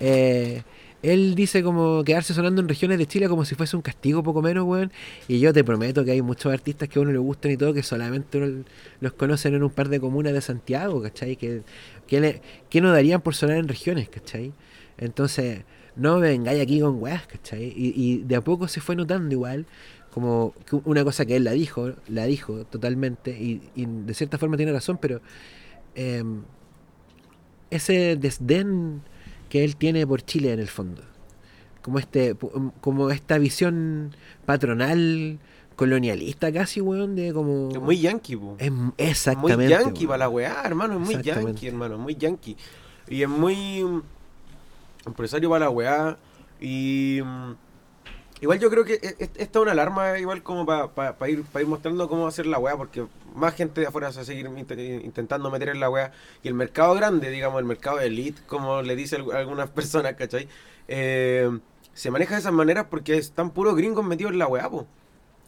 eh, 0.00 0.62
él 1.02 1.34
dice 1.34 1.64
como 1.64 2.04
quedarse 2.04 2.32
sonando 2.32 2.60
en 2.62 2.68
regiones 2.68 2.96
de 2.96 3.06
Chile 3.06 3.28
como 3.28 3.44
si 3.44 3.56
fuese 3.56 3.74
un 3.74 3.82
castigo 3.82 4.22
poco 4.22 4.40
menos, 4.40 4.64
weón. 4.64 4.92
Y 5.26 5.40
yo 5.40 5.52
te 5.52 5.64
prometo 5.64 6.04
que 6.04 6.12
hay 6.12 6.22
muchos 6.22 6.52
artistas 6.52 6.88
que 6.88 7.00
a 7.00 7.02
uno 7.02 7.10
le 7.10 7.18
gustan 7.18 7.50
y 7.50 7.56
todo 7.56 7.74
que 7.74 7.82
solamente 7.82 8.38
uno 8.38 8.62
los 9.00 9.12
conocen 9.14 9.54
en 9.56 9.64
un 9.64 9.70
par 9.70 9.88
de 9.88 9.98
comunas 9.98 10.32
de 10.32 10.40
Santiago, 10.40 11.02
¿cachai? 11.02 11.34
Que, 11.34 11.62
que, 12.06 12.20
le- 12.20 12.40
que 12.70 12.80
no 12.80 12.92
darían 12.92 13.20
por 13.20 13.34
sonar 13.34 13.56
en 13.56 13.66
regiones, 13.66 14.08
¿cachai? 14.10 14.52
Entonces, 14.96 15.62
no 15.96 16.18
me 16.18 16.28
vengáis 16.28 16.62
aquí 16.62 16.80
con 16.80 17.02
weas, 17.02 17.26
¿cachai? 17.26 17.64
Y, 17.64 17.92
y 17.96 18.18
de 18.18 18.36
a 18.36 18.40
poco 18.40 18.68
se 18.68 18.80
fue 18.80 18.96
notando 18.96 19.32
igual 19.34 19.66
como 20.12 20.52
que 20.66 20.76
una 20.84 21.04
cosa 21.04 21.24
que 21.24 21.36
él 21.36 21.44
la 21.44 21.52
dijo, 21.52 21.92
la 22.06 22.26
dijo 22.26 22.64
totalmente 22.66 23.30
y, 23.30 23.62
y 23.74 23.86
de 23.86 24.12
cierta 24.14 24.36
forma 24.36 24.56
tiene 24.58 24.72
razón, 24.72 24.98
pero 25.00 25.22
em, 25.94 26.42
ese 27.70 28.16
desdén 28.16 29.00
que 29.48 29.64
él 29.64 29.76
tiene 29.76 30.06
por 30.06 30.22
Chile 30.22 30.52
en 30.52 30.60
el 30.60 30.68
fondo. 30.68 31.02
Como 31.80 31.98
este 31.98 32.36
como 32.80 33.10
esta 33.10 33.38
visión 33.38 34.14
patronal 34.44 35.40
colonialista 35.76 36.52
casi, 36.52 36.80
weón, 36.80 37.16
de 37.16 37.32
como 37.32 37.70
Es 37.72 37.80
muy 37.80 37.98
yankee, 37.98 38.36
po. 38.36 38.54
es 38.58 38.70
exactamente. 38.98 39.56
muy 39.56 39.68
yankee 39.68 40.00
weón. 40.00 40.08
para 40.08 40.18
la 40.18 40.28
weá, 40.28 40.62
hermano. 40.62 40.94
Es 40.94 41.00
muy 41.00 41.22
yankee, 41.22 41.66
hermano. 41.66 41.98
Muy 41.98 42.14
yankee. 42.16 42.56
Y 43.08 43.22
es 43.22 43.28
muy 43.28 43.82
empresario 45.06 45.48
para 45.50 45.66
la 45.66 45.70
weá. 45.70 46.16
Y 46.60 47.20
mm, 47.24 47.52
igual 48.40 48.58
yo 48.60 48.70
creo 48.70 48.84
que 48.84 48.94
e- 48.94 49.16
e- 49.18 49.30
esta 49.36 49.58
es 49.58 49.62
una 49.62 49.72
alarma, 49.72 50.18
igual 50.18 50.42
como 50.42 50.64
para 50.66 51.12
ir, 51.28 51.42
pa 51.44 51.60
ir 51.60 51.66
mostrando 51.66 52.08
cómo 52.08 52.26
hacer 52.26 52.46
la 52.46 52.58
weá, 52.58 52.76
porque 52.76 53.06
más 53.34 53.54
gente 53.54 53.80
de 53.80 53.86
afuera 53.86 54.10
se 54.12 54.16
va 54.18 54.22
a 54.22 54.26
seguir 54.26 54.46
int- 54.46 55.04
intentando 55.04 55.50
meter 55.50 55.70
en 55.70 55.80
la 55.80 55.90
weá. 55.90 56.12
Y 56.42 56.48
el 56.48 56.54
mercado 56.54 56.94
grande, 56.94 57.30
digamos, 57.30 57.58
el 57.58 57.64
mercado 57.64 58.00
elite, 58.00 58.42
como 58.46 58.82
le 58.82 58.96
dicen 58.96 59.22
algu- 59.22 59.34
algunas 59.34 59.70
personas, 59.78 60.14
¿cachai? 60.14 60.48
Eh, 60.88 61.50
se 61.94 62.10
maneja 62.10 62.34
de 62.34 62.40
esas 62.40 62.52
maneras 62.52 62.86
porque 62.90 63.16
están 63.18 63.50
puros 63.50 63.76
gringos 63.76 64.04
metidos 64.04 64.32
en 64.32 64.38
la 64.38 64.46
weá. 64.46 64.70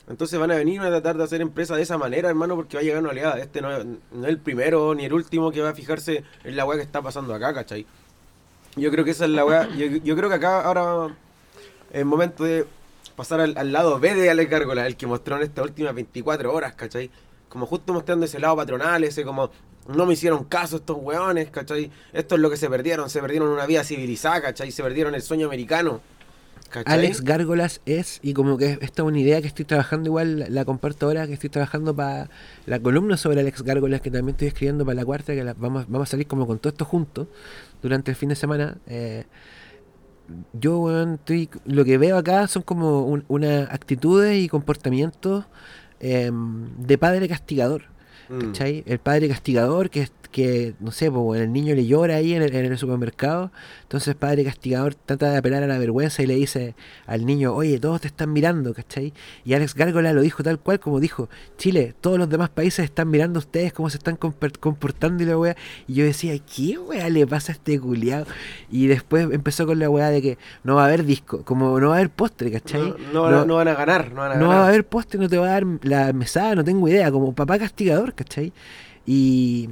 Entonces 0.07 0.39
van 0.39 0.51
a 0.51 0.57
venir 0.57 0.81
a 0.83 0.89
tratar 0.91 1.17
de 1.17 1.25
hacer 1.25 1.41
empresa 1.41 1.75
de 1.77 1.83
esa 1.83 1.97
manera, 1.97 2.29
hermano, 2.29 2.57
porque 2.57 2.77
va 2.77 2.83
a 2.83 2.85
llegar 2.85 3.01
una 3.01 3.11
oleada. 3.11 3.39
Este 3.39 3.63
no, 3.63 3.71
no 3.83 4.23
es 4.25 4.29
el 4.29 4.39
primero 4.39 4.95
ni 4.95 5.07
el 5.07 5.13
último 5.15 5.51
que 5.51 5.63
va 5.63 5.71
a 5.71 5.75
fijarse 5.75 6.25
en 6.45 6.57
la 6.57 6.67
weá 6.67 6.77
que 6.77 6.83
está 6.85 7.01
pasando 7.01 7.33
acá, 7.35 7.55
¿cachai? 7.55 7.87
Yo 8.77 8.91
creo 8.91 9.05
que 9.05 9.13
esa 9.13 9.25
es 9.25 9.31
la 9.31 9.45
weá. 9.45 9.69
Yo, 9.77 10.17
creo 10.17 10.29
que 10.29 10.35
acá 10.35 10.63
ahora 10.63 11.15
es 11.93 12.05
momento 12.05 12.45
de 12.45 12.67
pasar 13.17 13.41
al, 13.41 13.73
lado 13.73 14.01
B 14.01 14.15
de 14.15 14.31
Alex 14.31 14.51
Gárgola, 14.51 14.87
el 14.87 14.97
que 14.97 15.07
mostró 15.07 15.37
en 15.37 15.43
estas 15.43 15.65
últimas 15.65 15.95
24 15.95 16.53
horas, 16.53 16.75
¿cachai? 16.75 17.11
Como 17.49 17.67
justo 17.67 17.93
mostrando 17.93 18.27
ese 18.27 18.41
lado 18.41 18.57
patronal, 18.57 19.05
ese 19.05 19.25
como 19.25 19.51
no 19.87 20.07
me 20.07 20.15
hicieron 20.15 20.45
caso 20.45 20.77
estos 20.77 20.97
weones, 21.01 21.51
¿cachai? 21.51 21.91
Esto 22.13 22.35
es 22.35 22.41
lo 22.41 22.51
que 22.51 22.57
se 22.57 22.69
perdieron, 22.69 23.09
se 23.11 23.21
perdieron 23.21 23.49
una 23.49 23.67
vida 23.67 23.85
civilizada, 23.85 24.43
¿cachai? 24.43 24.73
Se 24.73 24.83
perdieron 24.83 25.15
el 25.15 25.23
sueño 25.23 25.47
americano. 25.47 26.01
¿cachai? 26.71 26.93
Alex 26.93 27.21
Gárgolas 27.21 27.81
es, 27.87 28.19
y 28.23 28.35
como 28.35 28.57
que 28.57 28.79
esta 28.81 29.03
es 29.03 29.07
una 29.09 29.21
idea 29.21 29.41
que 29.41 29.47
estoy 29.47 29.65
trabajando 29.65 30.09
igual, 30.09 30.47
la, 30.49 30.65
comparto 30.65 31.07
ahora, 31.07 31.29
que 31.29 31.35
estoy 31.35 31.51
trabajando 31.51 31.95
para 31.95 32.29
la 32.67 32.81
columna 32.81 33.17
sobre 33.17 33.39
Alex 33.41 33.63
Gárgolas, 33.63 34.01
que 34.01 34.11
también 34.11 34.35
estoy 34.35 34.49
escribiendo 34.49 34.85
para 34.85 34.97
la 34.97 35.05
cuarta, 35.05 35.35
que 35.35 35.45
la- 35.45 35.55
vamos, 35.55 35.85
vamos 35.87 36.09
a 36.09 36.11
salir 36.11 36.27
como 36.27 36.49
con 36.49 36.59
todo 36.59 36.71
esto 36.71 36.85
junto 36.85 37.29
durante 37.85 38.11
el 38.11 38.17
fin 38.17 38.31
de 38.31 38.35
semana. 38.35 38.79
eh, 38.87 39.25
yo, 40.55 40.79
weón, 40.81 41.15
estoy, 41.15 41.51
lo 41.67 41.85
que 41.85 41.99
veo 41.99 42.17
acá 42.17 42.49
son 42.49 42.63
como 42.63 43.03
un- 43.03 43.25
unas 43.29 43.69
actitudes 43.71 44.37
y 44.43 44.49
comportamientos 44.49 45.45
em, 46.01 46.69
de 46.79 46.99
padre 46.99 47.29
castigador. 47.29 47.83
Mm. 48.29 48.39
¿Cachai? 48.39 48.85
El 48.87 48.99
padre 48.99 49.29
castigador 49.29 49.91
que, 49.91 50.09
que 50.31 50.75
no 50.81 50.91
sé, 50.91 51.11
pues, 51.11 51.41
el 51.41 51.53
niño 51.53 51.75
le 51.75 51.87
llora 51.87 52.17
ahí 52.17 52.35
en 52.35 52.43
el, 52.43 52.55
en 52.55 52.67
el 52.67 52.79
supermercado, 52.79 53.53
entonces 53.83 54.09
el 54.09 54.17
padre 54.17 54.45
castigador 54.45 54.95
trata 54.95 55.31
de 55.31 55.39
apelar 55.39 55.63
a 55.63 55.67
la 55.67 55.79
vergüenza 55.79 56.23
y 56.23 56.27
le 56.27 56.35
dice 56.35 56.75
al 57.07 57.25
niño, 57.25 57.55
oye, 57.55 57.79
todos 57.79 58.01
te 58.01 58.09
están 58.09 58.33
mirando, 58.33 58.75
¿cachai? 58.75 59.13
Y 59.45 59.55
Alex 59.55 59.75
Gárgola 59.75 60.13
lo 60.13 60.23
dijo 60.23 60.43
tal 60.43 60.59
cual 60.59 60.81
como 60.81 60.99
dijo, 61.01 61.29
Chile, 61.57 61.95
todos 62.01 62.19
los 62.19 62.29
demás 62.29 62.49
países 62.49 62.85
están 62.85 63.11
mirando 63.11 63.39
a 63.39 63.43
ustedes 63.43 63.73
cómo 63.73 63.91
se 63.91 63.99
están 63.99 64.17
comportando 64.17 65.23
y 65.23 65.27
la 65.27 65.39
weá. 65.39 65.57
Y 65.87 65.95
yo 65.95 66.05
decía, 66.05 66.35
¿qué 66.39 66.79
weá 66.79 67.09
le 67.11 67.27
pasa 67.27 67.53
a 67.53 67.55
este 67.55 67.79
culiado? 67.79 68.27
Y 68.71 68.87
después 68.87 69.29
empezó 69.31 69.67
con 69.67 69.79
la 69.79 69.89
weá 69.89 70.11
de 70.11 70.21
que 70.21 70.39
no 70.65 70.77
va 70.77 70.83
a 70.83 70.87
haber 70.87 71.05
disco, 71.05 71.45
como 71.45 71.79
no 71.79 71.91
va 71.91 71.95
a 71.95 71.99
haber 71.99 72.11
postre, 72.11 72.51
¿cachai? 72.51 72.95
No, 73.13 73.31
no, 73.31 73.31
no, 73.31 73.45
no 73.45 73.55
van 73.57 73.69
a 73.69 73.75
ganar, 73.75 74.11
no 74.11 74.23
van 74.23 74.33
a 74.33 74.35
no 74.35 74.41
ganar. 74.41 74.57
va 74.57 74.65
a 74.65 74.69
haber 74.69 74.87
postre, 74.87 75.21
no 75.21 75.29
te 75.29 75.39
va 75.39 75.47
a 75.47 75.51
dar 75.51 75.67
la 75.83 76.13
mesada, 76.13 76.57
no 76.57 76.65
tengo 76.65 76.89
idea, 76.89 77.13
como 77.13 77.35
papá 77.35 77.59
castigador, 77.59 78.14
¿cachai? 78.15 78.53
Y, 79.07 79.69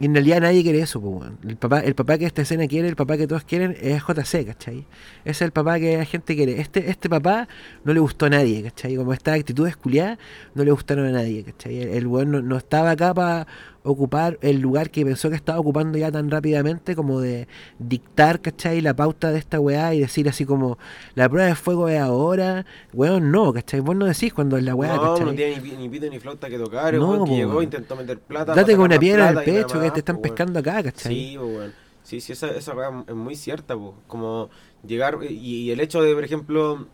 y 0.00 0.06
en 0.06 0.14
realidad 0.14 0.40
nadie 0.40 0.62
quiere 0.62 0.80
eso, 0.80 1.02
el, 1.46 1.56
papá, 1.56 1.80
el 1.80 1.96
papá 1.96 2.18
que 2.18 2.26
esta 2.26 2.42
escena 2.42 2.68
quiere, 2.68 2.88
el 2.88 2.94
papá 2.94 3.16
que 3.16 3.26
todos 3.26 3.42
quieren 3.42 3.76
es 3.80 4.00
JC, 4.00 4.46
¿cachai? 4.46 4.86
Ese 5.24 5.30
es 5.30 5.42
el 5.42 5.50
papá 5.50 5.80
que 5.80 5.96
la 5.96 6.04
gente 6.04 6.36
quiere. 6.36 6.60
Este, 6.60 6.88
este 6.88 7.08
papá 7.08 7.48
no 7.84 7.92
le 7.92 7.98
gustó 7.98 8.26
a 8.26 8.30
nadie, 8.30 8.62
¿cachai? 8.62 8.94
Como 8.94 9.12
esta 9.12 9.32
actitud 9.32 9.66
esculiada 9.66 10.16
no 10.54 10.62
le 10.62 10.70
gustaron 10.70 11.06
a 11.06 11.10
nadie, 11.10 11.42
¿cachai? 11.42 11.80
El, 11.80 11.88
el 11.88 12.06
weón 12.06 12.30
no, 12.30 12.42
no 12.42 12.56
estaba 12.56 12.92
acá 12.92 13.12
para 13.12 13.48
ocupar 13.88 14.38
el 14.42 14.60
lugar 14.60 14.90
que 14.90 15.04
pensó 15.04 15.30
que 15.30 15.36
estaba 15.36 15.58
ocupando 15.58 15.98
ya 15.98 16.12
tan 16.12 16.30
rápidamente 16.30 16.94
como 16.94 17.20
de 17.20 17.48
dictar, 17.78 18.40
¿cachai? 18.40 18.80
La 18.80 18.94
pauta 18.94 19.30
de 19.32 19.38
esta 19.38 19.58
weá 19.60 19.94
y 19.94 20.00
decir 20.00 20.28
así 20.28 20.44
como 20.44 20.78
la 21.14 21.28
prueba 21.28 21.48
de 21.48 21.54
fuego 21.54 21.88
es 21.88 21.98
ahora, 22.00 22.66
weón, 22.92 23.30
no, 23.30 23.52
¿cachai? 23.52 23.80
Vos 23.80 23.96
no 23.96 24.06
decís 24.06 24.32
cuando 24.32 24.56
es 24.56 24.64
la 24.64 24.74
weá, 24.74 24.96
no, 24.96 25.02
¿cachai? 25.02 25.26
no 25.26 25.34
tiene 25.34 25.60
ni, 25.60 25.70
ni 25.72 25.88
pito 25.88 26.08
ni 26.10 26.18
flauta 26.18 26.48
que 26.48 26.58
tocar. 26.58 26.94
No, 26.94 27.08
weón, 27.08 27.24
que 27.24 27.30
po, 27.30 27.36
llegó, 27.36 27.50
weón. 27.52 27.64
intentó 27.64 27.96
meter 27.96 28.18
plata. 28.20 28.54
Date 28.54 28.76
con 28.76 28.84
una 28.84 28.98
piedra 28.98 29.30
en 29.30 29.38
el 29.38 29.44
pecho 29.44 29.78
que 29.80 29.86
más, 29.86 29.92
te 29.94 30.00
están 30.00 30.16
weón. 30.16 30.22
pescando 30.22 30.58
acá, 30.60 30.82
¿cachai? 30.82 31.14
Sí, 31.14 31.38
weón. 31.38 31.72
Sí, 32.02 32.20
sí, 32.20 32.32
esa, 32.32 32.48
esa 32.50 32.74
weá 32.74 33.04
es 33.06 33.14
muy 33.14 33.36
cierta, 33.36 33.74
po. 33.74 33.94
Como 34.06 34.50
llegar, 34.86 35.18
y, 35.28 35.34
y 35.34 35.70
el 35.70 35.80
hecho 35.80 36.00
de, 36.02 36.14
por 36.14 36.24
ejemplo, 36.24 36.86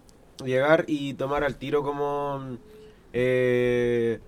llegar 0.45 0.85
y 0.89 1.15
tomar 1.15 1.45
al 1.45 1.57
tiro 1.57 1.83
como 1.83 2.59
eh, 3.13 4.19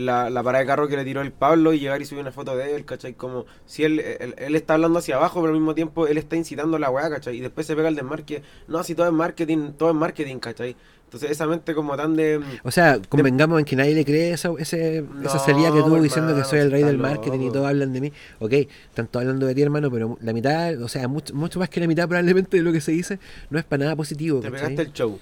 la, 0.00 0.30
la 0.30 0.42
parada 0.42 0.62
de 0.62 0.66
carro 0.66 0.88
que 0.88 0.96
le 0.96 1.04
tiró 1.04 1.20
el 1.20 1.32
Pablo 1.32 1.72
y 1.72 1.78
llegar 1.78 2.00
y 2.02 2.04
subir 2.04 2.22
una 2.22 2.32
foto 2.32 2.56
de 2.56 2.74
él, 2.74 2.84
¿cachai? 2.84 3.14
Como 3.14 3.46
si 3.66 3.84
él, 3.84 4.00
él, 4.00 4.34
él 4.36 4.56
está 4.56 4.74
hablando 4.74 4.98
hacia 4.98 5.16
abajo, 5.16 5.40
pero 5.40 5.52
al 5.52 5.58
mismo 5.58 5.74
tiempo 5.74 6.06
él 6.06 6.18
está 6.18 6.36
incitando 6.36 6.78
la 6.78 6.90
weá, 6.90 7.10
¿cachai? 7.10 7.36
Y 7.36 7.40
después 7.40 7.66
se 7.66 7.76
pega 7.76 7.88
el 7.88 7.94
desmarque. 7.94 8.42
No, 8.68 8.82
si 8.82 8.94
todo 8.94 9.06
es 9.06 9.12
marketing, 9.12 9.72
todo 9.76 9.90
es 9.90 9.94
marketing, 9.94 10.38
¿cachai? 10.38 10.76
Entonces 11.10 11.32
esa 11.32 11.44
mente 11.44 11.74
como 11.74 11.96
tan 11.96 12.14
de... 12.14 12.40
O 12.62 12.70
sea, 12.70 13.00
convengamos 13.08 13.58
en 13.58 13.64
que 13.64 13.74
nadie 13.74 13.96
le 13.96 14.04
cree 14.04 14.30
esa, 14.30 14.50
ese, 14.56 15.04
esa 15.24 15.40
salida 15.40 15.66
que 15.66 15.78
tuvo 15.78 15.86
hermano, 15.86 16.02
diciendo 16.04 16.36
que 16.36 16.44
soy 16.44 16.60
el 16.60 16.70
rey 16.70 16.84
del 16.84 16.98
marketing 16.98 17.40
y 17.40 17.50
todos 17.50 17.66
hablan 17.66 17.92
de 17.92 18.00
mí. 18.00 18.12
Ok, 18.38 18.52
están 18.52 19.08
todos 19.08 19.22
hablando 19.24 19.44
de 19.46 19.56
ti, 19.56 19.62
hermano, 19.62 19.90
pero 19.90 20.16
la 20.20 20.32
mitad, 20.32 20.80
o 20.80 20.86
sea, 20.86 21.08
mucho, 21.08 21.34
mucho 21.34 21.58
más 21.58 21.68
que 21.68 21.80
la 21.80 21.88
mitad 21.88 22.06
probablemente 22.06 22.58
de 22.58 22.62
lo 22.62 22.72
que 22.72 22.80
se 22.80 22.92
dice, 22.92 23.18
no 23.50 23.58
es 23.58 23.64
para 23.64 23.86
nada 23.86 23.96
positivo. 23.96 24.38
Te 24.38 24.52
¿cachai? 24.52 24.68
pegaste 24.68 24.82
el 24.82 24.92
show. 24.92 25.18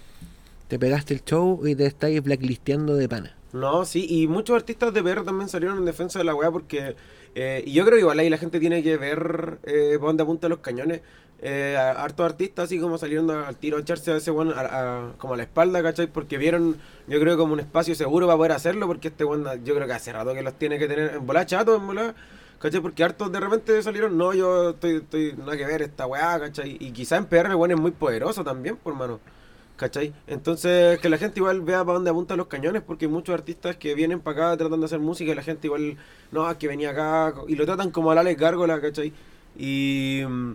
Te 0.68 0.78
pegaste 0.78 1.14
el 1.14 1.24
show 1.24 1.66
y 1.66 1.74
te 1.74 1.86
estáis 1.86 2.22
blacklisteando 2.22 2.94
de 2.94 3.08
pana. 3.08 3.37
No, 3.52 3.84
sí, 3.86 4.06
y 4.08 4.28
muchos 4.28 4.56
artistas 4.56 4.92
de 4.92 5.02
PR 5.02 5.22
también 5.24 5.48
salieron 5.48 5.78
en 5.78 5.84
defensa 5.86 6.18
de 6.18 6.24
la 6.26 6.34
weá 6.34 6.50
porque... 6.50 6.96
eh, 7.34 7.62
y 7.66 7.72
yo 7.72 7.84
creo 7.84 7.94
que 7.96 8.00
igual 8.00 8.18
ahí 8.18 8.28
la 8.28 8.36
gente 8.36 8.60
tiene 8.60 8.82
que 8.82 8.98
ver 8.98 9.58
eh, 9.64 9.96
por 9.98 10.08
dónde 10.10 10.22
apuntan 10.22 10.50
los 10.50 10.58
cañones. 10.58 11.00
Eh, 11.40 11.76
hartos 11.78 12.26
artistas 12.26 12.64
así 12.64 12.78
como 12.80 12.98
salieron 12.98 13.30
al 13.30 13.56
tiro 13.56 13.76
a 13.78 13.80
echarse 13.80 14.10
a 14.12 14.16
ese 14.16 14.30
weón 14.32 14.52
a- 14.54 15.12
como 15.18 15.32
a 15.34 15.36
la 15.38 15.44
espalda, 15.44 15.82
¿cachai? 15.82 16.08
Porque 16.08 16.36
vieron, 16.36 16.76
yo 17.06 17.18
creo, 17.20 17.38
como 17.38 17.52
un 17.54 17.60
espacio 17.60 17.94
seguro 17.94 18.26
para 18.26 18.36
poder 18.36 18.52
hacerlo, 18.52 18.86
porque 18.86 19.08
este 19.08 19.24
weón, 19.24 19.44
yo 19.64 19.74
creo 19.74 19.86
que 19.86 19.92
hace 19.94 20.12
rato 20.12 20.34
que 20.34 20.42
los 20.42 20.54
tiene 20.58 20.78
que 20.78 20.86
tener 20.88 21.14
en 21.14 21.26
bola 21.26 21.46
chato, 21.46 21.76
en 21.76 21.86
bola, 21.86 22.14
¿cachai? 22.58 22.80
Porque 22.80 23.02
hartos 23.04 23.30
de 23.32 23.40
repente 23.40 23.82
salieron, 23.82 24.18
no, 24.18 24.34
yo 24.34 24.70
estoy, 24.70 24.96
estoy 24.96 25.34
nada 25.38 25.56
que 25.56 25.64
ver 25.64 25.80
esta 25.82 26.06
weá, 26.06 26.38
¿cachai? 26.40 26.76
Y 26.80 26.90
quizá 26.92 27.16
en 27.16 27.24
PR 27.26 27.48
el 27.50 27.54
weón 27.54 27.70
es 27.70 27.78
muy 27.80 27.92
poderoso 27.92 28.44
también, 28.44 28.76
por 28.76 28.94
mano. 28.94 29.20
¿Cachai? 29.78 30.12
Entonces, 30.26 30.98
que 30.98 31.08
la 31.08 31.18
gente 31.18 31.38
igual 31.38 31.60
vea 31.60 31.84
para 31.84 31.94
dónde 31.94 32.10
apuntan 32.10 32.36
los 32.36 32.48
cañones, 32.48 32.82
porque 32.82 33.04
hay 33.04 33.12
muchos 33.12 33.32
artistas 33.32 33.76
que 33.76 33.94
vienen 33.94 34.18
para 34.18 34.48
acá 34.48 34.56
tratando 34.56 34.78
de 34.78 34.86
hacer 34.86 34.98
música 34.98 35.30
y 35.30 35.34
la 35.36 35.42
gente 35.42 35.68
igual, 35.68 35.96
no, 36.32 36.50
es 36.50 36.56
que 36.56 36.66
venía 36.66 36.90
acá, 36.90 37.32
y 37.46 37.54
lo 37.54 37.64
tratan 37.64 37.92
como 37.92 38.10
al 38.10 38.18
Alex 38.18 38.40
Gárgola, 38.40 38.80
¿cachai? 38.80 39.12
Y 39.56 40.22
mm, 40.28 40.52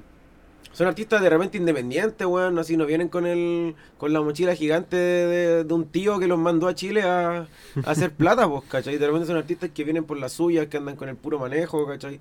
son 0.73 0.87
artistas 0.87 1.21
de 1.21 1.29
repente 1.29 1.57
independientes, 1.57 2.27
weón, 2.27 2.59
así 2.59 2.75
no 2.75 2.85
vienen 2.85 3.07
con 3.07 3.25
el 3.25 3.75
con 3.97 4.11
la 4.11 4.19
mochila 4.19 4.55
gigante 4.55 4.97
de, 4.97 5.63
de 5.63 5.73
un 5.73 5.85
tío 5.87 6.19
que 6.19 6.27
los 6.27 6.37
mandó 6.37 6.67
a 6.67 6.75
Chile 6.75 7.03
a, 7.03 7.37
a 7.37 7.47
hacer 7.85 8.11
plata, 8.17 8.49
pues, 8.49 8.63
¿cachai? 8.65 8.97
De 8.97 9.07
repente 9.07 9.27
son 9.27 9.37
artistas 9.37 9.69
que 9.73 9.85
vienen 9.85 10.03
por 10.03 10.17
las 10.17 10.33
suyas, 10.33 10.67
que 10.67 10.75
andan 10.75 10.97
con 10.97 11.07
el 11.07 11.15
puro 11.15 11.39
manejo, 11.39 11.87
¿cachai? 11.87 12.19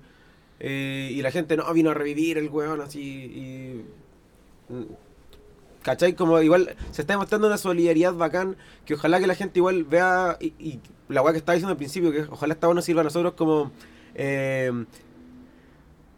Eh, 0.61 1.09
y 1.11 1.21
la 1.21 1.31
gente, 1.31 1.57
no, 1.57 1.73
vino 1.73 1.91
a 1.91 1.93
revivir 1.93 2.37
el 2.37 2.47
weón, 2.47 2.79
así, 2.79 3.01
y... 3.01 3.85
¿Cachai? 5.83 6.15
Como 6.15 6.41
igual 6.41 6.75
se 6.91 7.01
está 7.01 7.13
demostrando 7.13 7.47
una 7.47 7.57
solidaridad 7.57 8.13
bacán 8.13 8.55
que 8.85 8.95
ojalá 8.95 9.19
que 9.19 9.27
la 9.27 9.35
gente 9.35 9.59
igual 9.59 9.83
vea 9.83 10.37
y, 10.39 10.53
y 10.57 10.79
la 11.09 11.21
weá 11.21 11.33
que 11.33 11.39
estaba 11.39 11.55
diciendo 11.55 11.71
al 11.71 11.77
principio, 11.77 12.11
que 12.11 12.21
ojalá 12.21 12.53
esta 12.53 12.73
nos 12.73 12.85
sirva 12.85 13.01
a 13.01 13.03
nosotros 13.03 13.33
como 13.33 13.71
eh, 14.15 14.85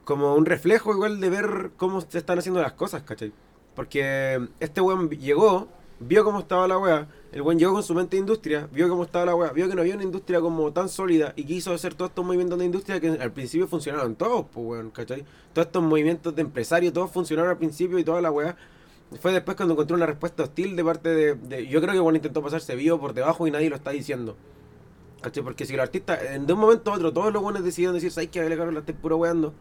como 0.04 0.36
un 0.36 0.46
reflejo 0.46 0.94
igual 0.94 1.20
de 1.20 1.30
ver 1.30 1.72
cómo 1.78 2.00
se 2.00 2.18
están 2.18 2.40
haciendo 2.40 2.62
las 2.62 2.74
cosas, 2.74 3.02
¿cachai? 3.04 3.34
Porque 3.76 4.48
este 4.60 4.80
weón 4.80 5.10
llegó, 5.10 5.68
vio 6.00 6.24
cómo 6.24 6.40
estaba 6.40 6.68
la 6.68 6.78
weá, 6.78 7.08
el 7.32 7.42
weón 7.42 7.58
llegó 7.58 7.74
con 7.74 7.84
su 7.84 7.94
mente 7.96 8.16
de 8.16 8.22
industria, 8.22 8.70
vio 8.72 8.88
cómo 8.88 9.04
estaba 9.04 9.26
la 9.26 9.36
weá, 9.36 9.52
vio 9.52 9.68
que 9.68 9.76
no 9.76 9.82
había 9.82 9.96
una 9.96 10.04
industria 10.04 10.40
como 10.40 10.72
tan 10.72 10.88
sólida 10.90 11.34
y 11.36 11.44
quiso 11.44 11.74
hacer 11.74 11.96
todos 11.96 12.12
estos 12.12 12.24
movimientos 12.24 12.60
de 12.60 12.66
industria 12.66 13.00
que 13.00 13.10
al 13.10 13.32
principio 13.32 13.68
funcionaron 13.68 14.16
todos, 14.16 14.46
pues 14.54 14.66
weón, 14.66 14.92
¿cachai? 14.92 15.26
Todos 15.54 15.66
estos 15.66 15.84
movimientos 15.84 16.36
de 16.36 16.44
empresarios, 16.44 16.94
todos 16.94 17.12
funcionaron 17.12 17.50
al 17.52 17.58
principio 17.58 17.98
y 17.98 18.04
toda 18.04 18.22
la 18.22 18.32
weá. 18.32 18.56
Fue 19.22 19.32
después 19.32 19.56
cuando 19.56 19.74
encontró 19.74 19.96
una 19.96 20.06
respuesta 20.06 20.44
hostil 20.44 20.76
de 20.76 20.84
parte 20.84 21.10
de... 21.10 21.36
de- 21.36 21.68
yo 21.68 21.80
creo 21.82 21.94
que 21.94 22.00
bueno 22.00 22.18
intentó 22.18 22.42
pasarse 22.42 22.76
vivo 22.76 23.00
por 23.00 23.14
debajo 23.14 23.48
y 23.48 23.52
nadie 23.52 23.70
lo 23.70 23.76
está 23.76 23.92
diciendo. 23.92 24.36
¿Cachai? 25.22 25.44
Porque 25.44 25.66
si 25.66 25.74
los 25.76 25.84
artistas, 25.84 26.20
en- 26.24 26.46
de 26.46 26.54
un 26.54 26.60
momento 26.60 26.92
a 26.92 26.96
otro, 26.96 27.14
todos 27.14 27.32
los 27.32 27.42
buenos 27.42 27.64
decidieron 27.64 27.96
decir, 27.96 28.12
¿sabes 28.12 28.30
qué? 28.30 28.42
A 28.42 28.50
la 28.50 28.80
estoy 28.80 28.96
puro 28.96 29.18
weando. 29.18 29.54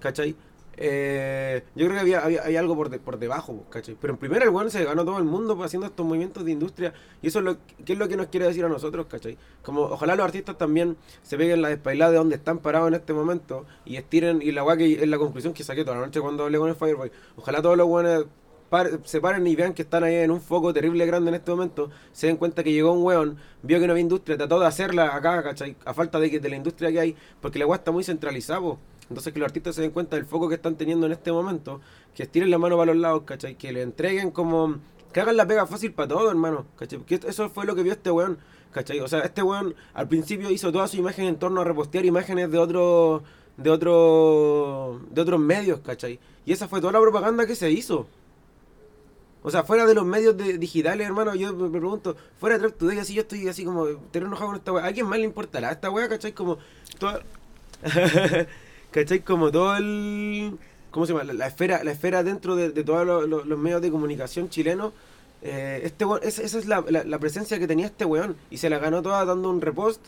¿Cachai? 0.00 0.36
Eh, 0.80 1.64
yo 1.74 1.86
creo 1.86 1.94
que 1.96 2.00
había, 2.00 2.20
había, 2.24 2.42
había 2.44 2.60
algo 2.60 2.76
por, 2.76 2.88
de- 2.88 3.00
por 3.00 3.18
debajo, 3.18 3.64
¿cachai? 3.68 3.96
Pero 4.00 4.12
en 4.12 4.18
primera 4.18 4.44
el 4.44 4.50
weón 4.50 4.70
se 4.70 4.84
ganó 4.84 5.04
todo 5.04 5.18
el 5.18 5.24
mundo 5.24 5.56
pues, 5.56 5.66
haciendo 5.66 5.86
estos 5.88 6.06
movimientos 6.06 6.44
de 6.44 6.52
industria. 6.52 6.94
Y 7.20 7.26
eso 7.28 7.40
es 7.40 7.44
lo 7.46 7.56
que 7.84 7.94
es 7.94 7.98
lo 7.98 8.06
que 8.06 8.16
nos 8.16 8.28
quiere 8.28 8.46
decir 8.46 8.64
a 8.64 8.68
nosotros, 8.68 9.06
¿cachai? 9.06 9.36
Como 9.62 9.82
ojalá 9.82 10.14
los 10.14 10.24
artistas 10.24 10.56
también 10.56 10.96
se 11.22 11.36
peguen 11.36 11.62
la 11.62 11.68
despailada 11.70 12.12
de 12.12 12.18
donde 12.18 12.36
están 12.36 12.58
parados 12.58 12.88
en 12.88 12.94
este 12.94 13.12
momento 13.12 13.66
y 13.84 13.96
estiren, 13.96 14.40
y 14.40 14.52
la 14.52 14.62
weá 14.62 14.76
que 14.76 14.92
es 15.02 15.08
la 15.08 15.18
conclusión 15.18 15.52
que 15.52 15.64
saqué 15.64 15.84
toda 15.84 15.96
la 15.98 16.06
noche 16.06 16.20
cuando 16.20 16.44
hablé 16.44 16.58
con 16.58 16.68
el 16.68 16.76
Fireboy. 16.76 17.10
Ojalá 17.36 17.60
todos 17.60 17.76
los 17.76 17.88
weones 17.88 18.26
par- 18.68 19.00
se 19.04 19.18
y 19.18 19.56
vean 19.56 19.74
que 19.74 19.82
están 19.82 20.04
ahí 20.04 20.16
en 20.16 20.30
un 20.30 20.40
foco 20.40 20.72
terrible 20.72 21.06
grande 21.06 21.28
en 21.30 21.34
este 21.36 21.50
momento, 21.50 21.90
se 22.12 22.26
den 22.26 22.36
cuenta 22.36 22.62
que 22.62 22.72
llegó 22.72 22.92
un 22.92 23.02
weón, 23.02 23.38
vio 23.62 23.80
que 23.80 23.86
no 23.86 23.92
había 23.92 24.02
industria, 24.02 24.36
trató 24.36 24.60
de 24.60 24.66
hacerla 24.66 25.14
acá, 25.14 25.42
¿cachai? 25.42 25.76
A 25.84 25.94
falta 25.94 26.18
de 26.20 26.30
que 26.30 26.40
de 26.40 26.48
la 26.48 26.56
industria 26.56 26.90
que 26.92 27.00
hay, 27.00 27.16
porque 27.40 27.58
la 27.58 27.66
weá 27.66 27.76
está 27.76 27.90
muy 27.90 28.04
centralizada. 28.04 28.76
Entonces 29.08 29.32
que 29.32 29.38
los 29.38 29.46
artistas 29.46 29.74
se 29.74 29.82
den 29.82 29.90
cuenta 29.90 30.16
del 30.16 30.26
foco 30.26 30.48
que 30.48 30.56
están 30.56 30.76
teniendo 30.76 31.06
en 31.06 31.12
este 31.12 31.32
momento, 31.32 31.80
que 32.14 32.24
estiren 32.24 32.50
la 32.50 32.58
mano 32.58 32.76
para 32.76 32.92
los 32.92 33.00
lados, 33.00 33.22
¿cachai? 33.24 33.56
Que 33.56 33.72
le 33.72 33.82
entreguen 33.82 34.30
como... 34.30 34.76
Que 35.12 35.20
hagan 35.20 35.38
la 35.38 35.46
pega 35.46 35.66
fácil 35.66 35.92
para 35.92 36.08
todo, 36.08 36.30
hermano, 36.30 36.66
¿cachai? 36.76 36.98
Porque 36.98 37.18
eso 37.26 37.48
fue 37.48 37.64
lo 37.64 37.74
que 37.74 37.82
vio 37.82 37.92
este 37.92 38.10
weón, 38.10 38.38
¿cachai? 38.72 39.00
O 39.00 39.08
sea, 39.08 39.20
este 39.20 39.42
weón 39.42 39.74
al 39.94 40.08
principio 40.08 40.50
hizo 40.50 40.70
toda 40.70 40.86
su 40.86 40.98
imagen 40.98 41.24
en 41.24 41.36
torno 41.36 41.62
a 41.62 41.64
repostear 41.64 42.04
imágenes 42.04 42.50
de 42.50 42.58
otros 42.58 43.22
de 43.56 43.70
otro, 43.70 45.00
de 45.10 45.20
otros 45.20 45.40
medios, 45.40 45.80
¿cachai? 45.80 46.20
Y 46.46 46.52
esa 46.52 46.68
fue 46.68 46.80
toda 46.80 46.92
la 46.92 47.00
propaganda 47.00 47.46
que 47.46 47.54
se 47.56 47.70
hizo. 47.70 48.06
O 49.48 49.50
sea, 49.50 49.62
fuera 49.62 49.86
de 49.86 49.94
los 49.94 50.04
medios 50.04 50.36
de- 50.36 50.58
digitales, 50.58 51.06
hermano, 51.06 51.34
yo 51.34 51.54
me, 51.54 51.70
pregunto, 51.70 52.14
fuera 52.38 52.56
de 52.58 52.60
Track 52.68 52.76
Today, 52.76 52.98
así 52.98 53.14
yo 53.14 53.22
estoy 53.22 53.48
así 53.48 53.64
como, 53.64 53.86
te 53.86 54.18
enojado 54.18 54.48
con 54.48 54.56
esta 54.56 54.72
weá. 54.72 54.84
¿A 54.84 54.92
quién 54.92 55.06
más 55.06 55.18
le 55.18 55.24
importará 55.24 55.70
esta 55.72 55.88
weá, 55.90 56.06
cachai? 56.06 56.32
Como, 56.32 56.58
toda... 56.98 57.22
¿cachai? 58.90 59.20
Como 59.20 59.50
todo 59.50 59.76
el... 59.76 60.58
¿Cómo 60.90 61.06
se 61.06 61.12
llama? 61.12 61.24
La, 61.24 61.32
la 61.32 61.46
esfera 61.46 61.82
la 61.84 61.92
esfera 61.92 62.22
dentro 62.22 62.56
de, 62.56 62.70
de 62.70 62.84
todos 62.84 63.06
los, 63.06 63.28
los- 63.28 63.46
los 63.46 63.58
medios 63.58 63.80
de 63.82 63.90
comunicación 63.90 64.48
chilenos. 64.50 64.92
eh, 65.42 65.80
este 65.84 66.04
weón- 66.04 66.20
esa, 66.22 66.42
esa 66.42 66.58
es 66.58 66.66
la, 66.66 66.84
la- 66.88 67.04
la 67.04 67.18
presencia 67.18 67.58
que 67.58 67.66
tenía 67.66 67.86
este 67.86 68.04
weón. 68.04 68.36
Y 68.50 68.58
se 68.58 68.68
la 68.70 68.78
ganó 68.78 69.00
toda 69.02 69.24
dando 69.24 69.48
un 69.50 69.60
repost, 69.62 70.04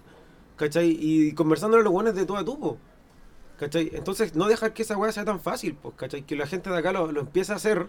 ¿cachai? 0.56 0.96
Y 1.00 1.32
conversando 1.34 1.76
con 1.76 1.84
los 1.84 1.92
weones 1.94 2.14
de 2.14 2.26
todo 2.26 2.36
a 2.36 2.44
tupo. 2.44 2.76
¿Cachai? 3.58 3.90
Entonces, 3.94 4.34
no 4.34 4.48
dejar 4.48 4.72
que 4.72 4.82
esa 4.82 4.96
weá 4.96 5.12
sea 5.12 5.24
tan 5.24 5.40
fácil, 5.40 5.74
pues, 5.80 5.94
¿cachai? 5.96 6.22
Que 6.22 6.34
la 6.36 6.46
gente 6.46 6.70
de 6.70 6.76
acá 6.78 6.92
lo, 6.92 7.12
lo 7.12 7.20
empiece 7.20 7.52
a 7.52 7.56
hacer 7.56 7.88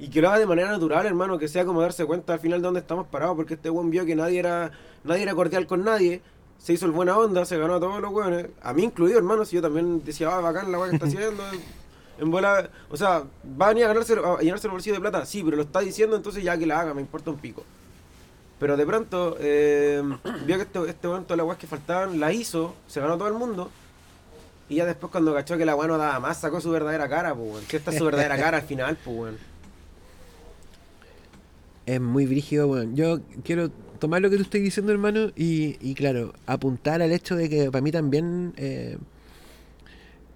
y 0.00 0.08
que 0.08 0.22
lo 0.22 0.28
haga 0.28 0.38
de 0.38 0.46
manera 0.46 0.70
natural, 0.70 1.04
hermano, 1.04 1.38
que 1.38 1.46
sea 1.46 1.66
como 1.66 1.82
darse 1.82 2.06
cuenta 2.06 2.32
al 2.32 2.40
final 2.40 2.60
de 2.60 2.64
dónde 2.64 2.80
estamos 2.80 3.06
parados, 3.06 3.36
porque 3.36 3.54
este 3.54 3.68
weón 3.68 3.90
vio 3.90 4.06
que 4.06 4.16
nadie 4.16 4.38
era, 4.38 4.70
nadie 5.04 5.22
era 5.22 5.34
cordial 5.34 5.66
con 5.66 5.84
nadie, 5.84 6.22
se 6.58 6.72
hizo 6.72 6.86
el 6.86 6.92
buena 6.92 7.18
onda, 7.18 7.44
se 7.44 7.58
ganó 7.58 7.74
a 7.74 7.80
todos 7.80 8.00
los 8.00 8.10
weones, 8.10 8.46
a 8.62 8.72
mí 8.72 8.82
incluido, 8.82 9.18
hermano, 9.18 9.44
si 9.44 9.56
yo 9.56 9.62
también 9.62 10.02
decía, 10.02 10.34
ah, 10.34 10.40
bacán 10.40 10.72
la 10.72 10.78
weá 10.78 10.88
que 10.88 10.96
está 10.96 11.06
haciendo, 11.08 11.42
en 12.18 12.30
bola, 12.30 12.70
o 12.88 12.96
sea, 12.96 13.24
va 13.60 13.66
a 13.66 13.68
venir 13.68 13.84
a 13.84 13.88
ganarse, 13.88 14.14
a 14.14 14.38
llenarse 14.40 14.66
el 14.66 14.72
bolsillo 14.72 14.94
de 14.94 15.00
plata, 15.00 15.26
sí, 15.26 15.42
pero 15.44 15.58
lo 15.58 15.62
está 15.64 15.80
diciendo, 15.80 16.16
entonces 16.16 16.42
ya 16.42 16.56
que 16.56 16.66
la 16.66 16.80
haga, 16.80 16.94
me 16.94 17.02
importa 17.02 17.30
un 17.30 17.36
pico. 17.36 17.62
Pero 18.58 18.78
de 18.78 18.86
pronto, 18.86 19.36
eh, 19.38 20.02
vio 20.46 20.56
que 20.56 20.62
este, 20.62 20.88
este 20.88 21.08
weón, 21.08 21.24
todas 21.24 21.36
las 21.36 21.46
weas 21.46 21.58
que 21.58 21.66
faltaban, 21.66 22.18
la 22.18 22.32
hizo, 22.32 22.74
se 22.86 23.00
ganó 23.00 23.18
todo 23.18 23.28
el 23.28 23.34
mundo. 23.34 23.70
Y 24.70 24.76
ya 24.76 24.86
después 24.86 25.10
cuando 25.10 25.34
cachó 25.34 25.58
que 25.58 25.64
la 25.64 25.74
weá 25.74 25.88
no 25.88 25.98
daba 25.98 26.20
más, 26.20 26.38
sacó 26.38 26.60
su 26.60 26.70
verdadera 26.70 27.08
cara, 27.08 27.34
pues 27.34 27.50
weón. 27.50 27.64
Que 27.66 27.76
esta 27.78 27.90
es 27.90 27.98
su 27.98 28.04
verdadera 28.04 28.36
cara 28.38 28.58
al 28.58 28.64
final, 28.64 28.96
pues 29.02 29.16
weón. 29.16 29.49
Es 31.90 32.00
muy 32.00 32.24
brígido, 32.24 32.68
weón. 32.68 32.94
Yo 32.94 33.20
quiero 33.42 33.68
tomar 33.98 34.22
lo 34.22 34.30
que 34.30 34.36
tú 34.36 34.42
estás 34.42 34.60
diciendo, 34.60 34.92
hermano, 34.92 35.32
y, 35.34 35.76
y 35.80 35.94
claro, 35.94 36.32
apuntar 36.46 37.02
al 37.02 37.10
hecho 37.10 37.34
de 37.34 37.48
que 37.48 37.68
para 37.72 37.82
mí 37.82 37.90
también, 37.90 38.54
eh, 38.56 38.96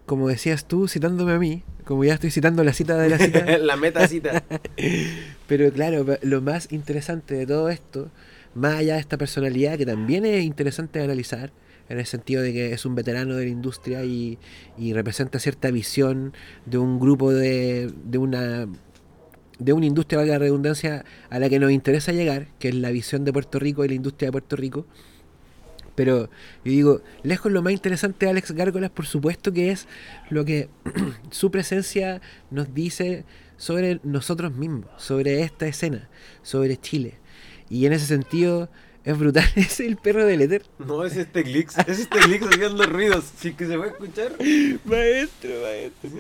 como 0.05 0.27
decías 0.27 0.67
tú, 0.67 0.89
citándome 0.89 1.31
a 1.31 1.39
mí, 1.39 1.63
como 1.85 2.05
ya 2.05 2.15
estoy 2.15 2.33
citando 2.33 2.65
la 2.65 2.73
cita 2.73 2.97
de 2.97 3.09
la 3.09 3.19
cita, 3.19 3.57
la 3.59 3.77
meta 3.77 4.09
cita. 4.09 4.43
pero 5.47 5.73
claro, 5.73 6.05
lo 6.23 6.43
más 6.43 6.73
interesante 6.73 7.37
de 7.37 7.47
todo 7.47 7.69
esto, 7.69 8.11
más 8.57 8.75
allá 8.75 8.95
de 8.95 9.01
esta 9.01 9.17
personalidad, 9.17 9.79
que 9.79 9.87
también 9.87 10.27
es 10.27 10.43
interesante 10.43 10.99
de 10.99 11.05
analizar, 11.05 11.53
en 11.89 12.01
el 12.01 12.07
sentido 12.07 12.43
de 12.43 12.53
que 12.53 12.73
es 12.73 12.85
un 12.85 12.97
veterano 12.97 13.37
de 13.37 13.45
la 13.45 13.51
industria 13.51 14.05
y, 14.05 14.39
y 14.77 14.93
representa 14.93 15.39
cierta 15.39 15.71
visión 15.71 16.33
de 16.67 16.79
un 16.79 16.99
grupo 16.99 17.33
de, 17.33 17.93
de 18.05 18.19
una 18.19 18.67
de 19.59 19.73
una 19.73 19.87
industria, 19.87 20.19
valga 20.19 20.35
la 20.35 20.39
redundancia, 20.41 21.05
a 21.31 21.39
la 21.39 21.49
que 21.49 21.59
nos 21.59 21.71
interesa 21.71 22.13
llegar, 22.13 22.49
que 22.59 22.69
es 22.69 22.75
la 22.75 22.91
visión 22.91 23.25
de 23.25 23.33
Puerto 23.33 23.59
Rico 23.59 23.85
y 23.85 23.89
la 23.89 23.95
industria 23.95 24.29
de 24.29 24.33
Puerto 24.33 24.57
Rico. 24.57 24.87
Pero 25.95 26.29
yo 26.65 26.73
digo, 26.73 27.01
lejos 27.23 27.53
lo 27.53 27.63
más 27.63 27.73
interesante 27.73 28.27
de 28.27 28.31
Alex 28.31 28.53
Gárgolas, 28.53 28.91
por 28.91 29.07
supuesto 29.07 29.53
que 29.53 29.71
es 29.71 29.87
lo 30.29 30.45
que 30.45 30.69
su 31.31 31.51
presencia 31.51 32.21
nos 32.51 32.75
dice 32.75 33.25
sobre 33.57 34.01
nosotros 34.03 34.53
mismos, 34.55 34.87
sobre 34.97 35.43
esta 35.43 35.67
escena, 35.67 36.09
sobre 36.43 36.77
Chile. 36.77 37.15
Y 37.71 37.87
en 37.87 37.93
ese 37.93 38.07
sentido 38.07 38.69
es 39.05 39.19
brutal. 39.19 39.45
es 39.57 39.81
el 39.81 39.97
perro 39.97 40.25
del 40.25 40.41
éter. 40.43 40.63
No, 40.79 41.05
es 41.05 41.17
este 41.17 41.43
Glix. 41.43 41.77
Es 41.79 41.99
este 42.01 42.19
Glix 42.21 42.47
haciendo 42.47 42.85
ruidos. 42.87 43.25
Sí 43.39 43.53
que 43.53 43.67
se 43.67 43.77
puede 43.77 43.91
escuchar. 43.91 44.33
Maestro, 44.85 45.51
maestro. 45.63 46.11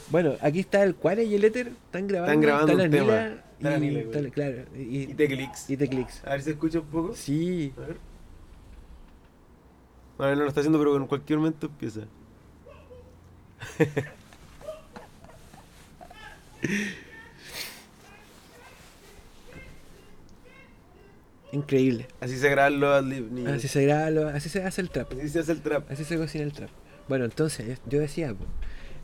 bueno, 0.10 0.34
aquí 0.40 0.60
está 0.60 0.82
el 0.82 0.94
Cuare 0.94 1.24
y 1.24 1.34
el 1.34 1.44
éter. 1.44 1.68
Están 1.86 2.06
grabando. 2.06 2.32
Están 2.32 2.40
grabando 2.42 2.72
está 2.72 2.82
la 2.82 2.84
un 2.84 2.90
tema. 2.90 3.04
Nila 3.28 3.44
Está 3.56 3.70
la 3.70 3.76
y- 3.78 3.80
Nila, 3.80 4.00
está 4.00 4.20
la- 4.22 4.30
claro. 4.30 4.56
Y, 4.76 5.02
Y 5.10 5.14
te 5.14 5.26
Glix. 5.26 5.70
y 5.70 5.76
te. 5.76 5.84
A 6.26 6.30
ver 6.30 6.40
si 6.40 6.44
se 6.44 6.50
escucha 6.50 6.80
un 6.80 6.86
poco. 6.86 7.14
Sí. 7.16 7.72
A 7.76 7.80
ver. 7.80 7.96
Bueno, 10.18 10.36
no 10.36 10.42
lo 10.42 10.48
está 10.48 10.60
haciendo, 10.60 10.78
pero 10.78 10.96
en 10.96 11.06
cualquier 11.06 11.38
momento 11.38 11.66
empieza. 11.66 12.00
Increíble. 21.54 22.06
Así 22.20 22.36
se 22.36 22.48
graban 22.50 22.80
los 22.80 22.90
adlib, 22.94 23.30
niños. 23.30 23.52
Así 23.52 23.68
se 23.68 23.84
graba, 23.84 24.10
lo- 24.10 24.28
así 24.28 24.48
se 24.48 24.62
hace 24.62 24.80
el 24.80 24.90
trap. 24.90 25.12
Así 25.12 25.28
se 25.28 25.38
hace 25.38 25.52
el 25.52 25.60
trap. 25.60 25.90
Así 25.90 26.04
se 26.04 26.16
cocina 26.16 26.44
el 26.44 26.52
trap. 26.52 26.70
Bueno, 27.08 27.24
entonces, 27.24 27.78
yo 27.88 28.00
decía, 28.00 28.34
po, 28.34 28.44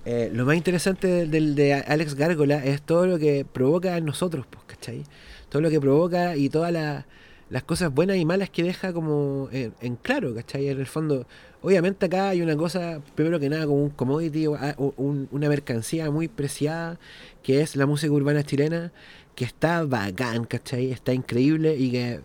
eh, 0.04 0.30
lo 0.32 0.44
más 0.46 0.56
interesante 0.56 1.06
del, 1.06 1.30
del- 1.30 1.54
de 1.54 1.74
Alex 1.74 2.14
Gárgola 2.14 2.64
es 2.64 2.82
todo 2.82 3.06
lo 3.06 3.18
que 3.18 3.44
provoca 3.50 3.96
en 3.96 4.04
nosotros, 4.04 4.46
pues, 4.50 4.64
¿cachai? 4.66 5.04
Todo 5.48 5.62
lo 5.62 5.70
que 5.70 5.80
provoca 5.80 6.36
y 6.36 6.48
todas 6.48 6.72
la- 6.72 7.06
las 7.50 7.62
cosas 7.64 7.92
buenas 7.92 8.16
y 8.16 8.24
malas 8.24 8.48
que 8.50 8.62
deja 8.62 8.92
como 8.92 9.48
en, 9.52 9.74
en 9.80 9.96
claro, 9.96 10.34
¿cachai? 10.34 10.68
En 10.68 10.78
el 10.80 10.86
fondo, 10.86 11.26
obviamente 11.62 12.06
acá 12.06 12.30
hay 12.30 12.42
una 12.42 12.56
cosa, 12.56 13.00
primero 13.14 13.38
que 13.40 13.48
nada, 13.48 13.66
como 13.66 13.82
un 13.82 13.90
commodity, 13.90 14.46
o, 14.46 14.54
a- 14.54 14.74
o 14.78 14.94
un- 14.96 15.28
una 15.30 15.48
mercancía 15.48 16.10
muy 16.10 16.28
preciada, 16.28 16.98
que 17.42 17.60
es 17.60 17.76
la 17.76 17.86
música 17.86 18.12
urbana 18.12 18.42
chilena, 18.44 18.92
que 19.40 19.46
está 19.46 19.86
bacán, 19.86 20.44
¿cachai? 20.44 20.90
Está 20.92 21.14
increíble 21.14 21.74
y 21.74 21.90
que 21.92 22.20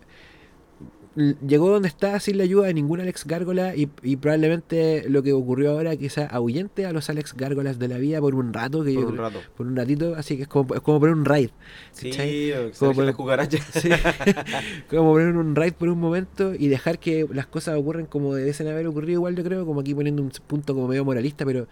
llegó 1.48 1.70
donde 1.70 1.88
está 1.88 2.20
sin 2.20 2.36
la 2.36 2.44
ayuda 2.44 2.66
de 2.66 2.74
ningún 2.74 3.00
Alex 3.00 3.24
Gárgola 3.24 3.74
y, 3.74 3.88
y 4.02 4.16
probablemente 4.16 5.08
lo 5.08 5.22
que 5.22 5.32
ocurrió 5.32 5.70
ahora 5.70 5.96
quizá 5.96 6.26
ahuyente 6.26 6.84
a 6.84 6.92
los 6.92 7.08
Alex 7.08 7.32
Gárgolas 7.34 7.78
de 7.78 7.88
la 7.88 7.96
vida 7.96 8.20
por 8.20 8.34
un 8.34 8.52
rato, 8.52 8.84
que 8.84 8.92
Por 8.92 9.02
yo 9.02 9.08
un 9.08 9.16
rato. 9.16 9.40
por 9.56 9.66
un 9.66 9.76
ratito, 9.76 10.14
así 10.14 10.36
que 10.36 10.42
es 10.42 10.48
como, 10.48 10.74
es 10.74 10.82
como 10.82 11.00
poner 11.00 11.14
un 11.14 11.24
raid. 11.24 11.48
Sí, 11.92 12.10
Como 12.78 13.00
las 13.00 13.14
cucarachas. 13.14 13.62
Sí. 13.72 13.88
como 14.90 15.12
poner 15.12 15.34
un 15.34 15.56
raid 15.56 15.72
por 15.72 15.88
un 15.88 15.98
momento 16.00 16.52
y 16.54 16.68
dejar 16.68 16.98
que 16.98 17.26
las 17.32 17.46
cosas 17.46 17.78
ocurran 17.78 18.04
como 18.04 18.34
debiesen 18.34 18.68
haber 18.68 18.86
ocurrido 18.86 19.12
igual 19.14 19.36
yo 19.36 19.42
creo, 19.42 19.64
como 19.64 19.80
aquí 19.80 19.94
poniendo 19.94 20.20
un 20.22 20.30
punto 20.46 20.74
como 20.74 20.86
medio 20.86 21.02
moralista, 21.06 21.46
pero 21.46 21.66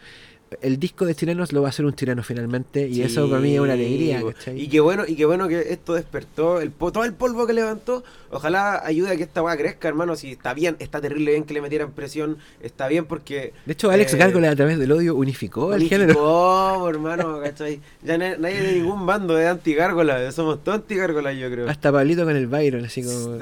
el 0.62 0.78
disco 0.78 1.04
de 1.06 1.14
chilenos 1.14 1.52
lo 1.52 1.62
va 1.62 1.68
a 1.68 1.70
hacer 1.70 1.84
un 1.84 1.94
chileno 1.94 2.22
finalmente 2.22 2.88
y 2.88 3.02
eso 3.02 3.28
para 3.28 3.40
mí 3.40 3.54
es 3.54 3.60
una 3.60 3.72
alegría. 3.74 4.22
Y 4.54 4.68
qué 4.68 4.80
bueno, 4.80 5.04
y 5.06 5.14
qué 5.16 5.24
bueno 5.24 5.48
que 5.48 5.72
esto 5.72 5.94
despertó 5.94 6.60
el 6.60 6.70
todo 6.72 7.04
el 7.04 7.12
polvo 7.14 7.46
que 7.46 7.52
levantó. 7.52 8.04
Ojalá 8.30 8.84
ayude 8.84 9.12
a 9.12 9.16
que 9.16 9.22
esta 9.22 9.42
weá 9.42 9.56
crezca, 9.56 9.86
hermano. 9.86 10.16
Si 10.16 10.32
está 10.32 10.54
bien, 10.54 10.76
está 10.80 11.00
terrible 11.00 11.30
bien 11.30 11.44
que 11.44 11.54
le 11.54 11.60
metieran 11.60 11.92
presión, 11.92 12.38
está 12.62 12.88
bien 12.88 13.04
porque. 13.04 13.52
De 13.64 13.72
hecho, 13.74 13.90
Alex 13.90 14.14
eh, 14.14 14.16
Gárgola 14.16 14.50
a 14.50 14.56
través 14.56 14.78
del 14.78 14.90
odio 14.90 15.14
unificó 15.14 15.72
el 15.74 15.88
género. 15.88 16.14
unificó, 16.14 16.88
hermano, 16.88 17.40
¿cachai? 17.40 17.80
Ya 18.02 18.18
na- 18.18 18.36
nadie 18.36 18.60
de 18.60 18.72
ningún 18.80 19.06
bando 19.06 19.38
es 19.38 19.46
anti-gárgola, 19.46 20.32
somos 20.32 20.64
todos 20.64 20.78
anti-gárgola, 20.78 21.32
yo 21.32 21.48
creo. 21.50 21.68
Hasta 21.68 21.92
Pablito 21.92 22.24
con 22.24 22.34
el 22.36 22.46
Byron, 22.48 22.84
así 22.84 23.02
como. 23.04 23.38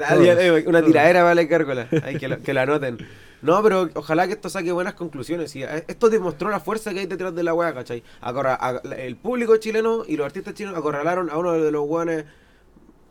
Una 0.67 0.83
tiradera 0.85 1.23
vale 1.23 1.45
gárgola, 1.45 1.87
hay 2.03 2.17
que 2.17 2.27
lo, 2.27 2.41
que 2.41 2.53
lo 2.53 2.61
anoten. 2.61 2.97
No, 3.43 3.61
pero 3.61 3.89
ojalá 3.93 4.25
que 4.25 4.33
esto 4.33 4.49
saque 4.49 4.71
buenas 4.71 4.95
conclusiones. 4.95 5.55
y, 5.55 5.63
eh, 5.63 5.83
esto 5.87 6.09
demostró 6.09 6.49
la 6.49 6.59
fuerza 6.59 6.91
que 6.93 7.01
hay 7.01 7.05
detrás 7.05 7.35
de 7.35 7.43
la 7.43 7.53
weá, 7.53 7.73
¿cachai? 7.73 8.01
Acorra- 8.21 8.57
a- 8.59 8.81
el 8.95 9.15
público 9.17 9.57
chileno 9.57 10.03
y 10.07 10.17
los 10.17 10.25
artistas 10.25 10.53
chilenos 10.55 10.79
acorralaron 10.79 11.29
a 11.29 11.37
uno 11.37 11.51
de 11.53 11.69
los 11.71 11.85
weones. 11.87 12.25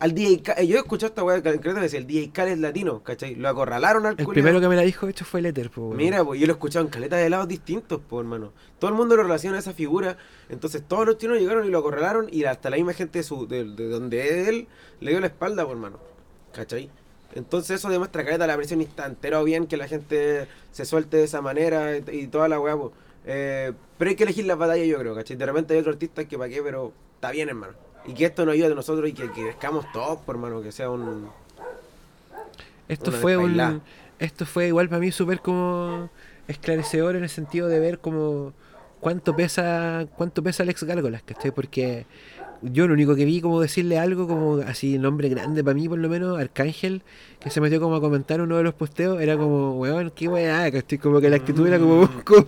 Al 0.01 0.15
DJ 0.15 0.43
Khaled. 0.43 0.65
Yo 0.67 0.77
he 0.77 0.81
escuchado 0.81 1.11
esta 1.11 1.23
weá, 1.23 1.41
creo 1.41 1.61
que 1.61 1.81
decía 1.81 2.01
el 2.01 2.09
DJ 2.09 2.33
Khaled 2.33 2.59
latino, 2.59 3.05
¿cachai? 3.05 3.37
Lo 3.37 3.49
acorralaron 3.49 4.05
al 4.07 4.13
El 4.19 4.25
culiao. 4.25 4.33
primero 4.33 4.61
que 4.61 4.67
me 4.69 4.75
la 4.75 4.83
dijo, 4.83 5.07
hecho, 5.07 5.25
fue 5.25 5.39
el 5.39 5.47
Ether. 5.47 5.71
po, 5.71 5.83
weón. 5.83 5.97
Mira, 5.97 6.25
pues 6.25 6.41
yo 6.41 6.47
lo 6.49 6.53
he 6.53 6.57
escuchado 6.57 6.85
en 6.85 6.91
caleta 6.91 7.15
de 7.17 7.31
lados 7.31 7.47
distintos, 7.47 8.01
pues 8.09 8.25
hermano. 8.25 8.53
Todo 8.81 8.91
el 8.91 8.97
mundo 8.97 9.15
lo 9.17 9.23
relaciona 9.23 9.59
a 9.59 9.61
esa 9.61 9.75
figura. 9.75 10.17
Entonces 10.49 10.83
todos 10.89 11.07
los 11.07 11.19
chinos 11.19 11.39
llegaron 11.39 11.65
y 11.67 11.71
lo 11.71 11.79
acorralaron 11.79 12.27
y 12.33 12.43
hasta 12.45 12.69
la 12.71 12.77
misma 12.79 12.95
gente 12.95 13.21
de, 13.21 13.23
su, 13.23 13.47
de, 13.47 13.65
de 13.65 13.89
donde 13.91 14.49
él 14.49 14.67
le 14.99 15.11
dio 15.13 15.21
la 15.21 15.29
espalda, 15.29 15.63
pues 15.65 15.75
hermano. 15.77 15.99
¿Cachai? 16.53 16.91
Entonces 17.35 17.79
eso 17.79 17.89
demuestra 17.89 18.25
caleta 18.25 18.47
la 18.47 18.57
presión 18.57 18.81
instantánea 18.81 19.41
o 19.41 19.45
bien 19.45 19.67
que 19.67 19.77
la 19.77 19.89
gente 19.89 20.47
se 20.71 20.85
suelte 20.85 21.17
de 21.17 21.25
esa 21.25 21.41
manera 21.41 21.97
y, 21.97 22.05
y 22.11 22.27
toda 22.27 22.49
la 22.49 22.61
weá. 22.61 22.77
Eh, 23.25 23.73
pero 23.99 24.09
hay 24.11 24.17
que 24.17 24.25
elegir 24.25 24.47
las 24.47 24.59
batallas, 24.59 24.87
yo 24.87 24.99
creo, 24.99 25.15
¿cachai? 25.15 25.37
De 25.37 25.47
repente 25.47 25.75
hay 25.75 25.81
otro 25.81 25.93
artista 25.93 26.25
que 26.25 26.37
para 26.37 26.51
qué, 26.51 26.63
pero 26.63 26.93
está 27.15 27.31
bien, 27.31 27.49
hermano. 27.49 27.75
Y 28.07 28.15
que 28.15 28.25
esto 28.25 28.45
nos 28.45 28.55
ayude 28.55 28.73
a 28.73 28.75
nosotros 28.75 29.09
y 29.09 29.13
que, 29.13 29.31
crezcamos 29.31 29.91
todos, 29.93 30.19
por 30.21 30.35
hermano, 30.35 30.61
que 30.61 30.73
sea 30.73 30.91
un... 30.91 31.31
Esto 32.89 33.13
fue 33.13 33.37
un. 33.37 33.81
Esto 34.19 34.45
fue 34.45 34.69
igual 34.69 34.89
para 34.89 35.01
mí 35.01 35.11
súper 35.11 35.41
como 35.41 36.11
esclarecedor 36.47 37.17
en 37.17 37.23
el 37.23 37.29
sentido 37.29 37.69
de 37.69 37.81
ver 37.81 37.99
como 37.99 38.53
cuánto 39.01 39.35
pesa 39.35 40.07
cuánto 40.17 40.43
pesa 40.43 40.63
Alex 40.63 40.85
Gárgolas, 40.85 41.23
¿cachai? 41.23 41.51
Porque 41.51 42.07
yo 42.63 42.87
lo 42.87 42.95
único 42.95 43.15
que 43.17 43.25
vi 43.25 43.41
como 43.41 43.61
decirle 43.61 43.99
algo 43.99 44.27
como 44.29 44.57
así 44.67 44.99
nombre 44.99 45.29
grande 45.29 45.65
para 45.65 45.75
mí 45.75 45.89
por 45.89 45.99
lo 45.99 46.09
menos, 46.09 46.39
Arcángel, 46.39 47.03
que 47.41 47.51
se 47.51 47.61
metió 47.61 47.81
como 47.81 47.97
a 47.97 48.01
comentar 48.01 48.41
uno 48.41 48.57
de 48.57 48.63
los 48.63 48.75
posteos, 48.75 49.21
era 49.21 49.37
como, 49.37 49.79
weón, 49.79 50.13
qué 50.15 50.29
weá, 50.29 50.71
¿cachai? 50.71 50.99
Como 50.99 51.21
que 51.21 51.29
la 51.29 51.37
actitud 51.37 51.67
era 51.67 51.79
como, 51.79 52.03
Mm. 52.03 52.21
como, 52.25 52.47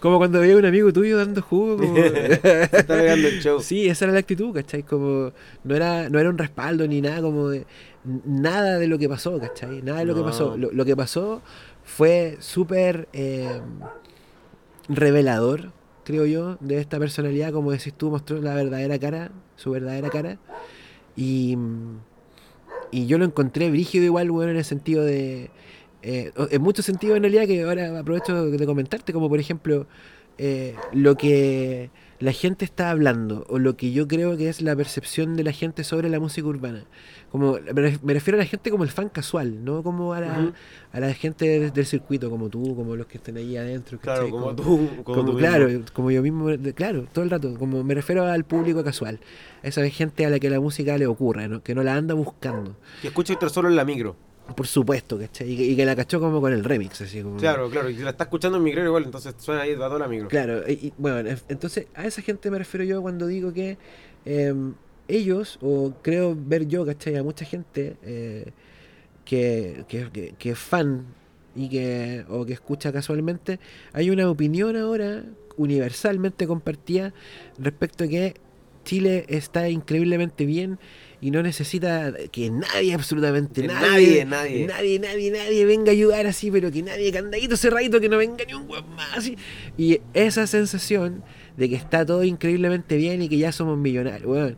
como 0.00 0.18
cuando 0.18 0.40
veía 0.40 0.54
a 0.54 0.58
un 0.58 0.64
amigo 0.66 0.92
tuyo 0.92 1.18
dando 1.18 1.42
jugo, 1.42 1.76
como... 1.78 1.94
Se 1.96 2.62
está 2.62 2.94
pegando 2.96 3.28
el 3.28 3.40
show. 3.42 3.60
Sí, 3.60 3.88
esa 3.88 4.04
era 4.06 4.12
la 4.14 4.20
actitud, 4.20 4.54
¿cachai? 4.54 4.82
Como 4.84 5.32
no 5.64 5.74
era, 5.76 6.08
no 6.08 6.18
era 6.18 6.30
un 6.30 6.38
respaldo 6.38 6.86
ni 6.86 7.00
nada 7.00 7.20
como 7.20 7.48
de 7.48 7.66
nada 8.24 8.78
de 8.78 8.86
lo 8.88 8.98
que 8.98 9.08
pasó, 9.08 9.38
¿cachai? 9.38 9.82
Nada 9.82 9.98
de 9.98 10.04
lo 10.06 10.14
que 10.14 10.22
pasó. 10.22 10.56
Lo, 10.56 10.70
lo 10.72 10.84
que 10.84 10.96
pasó 10.96 11.42
fue 11.84 12.36
súper 12.40 13.08
eh, 13.12 13.60
revelador, 14.88 15.72
creo 16.10 16.26
yo, 16.26 16.56
de 16.60 16.80
esta 16.80 16.98
personalidad, 16.98 17.52
como 17.52 17.70
decís 17.72 17.94
tú, 17.94 18.10
mostró 18.10 18.40
la 18.40 18.54
verdadera 18.54 18.98
cara, 18.98 19.30
su 19.56 19.70
verdadera 19.70 20.10
cara. 20.10 20.38
Y, 21.16 21.56
y 22.90 23.06
yo 23.06 23.18
lo 23.18 23.24
encontré 23.24 23.70
brígido 23.70 24.04
igual, 24.04 24.30
bueno, 24.30 24.50
en 24.52 24.58
el 24.58 24.64
sentido 24.64 25.04
de... 25.04 25.50
eh, 26.02 26.32
en 26.50 26.62
muchos 26.62 26.84
sentidos 26.84 27.16
en 27.16 27.22
realidad 27.22 27.46
que 27.46 27.62
ahora 27.62 27.98
aprovecho 28.00 28.50
de 28.50 28.66
comentarte, 28.66 29.12
como 29.12 29.28
por 29.28 29.38
ejemplo 29.38 29.86
eh, 30.38 30.74
lo 30.92 31.16
que 31.16 31.90
la 32.18 32.32
gente 32.32 32.64
está 32.64 32.90
hablando 32.90 33.46
o 33.48 33.58
lo 33.58 33.76
que 33.76 33.92
yo 33.92 34.06
creo 34.08 34.36
que 34.36 34.48
es 34.48 34.62
la 34.62 34.74
percepción 34.76 35.36
de 35.36 35.44
la 35.44 35.52
gente 35.52 35.84
sobre 35.84 36.08
la 36.08 36.20
música 36.20 36.46
urbana. 36.46 36.84
Como 37.30 37.52
me 37.52 37.60
ref- 37.72 38.00
me 38.02 38.12
refiero 38.12 38.36
a 38.38 38.40
la 38.40 38.44
gente 38.44 38.70
como 38.70 38.82
el 38.82 38.90
fan 38.90 39.08
casual, 39.08 39.64
no 39.64 39.82
como 39.84 40.12
a 40.14 40.20
la, 40.20 40.52
a 40.92 41.00
la 41.00 41.14
gente 41.14 41.46
del, 41.46 41.72
del 41.72 41.86
circuito, 41.86 42.28
como 42.28 42.48
tú, 42.48 42.74
como 42.74 42.96
los 42.96 43.06
que 43.06 43.18
estén 43.18 43.36
ahí 43.36 43.56
adentro. 43.56 43.98
Claro, 44.00 44.28
como 44.30 44.54
tú. 44.56 44.62
Como, 44.64 45.04
como 45.04 45.24
tú 45.24 45.36
claro, 45.38 45.66
mismo. 45.68 45.84
como 45.92 46.10
yo 46.10 46.22
mismo, 46.22 46.48
claro, 46.74 47.06
todo 47.12 47.22
el 47.24 47.30
rato, 47.30 47.54
como 47.56 47.84
me 47.84 47.94
refiero 47.94 48.24
al 48.26 48.44
público 48.44 48.82
casual, 48.82 49.20
esa 49.62 49.88
gente 49.90 50.26
a 50.26 50.30
la 50.30 50.40
que 50.40 50.50
la 50.50 50.58
música 50.58 50.98
le 50.98 51.06
ocurre, 51.06 51.46
¿no? 51.48 51.62
que 51.62 51.74
no 51.74 51.82
la 51.84 51.94
anda 51.94 52.14
buscando, 52.14 52.74
Que 53.00 53.08
escucha 53.08 53.32
esto 53.34 53.48
solo 53.48 53.68
en 53.68 53.76
la 53.76 53.84
micro. 53.84 54.16
por 54.56 54.66
supuesto, 54.66 55.16
¿cachai? 55.16 55.52
Y 55.52 55.56
que, 55.56 55.62
y 55.64 55.76
que 55.76 55.84
la 55.86 55.94
cachó 55.94 56.18
como 56.18 56.40
con 56.40 56.52
el 56.52 56.64
remix, 56.64 57.00
así 57.02 57.22
como... 57.22 57.36
Claro, 57.36 57.70
claro. 57.70 57.88
Y 57.90 57.94
si 57.96 58.02
la 58.02 58.10
está 58.10 58.24
escuchando 58.24 58.58
en 58.58 58.64
micro 58.64 58.84
igual, 58.84 59.04
entonces 59.04 59.36
suena 59.38 59.60
ahí 59.62 59.76
toda 59.76 59.96
la 60.00 60.08
micro. 60.08 60.26
Claro, 60.26 60.68
y, 60.68 60.72
y, 60.88 60.92
bueno, 60.98 61.20
en- 61.30 61.38
entonces 61.48 61.86
a 61.94 62.04
esa 62.06 62.22
gente 62.22 62.50
me 62.50 62.58
refiero 62.58 62.82
yo 62.84 63.00
cuando 63.00 63.28
digo 63.28 63.52
que 63.52 63.78
eh, 64.24 64.52
ellos, 65.08 65.58
o 65.62 65.92
creo 66.02 66.36
ver 66.38 66.66
yo, 66.68 66.84
¿cachai? 66.86 67.16
A 67.16 67.22
mucha 67.22 67.44
gente 67.44 67.96
eh, 68.02 68.50
que, 69.24 69.84
que, 69.88 70.08
que- 70.12 70.34
que 70.38 70.50
es 70.50 70.58
fan 70.58 71.04
y 71.54 71.68
que, 71.68 72.24
o 72.28 72.44
que 72.46 72.52
escucha 72.52 72.92
casualmente, 72.92 73.58
hay 73.92 74.10
una 74.10 74.30
opinión 74.30 74.76
ahora 74.76 75.24
universalmente 75.56 76.46
compartida 76.46 77.12
respecto 77.58 78.04
a 78.04 78.08
que 78.08 78.34
Chile 78.84 79.26
está 79.28 79.68
increíblemente 79.68 80.46
bien 80.46 80.78
y 81.20 81.30
no 81.32 81.42
necesita 81.42 82.14
que 82.32 82.48
nadie, 82.50 82.94
absolutamente 82.94 83.66
nadie, 83.66 84.24
nadie, 84.24 84.24
nadie. 84.24 84.66
nadie, 84.66 84.98
nadie, 85.00 85.30
nadie 85.32 85.64
venga 85.66 85.90
a 85.90 85.92
ayudar 85.92 86.26
así, 86.26 86.50
pero 86.50 86.70
que 86.70 86.82
nadie, 86.82 87.12
candadito 87.12 87.58
cerradito, 87.58 88.00
que 88.00 88.08
no 88.08 88.16
venga 88.16 88.42
ni 88.46 88.54
un 88.54 88.70
hueón 88.70 88.88
más 88.96 89.18
así. 89.18 89.36
Y 89.76 90.00
esa 90.14 90.46
sensación 90.46 91.22
de 91.58 91.68
que 91.68 91.74
está 91.74 92.06
todo 92.06 92.24
increíblemente 92.24 92.96
bien 92.96 93.20
y 93.20 93.28
que 93.28 93.36
ya 93.36 93.52
somos 93.52 93.76
millonarios, 93.76 94.24
weón, 94.26 94.56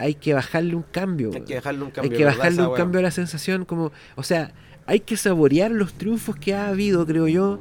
hay 0.00 0.14
que 0.14 0.34
bajarle 0.34 0.74
un 0.74 0.82
cambio. 0.82 1.30
Hay 1.34 1.42
que 1.42 1.54
dejarle 1.54 1.80
un 1.82 1.86
Hay 1.88 1.92
cambio. 1.92 2.10
que 2.18 2.24
¿verdad? 2.24 2.38
bajarle 2.38 2.62
un 2.66 2.74
cambio 2.74 2.98
a 3.00 3.02
la 3.02 3.10
sensación 3.10 3.64
como, 3.64 3.92
o 4.16 4.22
sea, 4.22 4.52
hay 4.86 5.00
que 5.00 5.16
saborear 5.16 5.70
los 5.70 5.92
triunfos 5.94 6.34
que 6.36 6.54
ha 6.54 6.68
habido, 6.68 7.06
creo 7.06 7.28
yo, 7.28 7.58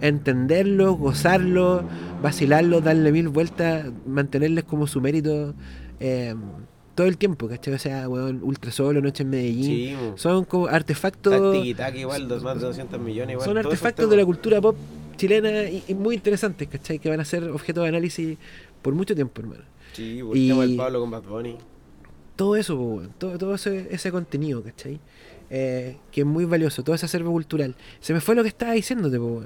entenderlos, 0.00 0.96
gozarlos, 0.98 1.82
vacilarlos, 2.22 2.82
darle 2.82 3.12
mil 3.12 3.28
vueltas, 3.28 3.86
mantenerles 4.06 4.64
como 4.64 4.86
su 4.86 5.00
mérito 5.00 5.54
eh, 6.00 6.34
todo 6.94 7.06
el 7.06 7.16
tiempo, 7.18 7.48
¿cachai? 7.48 7.74
O 7.74 7.78
sea, 7.78 8.08
weón, 8.08 8.40
Ultra 8.42 8.70
Solo, 8.72 9.00
Noche 9.00 9.22
en 9.22 9.30
Medellín, 9.30 9.64
Sí, 9.64 9.96
son 10.16 10.44
como 10.44 10.66
artefactos, 10.66 11.56
igual, 11.94 12.28
dos, 12.28 12.42
más 12.42 12.60
de 12.60 12.66
200 12.66 13.00
millones 13.00 13.34
igual. 13.34 13.46
son 13.48 13.58
artefactos 13.58 14.08
de 14.10 14.16
la 14.16 14.24
cultura 14.24 14.60
pop 14.60 14.76
chilena 15.16 15.64
y, 15.64 15.82
y 15.88 15.94
muy 15.94 16.14
interesantes, 16.14 16.66
¿cachai? 16.68 16.98
Que 16.98 17.10
van 17.10 17.20
a 17.20 17.24
ser 17.24 17.44
objeto 17.50 17.82
de 17.82 17.88
análisis 17.88 18.38
por 18.82 18.94
mucho 18.94 19.14
tiempo, 19.14 19.40
hermano. 19.42 19.62
Sí, 19.92 20.20
y- 20.34 20.50
el 20.50 20.76
Pablo 20.76 21.00
con 21.00 21.10
Bad 21.10 21.22
Bunny. 21.24 21.56
Todo 22.40 22.56
eso, 22.56 23.02
todo, 23.18 23.36
todo 23.36 23.54
ese, 23.54 23.86
ese 23.90 24.10
contenido, 24.10 24.62
¿cachai? 24.62 24.98
Eh, 25.50 25.96
que 26.10 26.22
es 26.22 26.26
muy 26.26 26.46
valioso, 26.46 26.82
todo 26.82 26.94
ese 26.94 27.04
acervo 27.04 27.30
cultural. 27.32 27.74
Se 28.00 28.14
me 28.14 28.20
fue 28.22 28.34
lo 28.34 28.42
que 28.42 28.48
estaba 28.48 28.72
diciéndote, 28.72 29.18
po. 29.18 29.42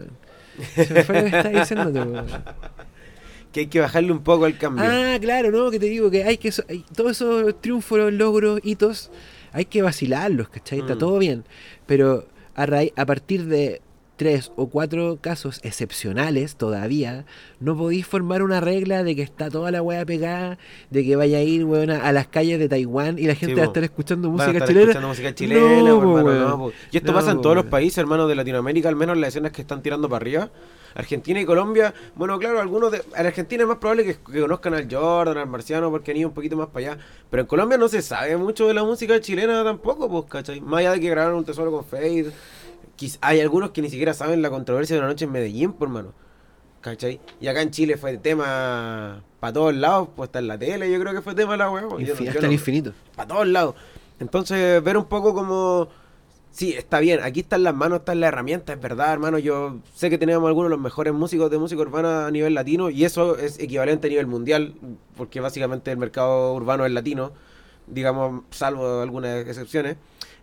Se 0.76 0.94
me 0.94 1.02
fue 1.02 1.14
lo 1.16 1.20
que 1.30 1.36
estaba 1.38 1.58
diciéndote, 1.60 2.00
po. 2.04 2.22
Que 3.52 3.60
hay 3.60 3.66
que 3.66 3.80
bajarle 3.80 4.12
un 4.12 4.22
poco 4.22 4.44
al 4.44 4.56
cambio. 4.58 4.84
Ah, 4.86 5.16
claro, 5.20 5.50
¿no? 5.50 5.70
Que 5.72 5.78
te 5.80 5.86
digo 5.86 6.08
que 6.10 6.22
hay 6.24 6.38
que... 6.38 6.50
so- 6.52 6.64
hay- 6.68 6.84
todos 6.94 7.12
esos 7.12 7.60
triunfos, 7.60 8.12
logros, 8.12 8.60
hitos, 8.64 9.10
hay 9.52 9.64
que 9.64 9.80
vacilarlos, 9.82 10.48
¿cachai? 10.48 10.80
Está 10.80 10.94
Mm. 10.94 10.98
todo 10.98 11.18
bien. 11.18 11.44
Pero 11.86 12.26
a, 12.54 12.66
raíz, 12.66 12.92
a 12.96 13.06
partir 13.06 13.46
de 13.46 13.80
tres 14.16 14.52
o 14.56 14.68
cuatro 14.68 15.18
casos 15.20 15.60
excepcionales 15.64 16.56
todavía, 16.56 17.24
no 17.60 17.76
podéis 17.76 18.06
formar 18.06 18.42
una 18.42 18.60
regla 18.60 19.02
de 19.02 19.16
que 19.16 19.22
está 19.22 19.50
toda 19.50 19.70
la 19.70 19.82
weá 19.82 20.04
pegada, 20.04 20.58
de 20.90 21.04
que 21.04 21.16
vaya 21.16 21.38
a 21.38 21.42
ir, 21.42 21.64
weón, 21.64 21.90
a, 21.90 22.06
a 22.06 22.12
las 22.12 22.28
calles 22.28 22.58
de 22.58 22.68
Taiwán 22.68 23.18
y 23.18 23.22
la 23.26 23.34
gente 23.34 23.56
va 23.56 23.62
a 23.62 23.66
estar 23.66 23.84
escuchando 23.84 24.28
a 24.28 24.30
música 24.30 24.52
estar 24.52 24.68
chilena. 24.68 24.82
escuchando 24.84 25.08
música 25.08 25.34
chilena, 25.34 25.60
No, 25.82 25.96
po, 25.96 26.02
po, 26.02 26.18
hermano, 26.18 26.24
weón. 26.24 26.48
no, 26.50 26.58
po. 26.58 26.72
Y 26.92 26.96
esto 26.96 27.12
No, 27.12 27.18
pasa 27.18 27.30
en 27.32 27.36
po, 27.38 27.42
todos 27.42 27.56
los 27.56 27.64
países, 27.66 27.98
hermanos, 27.98 28.28
de 28.28 28.34
Latinoamérica, 28.34 28.88
al 28.88 28.96
menos 28.96 29.16
las 29.16 29.28
escenas 29.28 29.52
que 29.52 29.62
están 29.62 29.82
tirando 29.82 30.08
para 30.08 30.22
arriba. 30.22 30.50
Argentina 30.96 31.40
y 31.40 31.44
Colombia, 31.44 31.92
bueno, 32.14 32.38
claro, 32.38 32.60
algunos 32.60 32.92
de. 32.92 33.02
En 33.16 33.26
Argentina 33.26 33.64
es 33.64 33.68
más 33.68 33.78
probable 33.78 34.04
que, 34.04 34.14
que 34.32 34.40
conozcan 34.42 34.74
al 34.74 34.86
Jordan, 34.88 35.38
al 35.38 35.48
Marciano, 35.48 35.90
porque 35.90 36.12
han 36.12 36.18
ido 36.18 36.28
un 36.28 36.34
poquito 36.34 36.56
más 36.56 36.68
para 36.68 36.92
allá. 36.92 36.98
Pero 37.30 37.40
en 37.40 37.46
Colombia 37.48 37.76
no 37.76 37.88
se 37.88 38.00
sabe 38.00 38.36
mucho 38.36 38.68
de 38.68 38.74
la 38.74 38.84
música 38.84 39.18
chilena 39.20 39.64
tampoco, 39.64 40.08
pues, 40.08 40.26
¿cachai? 40.30 40.60
Más 40.60 40.78
allá 40.78 40.92
de 40.92 41.00
que 41.00 41.10
grabaron 41.10 41.38
un 41.38 41.44
tesoro 41.44 41.72
con 41.72 41.84
Fade. 41.84 42.30
Hay 43.20 43.40
algunos 43.40 43.70
que 43.70 43.82
ni 43.82 43.90
siquiera 43.90 44.14
saben 44.14 44.42
la 44.42 44.50
controversia 44.50 44.96
de 44.96 45.02
la 45.02 45.08
noche 45.08 45.24
en 45.24 45.32
Medellín, 45.32 45.72
por 45.72 45.88
mano. 45.88 46.12
¿Cachai? 46.80 47.18
Y 47.40 47.46
acá 47.46 47.62
en 47.62 47.70
Chile 47.70 47.96
fue 47.96 48.16
tema 48.18 49.22
para 49.40 49.52
todos 49.54 49.74
lados, 49.74 50.08
pues 50.14 50.28
está 50.28 50.38
en 50.40 50.48
la 50.48 50.58
tele, 50.58 50.90
yo 50.92 51.00
creo 51.00 51.14
que 51.14 51.22
fue 51.22 51.34
tema 51.34 51.56
la 51.56 51.66
no- 51.66 51.98
Infi- 51.98 52.28
hasta 52.28 52.40
no- 52.40 52.46
el 52.48 52.52
infinito. 52.52 52.92
para 53.16 53.28
todos 53.28 53.46
lados. 53.46 53.74
Entonces, 54.20 54.82
ver 54.82 54.96
un 54.96 55.06
poco 55.06 55.34
como. 55.34 55.88
Sí, 56.50 56.72
está 56.74 57.00
bien, 57.00 57.20
aquí 57.22 57.40
están 57.40 57.64
las 57.64 57.74
manos, 57.74 58.00
están 58.00 58.20
las 58.20 58.28
herramientas, 58.28 58.76
es 58.76 58.80
verdad, 58.82 59.12
hermano. 59.12 59.38
Yo 59.38 59.78
sé 59.94 60.08
que 60.08 60.18
tenemos 60.18 60.46
algunos 60.46 60.68
de 60.70 60.76
los 60.76 60.80
mejores 60.80 61.12
músicos 61.12 61.50
de 61.50 61.58
música 61.58 61.80
urbana 61.82 62.26
a 62.26 62.30
nivel 62.30 62.54
latino 62.54 62.90
y 62.90 63.04
eso 63.04 63.36
es 63.38 63.58
equivalente 63.58 64.06
a 64.06 64.10
nivel 64.10 64.26
mundial, 64.28 64.74
porque 65.16 65.40
básicamente 65.40 65.90
el 65.90 65.96
mercado 65.96 66.54
urbano 66.54 66.86
es 66.86 66.92
latino, 66.92 67.32
digamos, 67.88 68.42
salvo 68.50 69.00
algunas 69.00 69.44
excepciones. 69.46 69.96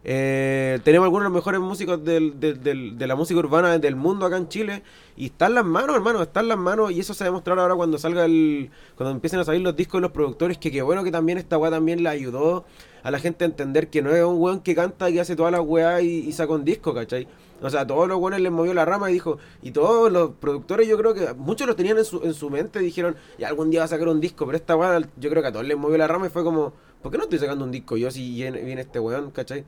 Eh, 0.04 0.80
tenemos 0.84 1.06
algunos 1.06 1.26
de 1.26 1.30
los 1.30 1.36
mejores 1.36 1.60
músicos 1.62 2.04
del- 2.04 2.40
del- 2.40 2.62
del- 2.64 2.98
de 2.98 3.08
la 3.08 3.16
música 3.16 3.40
urbana 3.40 3.78
del 3.78 3.96
mundo 3.96 4.26
acá 4.26 4.38
en 4.38 4.48
Chile 4.50 4.82
y 5.16 5.26
están 5.28 5.54
las 5.54 5.64
manos, 5.64 5.96
hermano, 5.96 6.24
están 6.24 6.48
las 6.48 6.58
manos 6.58 6.92
y 6.92 7.00
eso 7.00 7.14
se 7.14 7.30
va 7.30 7.38
a 7.38 7.52
ahora 7.62 7.76
cuando 7.76 8.00
salga 8.00 8.26
el 8.26 8.72
cuando 8.96 9.12
empiecen 9.12 9.40
a 9.40 9.44
salir 9.44 9.62
los 9.62 9.76
discos 9.76 10.00
de 10.00 10.04
los 10.04 10.12
productores 10.12 10.58
que 10.58 10.72
qué 10.72 10.82
bueno 10.82 11.04
que 11.04 11.12
también 11.12 11.38
esta 11.38 11.58
weá 11.58 11.70
también 11.70 12.02
le 12.02 12.10
ayudó 12.10 12.66
a 13.04 13.12
la 13.12 13.20
gente 13.20 13.44
a 13.46 13.48
entender 13.48 13.90
que 13.90 14.02
no 14.02 14.12
es 14.12 14.24
un 14.24 14.42
weón 14.42 14.62
que 14.62 14.74
canta 14.74 15.10
y 15.10 15.20
hace 15.20 15.36
toda 15.36 15.52
la 15.52 15.62
weá 15.62 16.02
y, 16.02 16.32
saca 16.32 16.54
un 16.54 16.64
disco, 16.66 16.94
¿cachai? 16.94 17.28
O 17.62 17.70
sea, 17.70 17.86
todos 17.86 18.08
los 18.08 18.18
weones 18.20 18.42
les 18.42 18.52
movió 18.52 18.74
la 18.74 18.86
rama 18.86 19.10
y 19.10 19.14
dijo, 19.14 19.38
y 19.62 19.72
todos 19.72 20.12
los 20.12 20.32
productores 20.40 20.88
yo 20.88 20.98
creo 20.98 21.14
que 21.14 21.34
muchos 21.36 21.68
los 21.68 21.76
tenían 21.76 21.98
en 22.00 22.06
su, 22.06 22.24
en 22.24 22.34
su 22.34 22.50
mente 22.50 22.80
dijeron, 22.80 23.16
ya 23.38 23.48
algún 23.50 23.70
día 23.70 23.82
va 23.82 23.86
a 23.86 23.88
sacar 23.88 24.08
un 24.08 24.20
disco, 24.20 24.46
pero 24.46 24.56
esta 24.56 24.76
weá 24.76 25.00
yo 25.18 25.30
creo 25.30 25.42
que 25.44 25.48
a 25.50 25.52
todos 25.52 25.66
les 25.66 25.78
movió 25.78 25.98
la 25.98 26.08
rama 26.08 26.28
y 26.28 26.30
fue 26.30 26.44
como, 26.44 26.74
¿por 27.02 27.12
qué 27.12 27.18
no 27.18 27.24
estoy 27.26 27.40
sacando 27.40 27.66
un 27.66 27.72
disco 27.72 27.98
yo 27.98 28.10
si 28.10 28.34
viene, 28.36 28.62
viene 28.64 28.82
este 28.82 29.00
weón, 29.00 29.30
¿cachai? 29.32 29.64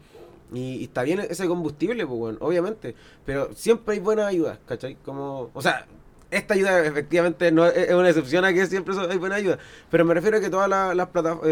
Y, 0.53 0.75
y 0.77 0.84
está 0.86 1.03
bien 1.03 1.19
ese 1.19 1.47
combustible, 1.47 2.06
pues, 2.06 2.19
weón, 2.19 2.38
obviamente. 2.41 2.95
Pero 3.25 3.49
siempre 3.56 3.95
hay 3.95 3.99
buenas 3.99 4.25
ayudas, 4.27 4.60
¿cachai? 4.67 4.95
Como, 5.03 5.49
o 5.53 5.62
sea, 5.62 5.86
esta 6.32 6.56
ayuda 6.56 6.84
efectivamente 6.86 7.51
no 7.51 7.65
es, 7.67 7.93
una 7.93 8.10
excepción 8.10 8.43
a 8.43 8.51
que 8.53 8.65
siempre 8.65 8.95
hay 9.10 9.17
buena 9.17 9.36
ayuda. 9.36 9.60
Pero 9.91 10.03
me 10.03 10.15
refiero 10.15 10.38
a 10.38 10.39
que 10.41 10.49
todas 10.49 10.67
la- 10.67 10.95
las 10.95 11.10
plataformas, 11.10 11.47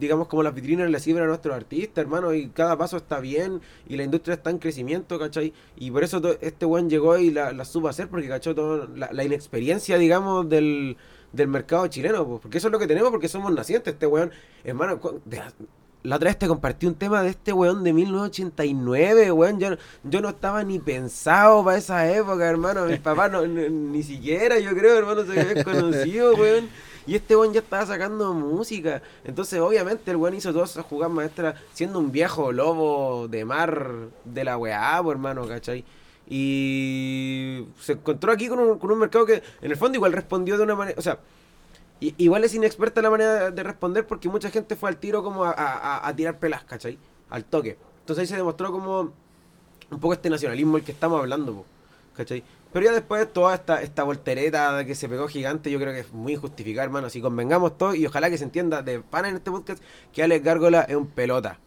digamos, 0.00 0.26
como 0.28 0.42
las 0.42 0.54
vitrinas 0.54 0.88
le 0.90 1.00
sirven 1.00 1.22
a 1.24 1.26
nuestros 1.26 1.54
artistas, 1.54 2.02
hermano, 2.02 2.32
y 2.32 2.48
cada 2.48 2.76
paso 2.78 2.96
está 2.96 3.20
bien, 3.20 3.60
y 3.86 3.96
la 3.96 4.04
industria 4.04 4.34
está 4.34 4.48
en 4.50 4.58
crecimiento, 4.58 5.18
¿cachai? 5.18 5.52
Y 5.76 5.90
por 5.90 6.02
eso 6.04 6.20
este 6.40 6.64
weón 6.66 6.88
llegó 6.88 7.18
y 7.18 7.30
la, 7.30 7.52
la 7.52 7.64
supo 7.66 7.88
hacer, 7.88 8.08
porque 8.08 8.28
cachó 8.28 8.54
toda 8.54 8.88
la, 8.96 9.10
la 9.12 9.24
inexperiencia, 9.24 9.98
digamos, 9.98 10.48
del, 10.48 10.96
del 11.32 11.48
mercado 11.48 11.86
chileno, 11.88 12.26
pues, 12.26 12.40
porque 12.40 12.56
eso 12.58 12.68
es 12.68 12.72
lo 12.72 12.78
que 12.78 12.86
tenemos, 12.86 13.10
porque 13.10 13.28
somos 13.28 13.52
nacientes, 13.52 13.92
este 13.94 14.06
weón, 14.06 14.30
hermano, 14.64 14.98
la 16.02 16.16
otra 16.16 16.30
vez 16.30 16.38
te 16.38 16.48
compartí 16.48 16.86
un 16.86 16.94
tema 16.94 17.22
de 17.22 17.30
este 17.30 17.52
weón 17.52 17.84
de 17.84 17.92
1989, 17.92 19.32
weón. 19.32 19.60
Yo, 19.60 19.68
yo 20.02 20.20
no 20.20 20.30
estaba 20.30 20.64
ni 20.64 20.78
pensado 20.78 21.64
para 21.64 21.78
esa 21.78 22.10
época, 22.12 22.48
hermano. 22.48 22.86
Mi 22.86 22.96
papá 22.98 23.28
no, 23.28 23.46
ni, 23.46 23.68
ni 23.68 24.02
siquiera, 24.02 24.58
yo 24.58 24.74
creo, 24.74 24.98
hermano, 24.98 25.24
se 25.24 25.30
había 25.32 25.54
desconocido, 25.54 26.34
weón. 26.36 26.68
Y 27.06 27.14
este 27.14 27.36
weón 27.36 27.52
ya 27.52 27.60
estaba 27.60 27.86
sacando 27.86 28.32
música. 28.34 29.02
Entonces, 29.24 29.60
obviamente, 29.60 30.10
el 30.10 30.16
weón 30.16 30.34
hizo 30.34 30.52
todas 30.52 30.70
esas 30.70 30.86
jugadas 30.86 31.14
maestras 31.14 31.54
siendo 31.72 31.98
un 31.98 32.10
viejo 32.10 32.52
lobo 32.52 33.28
de 33.28 33.44
mar 33.44 33.90
de 34.24 34.44
la 34.44 34.56
weá, 34.56 35.00
hermano, 35.08 35.46
¿cachai? 35.46 35.84
Y 36.28 37.66
se 37.80 37.92
encontró 37.92 38.32
aquí 38.32 38.48
con 38.48 38.58
un, 38.58 38.78
con 38.78 38.90
un 38.90 38.98
mercado 38.98 39.26
que, 39.26 39.42
en 39.60 39.70
el 39.70 39.76
fondo, 39.76 39.96
igual 39.96 40.12
respondió 40.12 40.56
de 40.56 40.64
una 40.64 40.74
manera. 40.74 40.98
O 40.98 41.02
sea, 41.02 41.18
I- 42.02 42.14
Igual 42.18 42.42
es 42.42 42.54
inexperta 42.54 43.00
la 43.00 43.10
manera 43.10 43.50
de 43.52 43.62
responder 43.62 44.06
porque 44.06 44.28
mucha 44.28 44.50
gente 44.50 44.74
fue 44.74 44.88
al 44.88 44.96
tiro 44.96 45.22
como 45.22 45.44
a, 45.44 46.12
tirar 46.16 46.38
pelas, 46.38 46.64
¿cachai? 46.64 46.98
Al 47.30 47.44
toque. 47.44 47.78
Entonces 48.00 48.22
ahí 48.22 48.26
se 48.26 48.36
demostró 48.36 48.72
como 48.72 49.12
un 49.90 50.00
poco 50.00 50.12
este 50.14 50.28
nacionalismo 50.28 50.76
el 50.78 50.82
que 50.82 50.90
estamos 50.92 51.20
hablando, 51.20 51.54
po, 51.54 51.64
¿cachai? 52.16 52.42
Pero 52.72 52.86
ya 52.86 52.92
después 52.92 53.32
toda 53.32 53.54
esta, 53.54 53.82
esta 53.82 54.02
voltereta 54.02 54.84
que 54.84 54.94
se 54.94 55.08
pegó 55.08 55.28
gigante, 55.28 55.70
yo 55.70 55.78
creo 55.78 55.92
que 55.92 56.00
es 56.00 56.12
muy 56.12 56.32
injustificada, 56.32 56.84
hermano. 56.84 57.06
Así 57.06 57.20
convengamos 57.20 57.78
todos 57.78 57.94
y 57.94 58.06
ojalá 58.06 58.30
que 58.30 58.38
se 58.38 58.44
entienda 58.44 58.82
de 58.82 59.00
pana 59.00 59.28
en 59.28 59.36
este 59.36 59.50
podcast 59.50 59.80
que 60.12 60.22
Alex 60.22 60.44
Gárgola 60.44 60.82
es 60.82 60.96
un 60.96 61.06
pelota. 61.06 61.58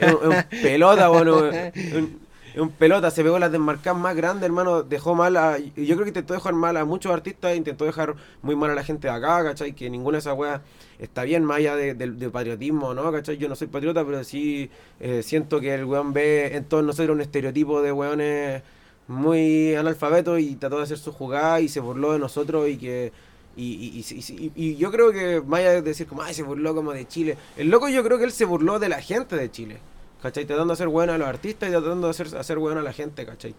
Es 0.00 0.12
un, 0.12 0.34
pelota, 0.62 1.08
bueno. 1.08 1.38
Un, 1.38 2.18
un 2.56 2.70
pelota, 2.70 3.10
se 3.10 3.22
pegó 3.22 3.38
las 3.38 3.50
desmarcadas 3.50 4.00
más 4.00 4.14
grandes, 4.16 4.44
hermano. 4.44 4.82
Dejó 4.82 5.14
mal 5.14 5.36
a. 5.36 5.58
Yo 5.58 5.72
creo 5.74 6.02
que 6.02 6.08
intentó 6.08 6.34
dejar 6.34 6.52
mal 6.54 6.76
a 6.76 6.84
muchos 6.84 7.12
artistas, 7.12 7.56
intentó 7.56 7.84
dejar 7.84 8.14
muy 8.42 8.56
mal 8.56 8.70
a 8.70 8.74
la 8.74 8.84
gente 8.84 9.08
de 9.08 9.14
acá, 9.14 9.42
¿cachai? 9.44 9.72
Que 9.74 9.88
ninguna 9.90 10.16
de 10.16 10.20
esas 10.20 10.36
weas 10.36 10.60
está 10.98 11.24
bien, 11.24 11.44
más 11.44 11.58
allá 11.58 11.76
de, 11.76 12.30
patriotismo, 12.30 12.94
¿no? 12.94 13.10
¿cachai? 13.12 13.36
Yo 13.38 13.48
no 13.48 13.56
soy 13.56 13.68
patriota, 13.68 14.04
pero 14.04 14.22
sí 14.24 14.70
eh, 15.00 15.22
siento 15.22 15.60
que 15.60 15.74
el 15.74 15.84
weón 15.84 16.12
ve 16.12 16.54
en 16.56 16.64
todos 16.64 16.84
nosotros 16.84 17.14
un 17.14 17.20
estereotipo 17.22 17.82
de 17.82 17.92
weones 17.92 18.62
muy 19.08 19.74
analfabetos 19.74 20.40
y 20.40 20.54
trató 20.56 20.78
de 20.78 20.84
hacer 20.84 20.98
su 20.98 21.12
jugada 21.12 21.60
y 21.60 21.68
se 21.68 21.80
burló 21.80 22.12
de 22.12 22.18
nosotros 22.18 22.68
y 22.68 22.76
que. 22.76 23.12
Y, 23.54 23.64
y, 23.64 24.04
y- 24.10 24.52
y- 24.54 24.76
yo 24.76 24.90
creo 24.90 25.12
que, 25.12 25.42
allá 25.52 25.70
de 25.72 25.82
decir 25.82 26.06
como, 26.06 26.22
ay, 26.22 26.32
se 26.32 26.42
burló 26.42 26.74
como 26.74 26.92
de 26.92 27.06
Chile. 27.06 27.36
El 27.56 27.68
loco 27.70 27.88
yo 27.88 28.02
creo 28.02 28.16
que 28.16 28.24
él 28.24 28.32
se 28.32 28.46
burló 28.46 28.78
de 28.78 28.88
la 28.88 29.02
gente 29.02 29.36
de 29.36 29.50
Chile. 29.50 29.78
¿Cachai? 30.22 30.44
Tratando 30.44 30.68
de 30.68 30.74
hacer 30.74 30.88
bueno 30.88 31.12
a 31.12 31.18
los 31.18 31.26
artistas 31.26 31.68
y 31.68 31.72
tratando 31.72 32.06
de 32.06 32.10
hacer, 32.12 32.36
hacer 32.38 32.58
bueno 32.58 32.78
a 32.78 32.82
la 32.82 32.92
gente, 32.92 33.26
¿cachai? 33.26 33.54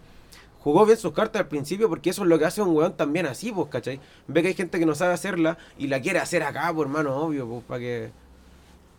Jugó 0.60 0.86
bien 0.86 0.96
sus 0.96 1.12
cartas 1.12 1.40
al 1.40 1.48
principio 1.48 1.90
porque 1.90 2.08
eso 2.08 2.22
es 2.22 2.28
lo 2.28 2.38
que 2.38 2.46
hace 2.46 2.62
un 2.62 2.74
weón 2.74 2.96
también 2.96 3.26
así, 3.26 3.52
pues, 3.52 3.68
¿cachai? 3.68 4.00
Ve 4.28 4.40
que 4.40 4.48
hay 4.48 4.54
gente 4.54 4.78
que 4.78 4.86
no 4.86 4.94
sabe 4.94 5.12
hacerla 5.12 5.58
y 5.76 5.88
la 5.88 6.00
quiere 6.00 6.20
hacer 6.20 6.42
acá, 6.42 6.72
por 6.72 6.86
hermano, 6.86 7.14
obvio, 7.16 7.46
pues, 7.46 7.64
para 7.64 7.80
que... 7.80 8.10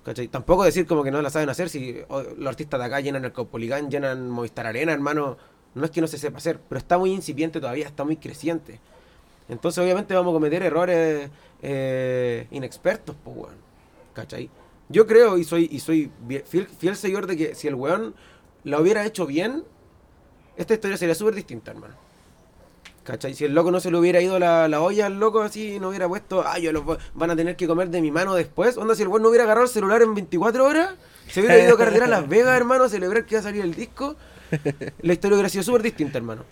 ¿Cachai? 0.04 0.28
Tampoco 0.28 0.64
decir 0.64 0.86
como 0.86 1.04
que 1.04 1.10
no 1.10 1.20
la 1.24 1.32
saben 1.32 1.50
hacer 1.50 1.68
si 1.70 1.98
los 2.38 2.48
artistas 2.48 2.80
de 2.80 2.86
acá 2.86 3.00
llenan 3.00 3.26
el 3.26 3.32
Copoligán, 3.32 3.90
llenan 3.90 4.30
Movistar 4.30 4.68
Arena, 4.68 4.94
hermano. 4.94 5.36
No 5.74 5.86
es 5.86 5.90
que 5.90 6.00
no 6.00 6.08
se 6.08 6.20
sepa 6.20 6.38
hacer, 6.38 6.60
pero 6.70 6.78
está 6.78 7.00
muy 7.00 7.12
incipiente 7.12 7.60
todavía, 7.60 7.88
está 7.88 8.04
muy 8.04 8.18
creciente. 8.18 8.80
Entonces 9.50 9.84
obviamente 9.84 10.14
vamos 10.14 10.32
a 10.32 10.36
cometer 10.36 10.62
errores 10.62 11.32
eh, 11.64 12.48
inexpertos, 12.52 13.16
pues, 13.24 13.36
weón. 13.36 13.56
¿Cachai? 14.14 14.52
Yo 14.90 15.08
creo 15.08 15.38
y 15.38 15.44
soy, 15.44 15.68
y 15.72 15.80
soy 15.80 16.12
fiel, 16.46 16.68
fiel 16.68 16.96
seguidor 16.96 17.28
de 17.28 17.38
que 17.38 17.56
si 17.56 17.68
el 17.68 17.76
weón 17.76 18.16
la 18.64 18.80
hubiera 18.80 19.06
hecho 19.06 19.26
bien, 19.26 19.64
esta 20.58 20.74
historia 20.74 20.98
sería 20.98 21.16
súper 21.16 21.36
distinta, 21.36 21.72
hermano. 21.72 21.96
¿Cachai? 23.04 23.36
Si 23.36 23.46
el 23.46 23.54
loco 23.54 23.72
no 23.72 23.80
se 23.80 23.92
le 23.92 23.98
hubiera 23.98 24.20
ido 24.20 24.40
la, 24.40 24.68
la 24.68 24.82
olla 24.82 25.06
al 25.06 25.20
loco 25.20 25.42
así, 25.42 25.80
no 25.80 25.90
hubiera 25.90 26.08
puesto, 26.08 26.44
ah, 26.46 26.58
yo 26.58 26.72
los 26.72 26.84
van 27.14 27.30
a 27.30 27.36
tener 27.36 27.56
que 27.56 27.68
comer 27.68 27.90
de 27.90 28.02
mi 28.02 28.10
mano 28.10 28.34
después. 28.34 28.78
Onda, 28.78 28.96
si 28.96 29.04
el 29.04 29.10
weón 29.10 29.22
no 29.22 29.30
hubiera 29.30 29.44
agarrado 29.44 29.66
el 29.66 29.72
celular 29.72 30.02
en 30.02 30.16
24 30.16 30.66
horas, 30.66 30.96
se 31.28 31.40
hubiera 31.42 31.64
ido 31.64 31.76
a 31.76 31.78
carretera 31.78 32.06
a 32.06 32.10
Las 32.10 32.28
Vegas, 32.28 32.58
hermano, 32.58 32.86
a 32.86 32.90
celebrar 32.90 33.26
que 33.26 33.36
iba 33.36 33.40
a 33.42 33.44
salir 33.44 33.64
el 33.64 33.76
disco, 33.76 34.16
la 35.02 35.14
historia 35.14 35.36
hubiera 35.36 35.50
sido 35.50 35.64
súper 35.64 35.84
distinta, 35.84 36.18
hermano. 36.18 36.44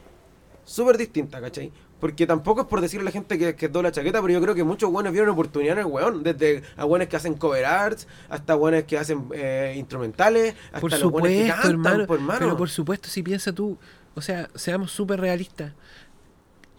Súper 0.65 0.97
distinta, 0.97 1.41
¿cachai? 1.41 1.71
Porque 1.99 2.28
tampoco 2.28 2.62
es 2.62 2.67
por 2.67 2.82
decirle 2.82 3.04
a 3.04 3.06
la 3.06 3.12
gente 3.12 3.38
que, 3.38 3.56
que 3.56 3.65
es 3.67 3.71
doble 3.71 3.91
chaqueta, 3.91 4.21
pero 4.21 4.34
yo 4.34 4.41
creo 4.41 4.56
que 4.56 4.63
muchos 4.63 4.91
buenos 4.91 5.12
vieron 5.13 5.30
oportunidad 5.30 5.73
en 5.73 5.80
el 5.80 5.86
weón. 5.86 6.21
Desde 6.23 6.63
a 6.76 6.84
buenos 6.86 7.08
que 7.08 7.15
hacen 7.15 7.34
cover 7.36 7.65
arts, 7.65 8.08
hasta 8.30 8.56
buenos 8.56 8.84
que 8.84 8.97
hacen 8.97 9.26
eh, 9.34 9.73
instrumentales, 9.78 10.54
hasta 10.67 10.80
Por 10.82 10.91
los 10.91 11.12
buenos 11.12 11.30
que 11.32 11.47
cantan, 11.47 11.71
hermano, 11.71 12.06
por 12.08 12.17
hermano. 12.19 12.39
Pero 12.39 12.58
por 12.58 12.69
supuesto, 12.69 13.08
si 13.10 13.23
piensa 13.23 13.54
tú, 13.54 13.78
o 14.15 14.21
sea, 14.21 14.49
seamos 14.56 14.91
súper 14.91 15.19
realistas. 15.21 15.71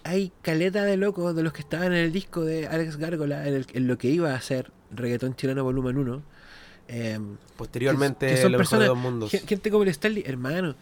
Hay 0.07 0.33
caleta 0.43 0.85
de 0.85 0.99
locos 0.99 1.35
de 1.35 1.43
los 1.43 1.53
que 1.55 1.61
estaban 1.63 1.87
en 1.89 1.99
el 2.01 2.13
disco 2.13 2.43
de 2.43 2.67
Alex 2.67 2.99
Gárgola, 2.99 3.49
en, 3.49 3.55
el- 3.55 3.67
en 3.73 3.87
lo 3.87 3.97
que 3.97 4.09
iba 4.09 4.35
a 4.35 4.41
ser 4.43 4.71
Reggaetón 4.91 5.35
Chileno 5.35 5.65
Volumen 5.65 5.97
1. 5.97 6.23
eh, 6.89 7.19
Posteriormente, 7.57 8.27
que 8.29 8.37
son 8.43 8.53
lo 8.53 8.59
mejor 8.59 8.79
de 8.79 8.85
personas- 8.85 8.89
dos 8.89 8.99
mundos. 8.99 9.31
gen- 9.31 9.47
gente 9.47 9.71
como 9.71 9.85
el 9.85 9.89
Stanley, 9.89 10.23
hermano, 10.27 10.77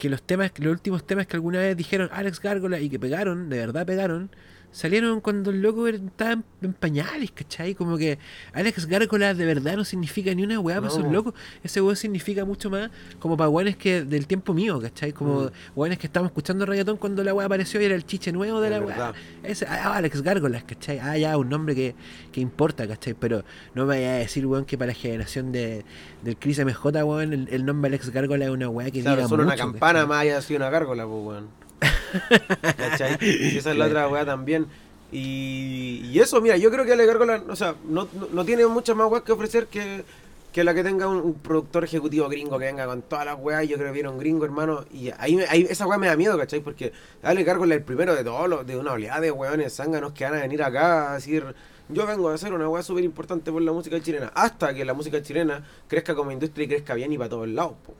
que 0.00 0.10
los 0.10 0.22
temas, 0.22 0.50
los 0.58 0.72
últimos 0.72 1.06
temas 1.06 1.28
que 1.28 1.36
alguna 1.36 1.60
vez 1.60 1.76
dijeron 1.76 2.08
Alex 2.12 2.40
Gárgola 2.40 2.80
y 2.80 2.90
que 2.90 2.98
pegaron, 2.98 3.48
de 3.48 3.58
verdad 3.58 3.86
pegaron, 3.86 4.30
salieron 4.72 5.20
cuando 5.20 5.50
el 5.50 5.60
loco 5.62 5.88
estaba 5.88 6.40
en, 6.62 6.72
pañales, 6.72 7.30
¿cachai? 7.32 7.74
Como 7.74 7.96
que 7.98 8.18
Alex 8.52 8.86
Gárgola 8.86 9.34
de 9.34 9.44
verdad 9.44 9.76
no 9.76 9.84
significa 9.84 10.32
ni 10.34 10.42
una 10.44 10.60
weá 10.60 10.76
para 10.80 10.88
esos 10.92 11.10
locos. 11.10 11.34
Ese 11.64 11.80
weón 11.80 11.96
significa 11.96 12.44
mucho 12.44 12.70
más 12.70 12.90
como 13.18 13.36
para 13.36 13.48
weones 13.50 13.76
que 13.76 14.04
del 14.04 14.26
tiempo 14.26 14.54
mío, 14.54 14.80
¿cachai? 14.80 15.12
Como 15.12 15.44
Mm. 15.44 15.50
weones 15.76 15.98
que 15.98 16.06
estábamos 16.06 16.30
escuchando 16.30 16.66
reggaetón 16.66 16.96
cuando 16.98 17.24
la 17.24 17.34
weá 17.34 17.46
apareció 17.46 17.80
y 17.80 17.84
era 17.86 17.94
el 17.94 18.04
chiche 18.06 18.30
nuevo 18.32 18.60
de 18.60 18.70
la 18.70 18.80
weá. 18.80 19.12
Ese, 19.42 19.66
ah, 19.66 19.94
Alex 19.96 20.22
Gárgolas, 20.22 20.64
¿cachai? 20.64 20.98
Ah, 21.00 21.16
ya, 21.18 21.36
un 21.36 21.48
nombre 21.48 21.74
que, 21.74 21.94
que 22.32 22.40
importa, 22.40 22.86
¿cachai? 22.86 23.14
Pero 23.14 23.44
no 23.74 23.82
me 23.86 23.96
vaya 23.96 24.14
a 24.14 24.18
decir, 24.18 24.46
weón, 24.46 24.64
que 24.64 24.78
para 24.78 24.88
la 24.88 24.94
generación 24.94 25.52
de, 25.52 25.84
del 26.22 26.36
Chris 26.36 26.58
MJ, 26.64 27.04
weón, 27.04 27.32
el, 27.32 27.48
el 27.50 27.64
nombre 27.64 27.88
Alex 27.88 28.10
Gárgola 28.10 28.44
es 28.44 28.50
una 28.50 28.68
weá 28.68 28.90
que 28.90 29.00
Claro, 29.00 29.16
diga 29.16 29.28
solo 29.28 29.42
una 29.44 29.56
campana 29.56 30.00
¿cachai? 30.00 30.08
más 30.08 30.18
haya 30.20 30.42
sido 30.42 30.58
una 30.58 30.70
gárgola, 30.70 31.04
pues, 31.06 31.22
weón. 31.24 31.59
¿Cachai? 32.76 33.18
Y 33.20 33.58
esa 33.58 33.70
es 33.72 33.76
la 33.76 33.86
otra 33.86 34.08
weá 34.08 34.24
también. 34.24 34.66
Y, 35.12 36.02
y 36.04 36.20
eso, 36.20 36.40
mira, 36.40 36.56
yo 36.56 36.70
creo 36.70 36.84
que 36.84 36.92
Ale 36.92 37.06
Gárgola, 37.06 37.42
o 37.48 37.56
sea, 37.56 37.74
no, 37.84 38.08
no, 38.12 38.28
no 38.32 38.44
tiene 38.44 38.66
muchas 38.66 38.94
más 38.96 39.10
weas 39.10 39.24
que 39.24 39.32
ofrecer 39.32 39.66
que, 39.66 40.04
que 40.52 40.62
la 40.64 40.72
que 40.74 40.84
tenga 40.84 41.08
un, 41.08 41.16
un 41.18 41.34
productor 41.34 41.82
ejecutivo 41.84 42.28
gringo 42.28 42.58
que 42.58 42.66
venga 42.66 42.86
con 42.86 43.02
todas 43.02 43.26
las 43.26 43.36
weas. 43.38 43.66
Yo 43.68 43.76
creo 43.76 43.88
que 43.88 43.94
viene 43.94 44.08
un 44.08 44.18
gringo, 44.18 44.44
hermano. 44.44 44.84
Y 44.92 45.10
ahí, 45.18 45.40
ahí 45.48 45.66
esa 45.68 45.86
weá 45.86 45.98
me 45.98 46.06
da 46.06 46.16
miedo, 46.16 46.38
¿cachai? 46.38 46.60
Porque 46.60 46.92
Ale 47.22 47.42
Gárgola 47.44 47.74
es 47.74 47.80
el 47.80 47.84
primero 47.84 48.14
de 48.14 48.24
todos 48.24 48.48
los, 48.48 48.66
de 48.66 48.76
una 48.76 48.92
oleada 48.92 49.20
de 49.20 49.30
weones 49.32 49.74
zánganos 49.74 50.12
que 50.12 50.24
van 50.24 50.34
a 50.34 50.40
venir 50.40 50.62
acá 50.62 51.12
a 51.12 51.14
decir. 51.16 51.44
Yo 51.88 52.06
vengo 52.06 52.28
a 52.30 52.34
hacer 52.34 52.52
una 52.52 52.68
weá 52.68 52.82
súper 52.84 53.02
importante 53.04 53.50
por 53.50 53.62
la 53.62 53.72
música 53.72 54.00
chilena. 54.00 54.30
Hasta 54.34 54.72
que 54.74 54.84
la 54.84 54.94
música 54.94 55.20
chilena 55.22 55.64
crezca 55.88 56.14
como 56.14 56.30
industria 56.30 56.64
y 56.64 56.68
crezca 56.68 56.94
bien 56.94 57.12
y 57.12 57.18
para 57.18 57.30
todos 57.30 57.48
lados, 57.48 57.74
po. 57.84 57.94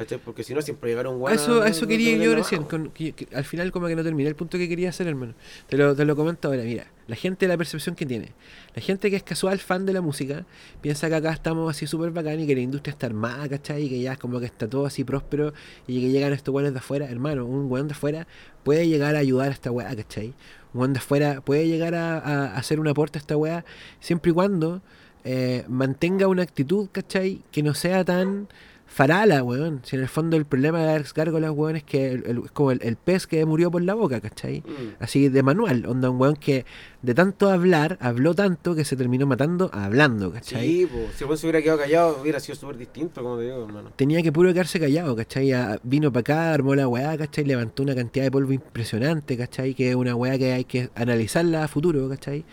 ¿Cachai? 0.00 0.18
Porque 0.24 0.42
si 0.42 0.54
no, 0.54 0.62
siempre 0.62 0.88
llegaron 0.88 1.20
weones. 1.20 1.42
eso, 1.42 1.62
eso 1.62 1.86
quería 1.86 2.16
yo 2.16 2.34
recién, 2.34 2.62
con- 2.64 2.88
que- 2.90 3.12
que 3.12 3.28
al 3.36 3.44
final 3.44 3.70
como 3.70 3.86
que 3.86 3.94
no 3.94 4.02
terminé 4.02 4.30
el 4.30 4.34
punto 4.34 4.56
que 4.56 4.66
quería 4.66 4.88
hacer, 4.88 5.06
hermano. 5.06 5.34
Te 5.68 5.76
lo, 5.76 5.94
te 5.94 6.06
lo 6.06 6.16
comento 6.16 6.48
ahora, 6.48 6.62
mira, 6.62 6.86
la 7.06 7.16
gente 7.16 7.46
la 7.46 7.58
percepción 7.58 7.94
que 7.94 8.06
tiene. 8.06 8.32
La 8.74 8.80
gente 8.80 9.10
que 9.10 9.16
es 9.16 9.22
casual 9.22 9.58
fan 9.58 9.84
de 9.84 9.92
la 9.92 10.00
música, 10.00 10.46
piensa 10.80 11.10
que 11.10 11.16
acá 11.16 11.32
estamos 11.32 11.68
así 11.68 11.86
súper 11.86 12.12
bacán 12.12 12.40
y 12.40 12.46
que 12.46 12.54
la 12.54 12.62
industria 12.62 12.92
está 12.92 13.08
armada, 13.08 13.46
¿cachai? 13.46 13.82
Y 13.84 13.88
que 13.90 14.00
ya 14.00 14.12
es 14.12 14.18
como 14.18 14.40
que 14.40 14.46
está 14.46 14.66
todo 14.70 14.86
así 14.86 15.04
próspero 15.04 15.52
y 15.86 16.00
que 16.00 16.08
llegan 16.10 16.32
estos 16.32 16.54
weones 16.54 16.72
de 16.72 16.78
afuera. 16.78 17.04
Hermano, 17.10 17.44
un 17.44 17.70
weón 17.70 17.86
de 17.88 17.92
afuera 17.92 18.26
puede 18.64 18.88
llegar 18.88 19.16
a 19.16 19.18
ayudar 19.18 19.48
a 19.48 19.52
esta 19.52 19.70
weá, 19.70 19.94
¿cachai? 19.94 20.28
Un 20.72 20.80
weón 20.80 20.92
de 20.94 20.98
afuera 21.00 21.42
puede 21.42 21.68
llegar 21.68 21.94
a, 21.94 22.18
a- 22.18 22.46
a 22.54 22.56
hacer 22.56 22.80
un 22.80 22.88
aporte 22.88 23.18
a 23.18 23.20
esta 23.20 23.36
weá 23.36 23.66
siempre 24.00 24.30
y 24.30 24.34
cuando 24.34 24.80
eh, 25.24 25.64
mantenga 25.68 26.26
una 26.26 26.42
actitud, 26.42 26.88
¿cachai? 26.90 27.42
Que 27.52 27.62
no 27.62 27.74
sea 27.74 28.02
tan 28.02 28.48
farala, 28.92 29.44
weón. 29.44 29.80
Si 29.84 29.94
en 29.94 30.02
el 30.02 30.08
fondo 30.08 30.36
el 30.36 30.44
problema 30.44 30.82
de 30.82 30.90
Alex 30.94 31.14
Gárgolas, 31.14 31.52
weón, 31.52 31.76
es 31.76 31.84
que 31.84 32.10
el- 32.10 32.24
el- 32.26 32.38
es 32.44 32.50
como 32.50 32.72
el, 32.72 32.80
el 32.82 32.96
pez 32.96 33.28
que 33.28 33.46
murió 33.46 33.70
por 33.70 33.82
la 33.82 33.94
boca, 33.94 34.20
¿cachai? 34.20 34.60
Mm. 34.66 34.96
Así 34.98 35.28
de 35.28 35.42
manual, 35.44 35.86
onda 35.86 36.10
un 36.10 36.20
weón 36.20 36.34
que 36.34 36.66
de 37.00 37.14
tanto 37.14 37.48
hablar, 37.50 37.96
habló 38.00 38.34
tanto 38.34 38.74
que 38.74 38.84
se 38.84 38.96
terminó 38.96 39.26
matando 39.26 39.70
hablando, 39.72 40.32
¿cachai? 40.32 40.66
Sí, 40.66 40.88
pues, 40.90 41.14
si 41.16 41.22
el 41.24 41.28
weón 41.28 41.38
se 41.38 41.46
hubiera 41.46 41.62
quedado 41.62 41.78
callado, 41.78 42.18
hubiera 42.20 42.40
sido 42.40 42.56
súper 42.56 42.76
distinto, 42.78 43.22
como 43.22 43.38
te 43.38 43.44
digo, 43.44 43.64
hermano. 43.64 43.92
Tenía 43.94 44.22
que 44.22 44.32
puro 44.32 44.52
quedarse 44.52 44.80
callado, 44.80 45.14
¿cachai? 45.14 45.52
A- 45.52 45.78
vino 45.84 46.12
para 46.12 46.20
acá, 46.22 46.52
armó 46.52 46.74
la 46.74 46.88
weá, 46.88 47.16
¿cachai? 47.16 47.44
Levantó 47.44 47.84
una 47.84 47.94
cantidad 47.94 48.24
de 48.24 48.30
polvo 48.32 48.52
impresionante, 48.52 49.36
¿cachai? 49.36 49.72
Que 49.74 49.90
es 49.90 49.94
una 49.94 50.16
weá 50.16 50.36
que 50.36 50.52
hay 50.52 50.64
que 50.64 50.90
analizarla 50.96 51.62
a 51.64 51.68
futuro, 51.68 52.08
¿cachai? 52.08 52.44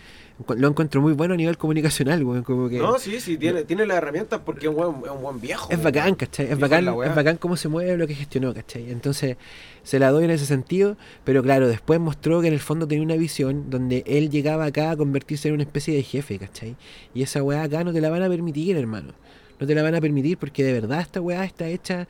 Lo 0.56 0.68
encuentro 0.68 1.02
muy 1.02 1.14
bueno 1.14 1.34
a 1.34 1.38
nivel 1.38 1.58
comunicacional, 1.58 2.24
weón, 2.24 2.44
como 2.44 2.70
que... 2.70 2.78
No, 2.78 3.00
sí, 3.00 3.20
sí, 3.20 3.38
tiene, 3.38 3.64
tiene 3.64 3.88
las 3.88 3.98
herramientas 3.98 4.40
porque 4.46 4.68
es 4.68 4.70
un 4.70 4.76
buen, 4.76 5.04
es 5.04 5.10
un 5.10 5.22
buen 5.22 5.42
viejo. 5.42 5.72
Es 5.72 5.82
bacán. 5.82 6.14
¿cachai? 6.14 6.52
Es 6.52 6.60
bacán, 6.60 6.88
es 6.88 7.16
bacán 7.16 7.38
cómo 7.38 7.58
se 7.58 7.68
mueve 7.70 7.98
lo 7.98 8.06
que 8.06 8.14
gestionó, 8.14 8.54
¿cachai? 8.54 8.92
Entonces, 8.92 9.38
se 9.84 9.98
la 9.98 10.12
doy 10.12 10.26
en 10.26 10.32
ese 10.32 10.46
sentido, 10.46 10.96
pero 11.24 11.42
claro, 11.42 11.68
después 11.68 12.00
mostró 12.00 12.42
que 12.42 12.48
en 12.48 12.54
el 12.54 12.60
fondo 12.60 12.88
tenía 12.88 13.04
una 13.04 13.16
visión 13.16 13.72
donde 13.72 14.04
él 14.06 14.30
llegaba 14.30 14.66
acá 14.66 14.92
a 14.92 14.98
convertirse 14.98 15.48
en 15.48 15.56
una 15.56 15.64
especie 15.64 15.96
de 15.96 16.04
jefe, 16.04 16.38
¿cachai? 16.38 16.76
Y 17.16 17.24
esa 17.24 17.42
weá 17.42 17.64
acá 17.64 17.84
no 17.84 17.92
te 17.92 18.00
la 18.00 18.12
van 18.12 18.22
a 18.22 18.30
permitir, 18.30 18.78
hermano. 18.78 19.14
No 19.60 19.66
te 19.66 19.74
la 19.74 19.82
van 19.82 19.96
a 19.96 20.02
permitir 20.02 20.38
porque 20.38 20.64
de 20.64 20.74
verdad 20.74 21.02
esta 21.02 21.20
weá 21.20 21.44
está 21.46 21.68
hecha... 21.68 22.08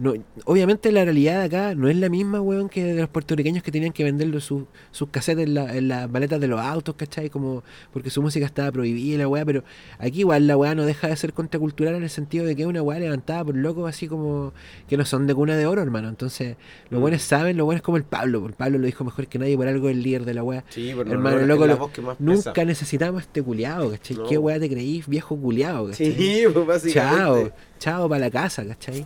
No, 0.00 0.14
obviamente 0.44 0.92
la 0.92 1.02
realidad 1.04 1.40
de 1.40 1.46
acá 1.46 1.74
no 1.74 1.88
es 1.88 1.96
la 1.96 2.08
misma, 2.08 2.40
weón, 2.40 2.68
que 2.68 2.84
de 2.84 3.00
los 3.00 3.08
puertorriqueños 3.08 3.64
que 3.64 3.72
tenían 3.72 3.92
que 3.92 4.04
vender 4.04 4.40
sus, 4.40 4.62
sus 4.92 5.08
cassettes 5.08 5.44
en, 5.44 5.54
la- 5.54 5.76
en 5.76 5.88
las 5.88 6.08
maletas 6.08 6.40
de 6.40 6.46
los 6.46 6.60
autos, 6.60 6.94
¿cachai? 6.94 7.30
Como 7.30 7.64
porque 7.92 8.08
su 8.08 8.22
música 8.22 8.46
estaba 8.46 8.70
prohibida 8.70 9.14
y 9.16 9.18
la 9.18 9.26
weá, 9.26 9.44
pero 9.44 9.64
aquí 9.98 10.20
igual 10.20 10.46
la 10.46 10.56
weá 10.56 10.76
no 10.76 10.84
deja 10.86 11.08
de 11.08 11.16
ser 11.16 11.32
contracultural 11.32 11.96
en 11.96 12.04
el 12.04 12.10
sentido 12.10 12.46
de 12.46 12.54
que 12.54 12.62
es 12.62 12.68
una 12.68 12.80
weá 12.80 13.00
levantada 13.00 13.44
por 13.44 13.56
locos 13.56 13.88
así 13.88 14.06
como 14.06 14.52
que 14.88 14.96
no 14.96 15.04
son 15.04 15.26
de 15.26 15.34
cuna 15.34 15.56
de 15.56 15.66
oro, 15.66 15.82
hermano. 15.82 16.08
Entonces, 16.08 16.56
los 16.90 17.00
Mm. 17.00 17.02
buenos 17.02 17.22
saben, 17.22 17.56
los 17.56 17.64
buenos 17.64 17.82
como 17.82 17.96
el 17.96 18.04
Pablo, 18.04 18.40
por 18.40 18.52
Pablo 18.54 18.78
lo 18.78 18.86
dijo 18.86 19.02
mejor 19.04 19.26
que 19.26 19.40
nadie, 19.40 19.56
por 19.56 19.66
algo 19.66 19.88
el 19.88 20.00
líder 20.00 20.24
de 20.24 20.34
la 20.34 20.44
weá. 20.44 20.62
Sí, 20.68 20.92
pero 20.96 21.10
Hermano, 21.10 21.40
no, 21.40 21.46
loco, 21.46 21.66
lo- 21.66 21.90
Nunca 22.20 22.52
pesa. 22.52 22.64
necesitamos 22.64 23.22
este 23.22 23.42
culiado, 23.42 23.90
¿cachai? 23.90 24.16
No. 24.16 24.28
¿Qué 24.28 24.38
weá 24.38 24.60
te 24.60 24.68
creís, 24.70 25.08
viejo 25.08 25.36
culiado, 25.36 25.88
¿cachai? 25.88 26.12
Sí, 26.12 26.42
pues 26.54 26.66
básicamente. 26.68 27.50
Chao, 27.50 27.52
chao 27.80 28.08
para 28.08 28.20
la 28.20 28.30
casa, 28.30 28.64
¿cachai? 28.64 29.04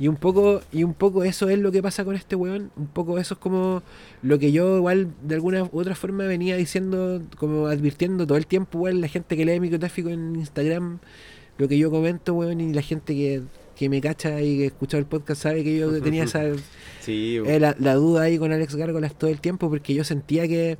Y 0.00 0.08
un 0.08 0.16
poco, 0.16 0.62
y 0.72 0.82
un 0.82 0.94
poco 0.94 1.24
eso 1.24 1.50
es 1.50 1.58
lo 1.58 1.70
que 1.70 1.82
pasa 1.82 2.06
con 2.06 2.16
este 2.16 2.34
weón, 2.34 2.70
un 2.74 2.86
poco 2.86 3.18
eso 3.18 3.34
es 3.34 3.40
como 3.40 3.82
lo 4.22 4.38
que 4.38 4.50
yo 4.50 4.78
igual 4.78 5.12
de 5.22 5.34
alguna 5.34 5.64
u 5.64 5.78
otra 5.78 5.94
forma 5.94 6.24
venía 6.24 6.56
diciendo, 6.56 7.20
como 7.36 7.66
advirtiendo 7.66 8.26
todo 8.26 8.38
el 8.38 8.46
tiempo, 8.46 8.78
igual 8.78 9.02
la 9.02 9.08
gente 9.08 9.36
que 9.36 9.44
lee 9.44 9.60
microtráfico 9.60 10.08
en 10.08 10.36
Instagram, 10.36 11.00
lo 11.58 11.68
que 11.68 11.76
yo 11.76 11.90
comento, 11.90 12.32
weón, 12.32 12.62
y 12.62 12.72
la 12.72 12.80
gente 12.80 13.14
que, 13.14 13.42
que 13.76 13.90
me 13.90 14.00
cacha 14.00 14.40
y 14.40 14.56
que 14.56 14.66
escucha 14.66 14.96
el 14.96 15.04
podcast 15.04 15.42
sabe 15.42 15.62
que 15.62 15.76
yo 15.76 15.92
tenía 16.02 16.24
esa 16.24 16.44
Sí, 17.00 17.36
eh, 17.36 17.60
la, 17.60 17.76
la 17.78 17.94
duda 17.94 18.22
ahí 18.22 18.38
con 18.38 18.52
Alex 18.52 18.76
Gárgolas 18.76 19.14
todo 19.18 19.28
el 19.28 19.42
tiempo 19.42 19.68
porque 19.68 19.92
yo 19.92 20.04
sentía 20.04 20.48
que, 20.48 20.78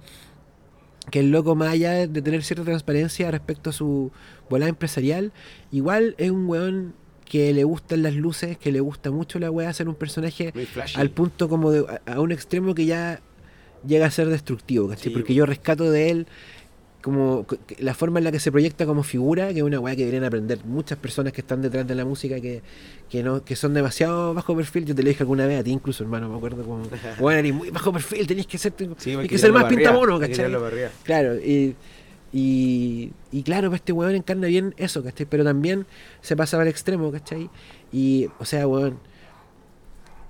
que 1.11 1.20
el 1.20 1.30
loco, 1.30 1.54
más 1.54 1.72
allá 1.72 2.06
de 2.06 2.22
tener 2.22 2.42
cierta 2.42 2.64
transparencia 2.64 3.30
respecto 3.30 3.68
a 3.68 3.74
su 3.74 4.12
volada 4.48 4.70
empresarial, 4.70 5.33
igual 5.70 6.14
es 6.16 6.30
un 6.30 6.48
weón 6.48 6.94
que 7.31 7.55
le 7.55 7.62
gustan 7.62 8.03
las 8.03 8.14
luces, 8.16 8.59
que 8.59 8.73
le 8.73 8.81
gusta 8.81 9.12
mucho 9.12 9.38
la 9.38 9.53
weá 9.53 9.69
hacer 9.69 9.88
un 9.88 9.95
personaje 9.95 10.53
al 10.97 11.11
punto 11.11 11.49
como 11.49 11.71
de 11.71 11.85
a, 12.07 12.14
a 12.14 12.21
un 12.21 12.33
extremo 12.33 12.75
que 12.75 12.87
ya 12.87 13.21
llega 13.87 14.07
a 14.07 14.11
ser 14.11 14.29
destructivo, 14.29 14.88
¿cachai? 14.88 15.05
Sí, 15.05 15.11
Porque 15.11 15.33
yo 15.33 15.47
rescato 15.47 15.93
de 15.93 16.11
él 16.11 16.27
como 17.03 17.47
la 17.79 17.95
forma 17.95 18.19
en 18.19 18.25
la 18.25 18.33
que 18.33 18.40
se 18.40 18.51
proyecta 18.51 18.85
como 18.85 19.05
figura, 19.05 19.53
que 19.53 19.59
es 19.59 19.62
una 19.62 19.79
weá 19.79 19.95
que 19.95 20.01
deberían 20.01 20.25
aprender 20.25 20.59
muchas 20.64 20.99
personas 20.99 21.33
que 21.33 21.40
están 21.40 21.62
detrás 21.62 21.87
de 21.87 21.95
la 21.95 22.05
música 22.05 22.40
que, 22.40 22.62
que 23.09 23.23
no 23.23 23.45
que 23.45 23.55
son 23.55 23.75
demasiado 23.75 24.35
bajo 24.35 24.57
perfil. 24.57 24.85
Yo 24.85 24.95
te 24.97 25.05
lo 25.05 25.09
dije 25.09 25.23
alguna 25.23 25.47
vez 25.47 25.61
a 25.61 25.64
ti 25.64 25.71
incluso, 25.71 26.03
hermano, 26.03 26.29
me 26.29 26.37
acuerdo 26.37 26.64
como, 26.64 26.83
bueno, 27.21 27.38
eres 27.38 27.55
muy 27.55 27.71
bajo 27.71 27.93
perfil, 27.93 28.27
tenías 28.27 28.49
que 28.49 28.59
ser, 28.59 28.75
Sí, 28.77 29.12
tenés 29.12 29.29
que 29.29 29.38
ser 29.38 29.53
más 29.53 29.64
arriba, 29.64 29.79
pintamono, 29.79 30.19
¿cachai? 30.19 30.53
Claro, 31.05 31.37
y, 31.37 31.77
y, 32.33 33.12
y 33.33 33.43
claro, 33.43 33.69
pues 33.71 33.81
este 33.81 33.93
weón 33.93 34.14
encarna 34.14 34.47
bien 34.47 34.75
eso, 34.77 35.03
¿cachai? 35.03 35.27
Pero 35.27 35.44
también 35.44 35.87
se 36.21 36.37
pasaba 36.37 36.63
al 36.63 36.69
extremo, 36.69 37.11
¿cachai? 37.11 37.50
Y, 37.92 38.29
o 38.38 38.44
sea, 38.44 38.67
weón, 38.67 38.98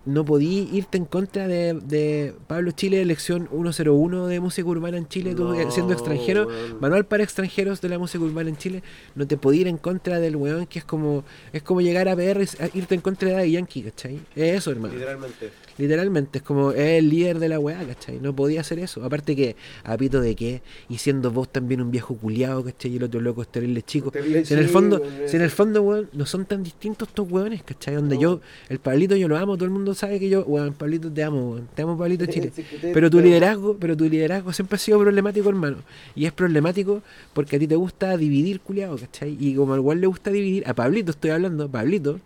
no 0.07 0.25
podí 0.25 0.69
irte 0.73 0.97
en 0.97 1.05
contra 1.05 1.47
de, 1.47 1.75
de 1.75 2.35
Pablo 2.47 2.71
Chile, 2.71 3.03
elección 3.03 3.49
101 3.51 4.27
de 4.29 4.41
música 4.41 4.67
urbana 4.67 4.97
en 4.97 5.09
Chile, 5.09 5.35
tú 5.35 5.45
No, 5.45 5.71
siendo 5.71 5.93
extranjero, 5.93 6.49
manual 6.81 7.05
para 7.05 7.23
extranjeros 7.23 7.83
de 7.83 7.91
la 7.91 7.99
música 7.99 8.25
urbana 8.25 8.49
en 8.49 8.57
Chile, 8.57 8.83
no 9.15 9.27
te 9.27 9.37
podí 9.37 9.61
ir 9.61 9.69
en 9.69 9.77
contra 9.77 10.19
del 10.19 10.37
weón 10.37 10.67
que 10.67 10.79
es 10.79 10.85
como, 10.87 11.25
es 11.53 11.63
como 11.63 11.83
llegar 11.83 12.09
a 12.09 12.17
PR 12.17 12.43
y 12.43 12.79
irte 12.79 12.95
en 12.95 13.03
contra 13.03 13.29
de 13.29 13.35
Daddy 13.35 13.53
Yankee, 13.53 13.83
¿cachai? 13.83 14.21
Es 14.35 14.59
eso, 14.59 14.71
hermano. 14.71 14.95
Literalmente. 14.95 15.51
Literalmente, 15.81 16.39
es 16.39 16.45
como 16.45 16.73
es 16.73 16.99
el 16.99 17.09
líder 17.09 17.39
de 17.39 17.49
la 17.49 17.59
weá, 17.59 17.83
¿cachai? 17.87 18.21
No 18.21 18.35
podía 18.37 18.61
hacer 18.61 18.79
eso. 18.79 19.03
Aparte 19.05 19.35
que, 19.35 19.57
a 19.83 19.97
pito 19.97 20.21
de 20.21 20.37
qué, 20.37 20.63
y 20.89 20.99
siendo 20.99 21.31
vos 21.31 21.49
también 21.51 21.81
un 21.81 21.91
viejo 21.91 22.15
culiado, 22.15 22.63
¿cachai? 22.63 22.93
Y 22.93 22.97
el 22.97 23.05
otro 23.05 23.21
loco 23.21 23.43
es 23.43 23.49
terrible 23.49 23.83
chico. 23.83 24.11
Terrible 24.11 24.45
Si 24.45 24.55
en 24.55 24.61
el 24.61 24.69
fondo, 24.69 25.03
si 25.27 25.37
en 25.37 25.43
el 25.43 25.51
fondo, 25.51 25.83
weón, 25.83 26.09
no 26.13 26.27
son 26.27 26.45
tan 26.45 26.63
distintos 26.63 27.09
estos 27.09 27.31
weones, 27.31 27.63
¿cachai? 27.63 27.95
Donde 27.95 28.17
No. 28.17 28.21
yo, 28.21 28.41
el 28.69 28.79
Pablito 28.79 29.17
yo 29.17 29.27
lo 29.29 29.37
amo, 29.39 29.57
todo 29.57 29.65
el 29.65 29.71
mundo 29.71 29.95
sabe 29.95 30.21
que 30.21 30.29
yo, 30.29 30.45
weón, 30.45 30.75
Pablito 30.75 31.11
te 31.11 31.23
amo, 31.23 31.53
weón. 31.53 31.69
Te 31.75 31.83
amo, 31.83 31.97
Pablito 31.97 32.27
Chile. 32.31 32.53
Pero 32.83 33.09
tu 33.11 33.21
liderazgo, 33.21 33.77
pero 33.81 33.97
tu 33.97 34.05
liderazgo 34.09 34.53
siempre 34.53 34.77
ha 34.77 34.79
sido 34.79 34.99
problemático, 34.99 35.49
hermano. 35.49 35.79
Y 36.15 36.27
es 36.27 36.33
problemático 36.33 37.03
porque 37.33 37.57
a 37.57 37.59
ti 37.59 37.67
te 37.67 37.77
gusta 37.77 38.17
dividir, 38.17 38.61
culiado, 38.61 38.97
¿cachai? 38.99 39.37
Y 39.41 39.55
como 39.55 39.73
al 39.75 39.81
igual 39.81 40.01
le 40.01 40.07
gusta 40.07 40.31
dividir, 40.31 40.65
a 40.69 40.75
Pablito 40.75 41.11
estoy 41.13 41.31
hablando, 41.31 41.69
Pablito, 41.69 42.21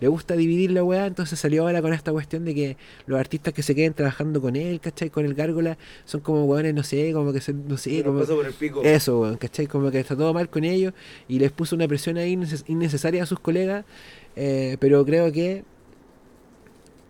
le 0.00 0.08
gusta 0.08 0.34
dividir 0.36 0.70
la 0.72 0.82
weá, 0.82 1.06
entonces 1.06 1.38
salió 1.38 1.62
ahora 1.62 1.80
con 1.80 1.92
esta 1.92 2.12
cuestión 2.12 2.44
de 2.44 2.54
que 2.54 2.76
los 3.06 3.18
artistas 3.18 3.54
que 3.54 3.62
se 3.62 3.74
queden 3.74 3.94
trabajando 3.94 4.40
con 4.40 4.56
él, 4.56 4.80
¿cachai? 4.80 5.10
Con 5.10 5.24
el 5.24 5.34
gárgola, 5.34 5.78
son 6.04 6.20
como 6.20 6.44
weones, 6.44 6.74
no 6.74 6.82
sé, 6.82 7.12
como 7.12 7.32
que 7.32 7.40
se, 7.40 7.52
no 7.52 7.76
sé, 7.76 8.02
como... 8.02 8.20
paso 8.20 8.36
por 8.36 8.46
el 8.46 8.52
pico. 8.52 8.82
Eso, 8.82 9.20
weón, 9.20 9.36
¿cachai? 9.36 9.66
Como 9.66 9.90
que 9.90 10.00
está 10.00 10.16
todo 10.16 10.34
mal 10.34 10.48
con 10.48 10.64
ellos 10.64 10.92
y 11.28 11.38
les 11.38 11.52
puso 11.52 11.76
una 11.76 11.86
presión 11.88 12.16
ahí 12.16 12.34
inneces- 12.36 12.64
innecesaria 12.66 13.22
a 13.22 13.26
sus 13.26 13.38
colegas, 13.40 13.84
eh, 14.36 14.76
pero 14.80 15.04
creo 15.04 15.30
que 15.32 15.64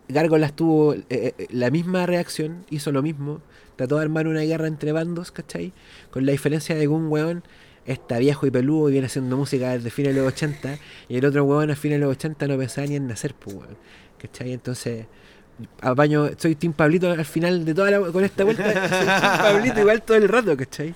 Gárgolas 0.08 0.54
tuvo 0.54 0.94
eh, 0.94 1.04
eh, 1.10 1.46
la 1.50 1.70
misma 1.70 2.04
reacción, 2.04 2.66
hizo 2.68 2.92
lo 2.92 3.02
mismo, 3.02 3.40
trató 3.76 3.96
de 3.96 4.02
armar 4.02 4.28
una 4.28 4.42
guerra 4.42 4.66
entre 4.66 4.92
bandos, 4.92 5.32
¿cachai? 5.32 5.72
Con 6.10 6.26
la 6.26 6.32
diferencia 6.32 6.74
de 6.74 6.82
que 6.82 6.88
un 6.88 7.08
weón 7.08 7.42
está 7.86 8.18
viejo 8.18 8.46
y 8.46 8.50
peludo 8.50 8.88
y 8.88 8.92
viene 8.92 9.06
haciendo 9.06 9.36
música 9.36 9.70
desde 9.70 9.90
fines 9.90 10.14
de 10.14 10.22
los 10.22 10.32
80 10.32 10.78
y 11.08 11.16
el 11.16 11.24
otro 11.24 11.44
weón 11.44 11.70
a 11.70 11.76
fines 11.76 11.98
de 11.98 12.06
los 12.06 12.16
80 12.16 12.46
no 12.48 12.58
pensaba 12.58 12.86
ni 12.86 12.96
en 12.96 13.06
nacer, 13.06 13.34
pues, 13.34 13.56
weón, 13.56 13.76
¿cachai? 14.18 14.52
Entonces... 14.52 15.06
Apaño, 15.82 16.30
soy 16.36 16.56
Team 16.56 16.72
Pablito 16.72 17.08
al 17.08 17.24
final 17.24 17.64
de 17.64 17.74
toda 17.74 17.88
la 17.88 18.00
con 18.00 18.24
esta 18.24 18.42
vuelta, 18.42 18.64
soy 18.88 19.06
Team 19.06 19.38
Pablito 19.38 19.80
igual 19.80 20.02
todo 20.02 20.16
el 20.16 20.28
rato, 20.28 20.56
¿cachai? 20.56 20.92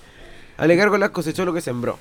Ale 0.57 0.75
Gárgolas 0.75 1.11
cosechó 1.11 1.45
lo 1.45 1.53
que 1.53 1.61
sembró. 1.61 1.97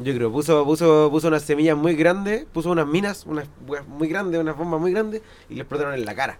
Yo 0.00 0.14
creo, 0.14 0.30
puso, 0.30 0.64
puso, 0.64 1.08
puso 1.10 1.28
unas 1.28 1.42
semillas 1.42 1.76
muy 1.76 1.96
grandes, 1.96 2.44
puso 2.52 2.70
unas 2.70 2.86
minas, 2.86 3.24
unas 3.26 3.48
muy 3.88 4.06
grandes, 4.06 4.40
unas 4.40 4.56
bombas 4.56 4.80
muy 4.80 4.92
grandes, 4.92 5.22
y 5.48 5.54
le 5.54 5.62
explotaron 5.62 5.94
en 5.94 6.04
la 6.04 6.14
cara. 6.14 6.38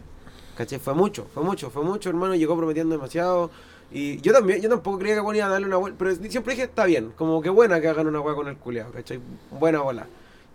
¿Cachai? 0.56 0.78
Fue 0.78 0.94
mucho, 0.94 1.26
fue 1.32 1.42
mucho, 1.42 1.70
fue 1.70 1.82
mucho, 1.82 2.08
hermano, 2.10 2.34
llegó 2.34 2.56
prometiendo 2.56 2.94
demasiado. 2.94 3.50
Y 3.90 4.20
yo 4.20 4.32
también, 4.32 4.60
yo 4.60 4.68
tampoco 4.68 4.98
creía 4.98 5.16
que 5.16 5.22
ponía 5.22 5.46
a 5.46 5.48
darle 5.48 5.66
una 5.66 5.78
vuelta, 5.78 5.98
pero 5.98 6.14
siempre 6.30 6.54
dije, 6.54 6.64
está 6.66 6.84
bien, 6.84 7.10
como 7.16 7.40
que 7.40 7.48
buena 7.48 7.80
que 7.80 7.88
hagan 7.88 8.06
una 8.06 8.20
wea 8.20 8.34
con 8.34 8.48
el 8.48 8.56
culeado, 8.56 8.92
¿cachai? 8.92 9.18
Buena 9.50 9.80
bola. 9.80 10.06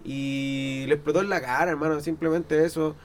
Y 0.06 0.84
le 0.88 0.96
explotó 0.96 1.22
en 1.22 1.30
la 1.30 1.42
cara, 1.42 1.72
hermano, 1.72 2.00
simplemente 2.02 2.64
eso. 2.64 2.96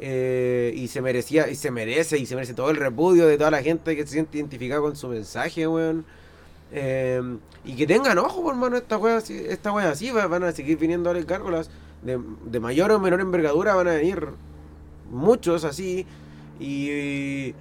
Eh, 0.00 0.72
y 0.76 0.88
se 0.88 1.00
merecía, 1.00 1.48
y 1.48 1.54
se 1.54 1.70
merece, 1.70 2.18
y 2.18 2.26
se 2.26 2.34
merece 2.34 2.52
todo 2.54 2.70
el 2.70 2.76
repudio 2.76 3.26
de 3.26 3.38
toda 3.38 3.50
la 3.50 3.62
gente 3.62 3.94
que 3.96 4.02
se 4.06 4.14
siente 4.14 4.38
identificada 4.38 4.80
con 4.80 4.96
su 4.96 5.08
mensaje, 5.08 5.66
weón. 5.68 6.04
Eh, 6.72 7.22
y 7.64 7.76
que 7.76 7.86
tengan 7.86 8.18
ojo, 8.18 8.42
por 8.42 8.54
hermano, 8.54 8.76
esta 8.76 8.98
wea, 8.98 9.18
así- 9.18 9.44
esta 9.48 9.72
wea 9.72 9.90
así, 9.90 10.10
va- 10.10 10.26
van 10.26 10.42
a 10.44 10.52
seguir 10.52 10.78
viniendo 10.78 11.08
ahora 11.08 11.22
gárgolas 11.22 11.70
de, 12.02 12.18
de 12.44 12.60
mayor 12.60 12.90
o 12.92 12.98
menor 12.98 13.20
envergadura, 13.20 13.74
van 13.76 13.88
a 13.88 13.92
venir 13.94 14.26
muchos 15.10 15.64
así, 15.64 16.06
y, 16.58 17.54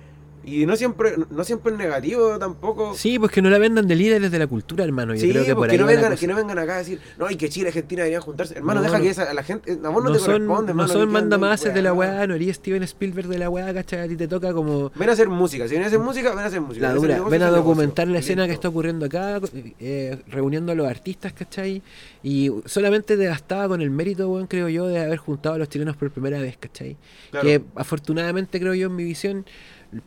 y 0.46 0.66
no 0.66 0.76
siempre 0.76 1.16
no 1.30 1.44
siempre 1.44 1.72
es 1.74 1.78
negativo 1.78 2.38
tampoco. 2.40 2.94
Sí, 2.96 3.20
pues 3.20 3.32
que 3.32 3.42
no 3.42 3.50
la 3.50 3.58
vendan 3.58 3.88
de 3.88 3.96
líderes 3.96 4.32
de 4.32 4.40
la 4.40 4.48
cultura, 4.48 4.84
hermano. 4.84 5.14
Yo 5.14 5.22
Sí, 5.22 5.30
creo 5.30 5.46
que 5.46 5.56
por 5.56 5.70
ahí 5.70 5.78
no 5.78 5.86
vengan, 5.86 6.16
que 6.16 6.28
no 6.28 6.36
vengan 6.36 6.60
acá 6.60 6.76
a 6.76 6.78
decir, 6.80 7.00
no, 7.18 7.30
y 7.30 7.36
que 7.36 7.50
Chile 7.50 7.66
y 7.66 7.70
Argentina 7.70 8.02
deberían 8.04 8.22
juntarse. 8.22 8.56
Hermano, 8.56 8.82
No, 8.82 8.86
deja 8.86 9.02
que 9.02 9.10
esa, 9.10 9.24
a 9.30 9.34
la 9.34 9.44
gente, 9.44 9.72
a 9.84 9.90
vos 9.90 10.04
no, 10.04 10.10
no 10.10 10.14
te 10.16 10.20
son, 10.20 10.34
corresponde, 10.34 10.74
no 10.74 10.88
son 10.88 11.12
mandamases 11.12 11.74
de 11.74 11.82
la 11.82 11.94
weá, 11.94 12.28
no 12.28 12.36
eres 12.36 12.56
Steven 12.58 12.84
Spielberg 12.84 13.28
de 13.28 13.38
la 13.38 13.50
weá, 13.50 13.74
¿cachai? 13.74 14.00
A 14.02 14.08
ti 14.08 14.16
te 14.16 14.28
toca 14.28 14.54
como 14.54 14.92
Ven 14.96 15.10
a 15.10 15.14
hacer 15.14 15.30
música, 15.30 15.66
si 15.66 15.72
vienen 15.72 15.86
a 15.86 15.88
hacer 15.88 16.00
música, 16.00 16.30
ven 16.30 16.40
a 16.40 16.46
hacer 16.46 16.62
música. 16.62 16.88
la 16.88 16.94
Ven 16.94 17.02
dura. 17.02 17.24
Ven 17.30 17.44
a 17.44 17.50
documentar 17.50 18.08
la 18.08 18.18
Y 18.18 18.20
escena 18.20 18.48
que 18.48 18.54
está 18.54 18.70
ocurriendo 18.70 19.06
acá, 19.06 19.40
eh, 19.80 20.20
reuniendo 20.28 20.72
a 20.72 20.76
los 20.76 20.88
artistas, 20.88 21.34
¿cachai? 21.34 21.82
Y 22.24 22.52
solamente 22.66 23.18
te 23.18 23.30
con 23.68 23.82
el 23.82 23.90
mérito, 23.92 24.30
weón, 24.30 24.48
creo 24.48 24.70
yo, 24.70 24.88
de 24.88 25.00
haber 25.00 25.18
juntado 25.18 25.56
a 25.56 25.58
los 25.58 25.70
chilenos 25.70 25.96
por 25.96 26.12
primera 26.12 26.40
vez, 26.40 26.58
¿cachai? 26.58 26.98
Claro. 27.32 27.46
Que 27.46 27.62
afortunadamente, 27.76 28.60
creo 28.60 28.74
yo, 28.74 28.88
en 28.88 28.96
mi 28.96 29.04
visión, 29.04 29.46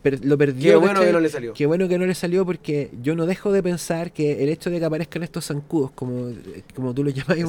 per- 0.01 0.23
lo 0.25 0.37
perdió. 0.37 0.71
Qué 0.71 0.75
bueno 0.77 0.99
que 1.01 1.11
no 1.13 1.19
le 1.19 1.29
salió. 1.29 1.53
Qué 1.53 1.65
bueno 1.65 1.87
que 1.87 1.97
no 1.97 2.05
le 2.05 2.15
salió 2.15 2.45
porque 2.45 2.89
yo 3.01 3.15
no 3.15 3.25
dejo 3.25 3.51
de 3.51 3.63
pensar 3.63 4.11
que 4.11 4.43
el 4.43 4.49
hecho 4.49 4.69
de 4.69 4.79
que 4.79 4.85
aparezcan 4.85 5.23
estos 5.23 5.45
zancudos, 5.45 5.91
como, 5.91 6.31
como 6.75 6.93
tú 6.93 7.03
los 7.03 7.13
llamas, 7.13 7.37
El 7.37 7.43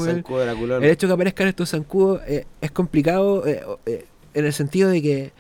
el 0.85 0.91
hecho 0.91 1.07
de 1.07 1.11
que 1.11 1.15
aparezcan 1.15 1.49
estos 1.49 1.71
zancudos 1.71 2.21
eh, 2.27 2.45
es 2.61 2.71
complicado 2.71 3.47
eh, 3.47 3.63
eh, 3.87 4.05
en 4.35 4.45
el 4.45 4.53
sentido 4.53 4.91
de 4.91 5.03
que. 5.03 5.33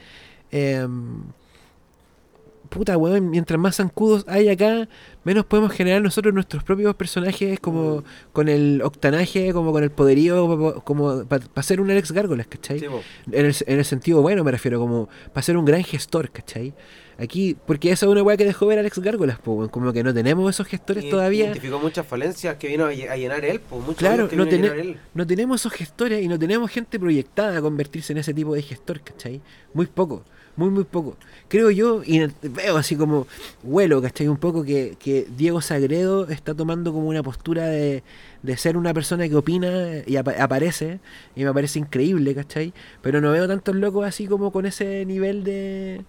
Puta, 2.70 2.96
weón, 2.96 3.28
mientras 3.28 3.60
más 3.60 3.76
zancudos 3.76 4.24
hay 4.26 4.48
acá, 4.48 4.88
menos 5.24 5.44
podemos 5.44 5.72
generar 5.72 6.00
nosotros 6.00 6.32
nuestros 6.32 6.62
propios 6.64 6.94
personajes, 6.94 7.60
como 7.60 8.04
con 8.32 8.48
el 8.48 8.80
octanaje, 8.82 9.52
como 9.52 9.72
con 9.72 9.82
el 9.82 9.90
poderío, 9.90 10.82
como 10.84 11.24
para 11.26 11.62
ser 11.62 11.80
un 11.80 11.90
Alex 11.90 12.12
Gárgolas, 12.12 12.46
¿cachai? 12.46 12.78
Sí. 12.78 12.86
En 13.32 13.46
el, 13.46 13.54
en 13.66 13.78
el 13.78 13.84
sentido 13.84 14.22
bueno 14.22 14.44
me 14.44 14.52
refiero, 14.52 14.78
como 14.80 15.08
para 15.34 15.42
ser 15.42 15.56
un 15.56 15.64
gran 15.64 15.84
gestor, 15.84 16.30
¿cachai? 16.30 16.72
Aquí, 17.20 17.54
porque 17.66 17.92
esa 17.92 18.06
es 18.06 18.12
una 18.12 18.22
weá 18.22 18.36
que 18.38 18.46
dejó 18.46 18.66
ver 18.66 18.78
Alex 18.78 18.98
Gárgolas, 18.98 19.38
po, 19.38 19.68
como 19.68 19.92
que 19.92 20.02
no 20.02 20.14
tenemos 20.14 20.48
esos 20.48 20.66
gestores 20.66 21.04
Y- 21.04 21.10
todavía. 21.10 21.44
Identificó 21.46 21.78
muchas 21.78 22.06
falencias 22.06 22.56
que 22.56 22.68
vino 22.68 22.86
a, 22.86 22.92
lle- 22.94 23.10
a 23.10 23.16
llenar 23.16 23.44
él, 23.44 23.60
muchos 23.70 23.96
Claro, 23.96 24.26
que 24.28 24.36
no, 24.36 24.44
vino 24.46 24.56
a 24.56 24.58
tene- 24.58 24.68
llenar 24.68 24.78
él. 24.86 24.96
no 25.12 25.26
tenemos 25.26 25.60
esos 25.60 25.72
gestores 25.72 26.22
y 26.24 26.28
no 26.28 26.38
tenemos 26.38 26.70
gente 26.70 26.98
proyectada 26.98 27.58
a 27.58 27.60
convertirse 27.60 28.12
en 28.14 28.18
ese 28.20 28.32
tipo 28.32 28.54
de 28.54 28.62
gestor, 28.62 29.02
¿cachai? 29.02 29.42
Muy 29.74 29.84
poco, 29.86 30.24
muy, 30.56 30.70
muy 30.70 30.84
poco. 30.84 31.18
Creo 31.48 31.70
yo, 31.70 32.02
y 32.06 32.20
veo 32.42 32.78
así 32.78 32.96
como, 32.96 33.26
huelo, 33.62 34.00
¿cachai? 34.00 34.26
Un 34.28 34.38
poco 34.38 34.64
que, 34.64 34.96
que 34.98 35.26
Diego 35.36 35.60
Sagredo 35.60 36.26
está 36.28 36.54
tomando 36.54 36.90
como 36.94 37.06
una 37.06 37.22
postura 37.22 37.66
de, 37.66 38.02
de 38.42 38.56
ser 38.56 38.78
una 38.78 38.94
persona 38.94 39.28
que 39.28 39.36
opina 39.36 39.98
y 40.06 40.16
apa- 40.16 40.42
aparece, 40.42 41.00
y 41.36 41.44
me 41.44 41.52
parece 41.52 41.78
increíble, 41.80 42.34
¿cachai? 42.34 42.72
Pero 43.02 43.20
no 43.20 43.30
veo 43.30 43.46
tantos 43.46 43.74
locos 43.76 44.06
así 44.06 44.26
como 44.26 44.50
con 44.52 44.64
ese 44.64 45.04
nivel 45.04 45.44
de... 45.44 46.00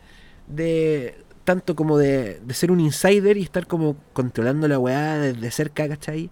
de 0.48 1.16
tanto 1.44 1.76
como 1.76 1.98
de, 1.98 2.40
de 2.46 2.54
ser 2.54 2.72
un 2.72 2.80
insider 2.80 3.36
y 3.38 3.42
estar 3.44 3.66
como 3.68 3.96
controlando 4.14 4.68
la 4.68 4.78
weá 4.80 5.18
desde 5.18 5.52
cerca, 5.52 5.88
¿cachai? 5.88 6.30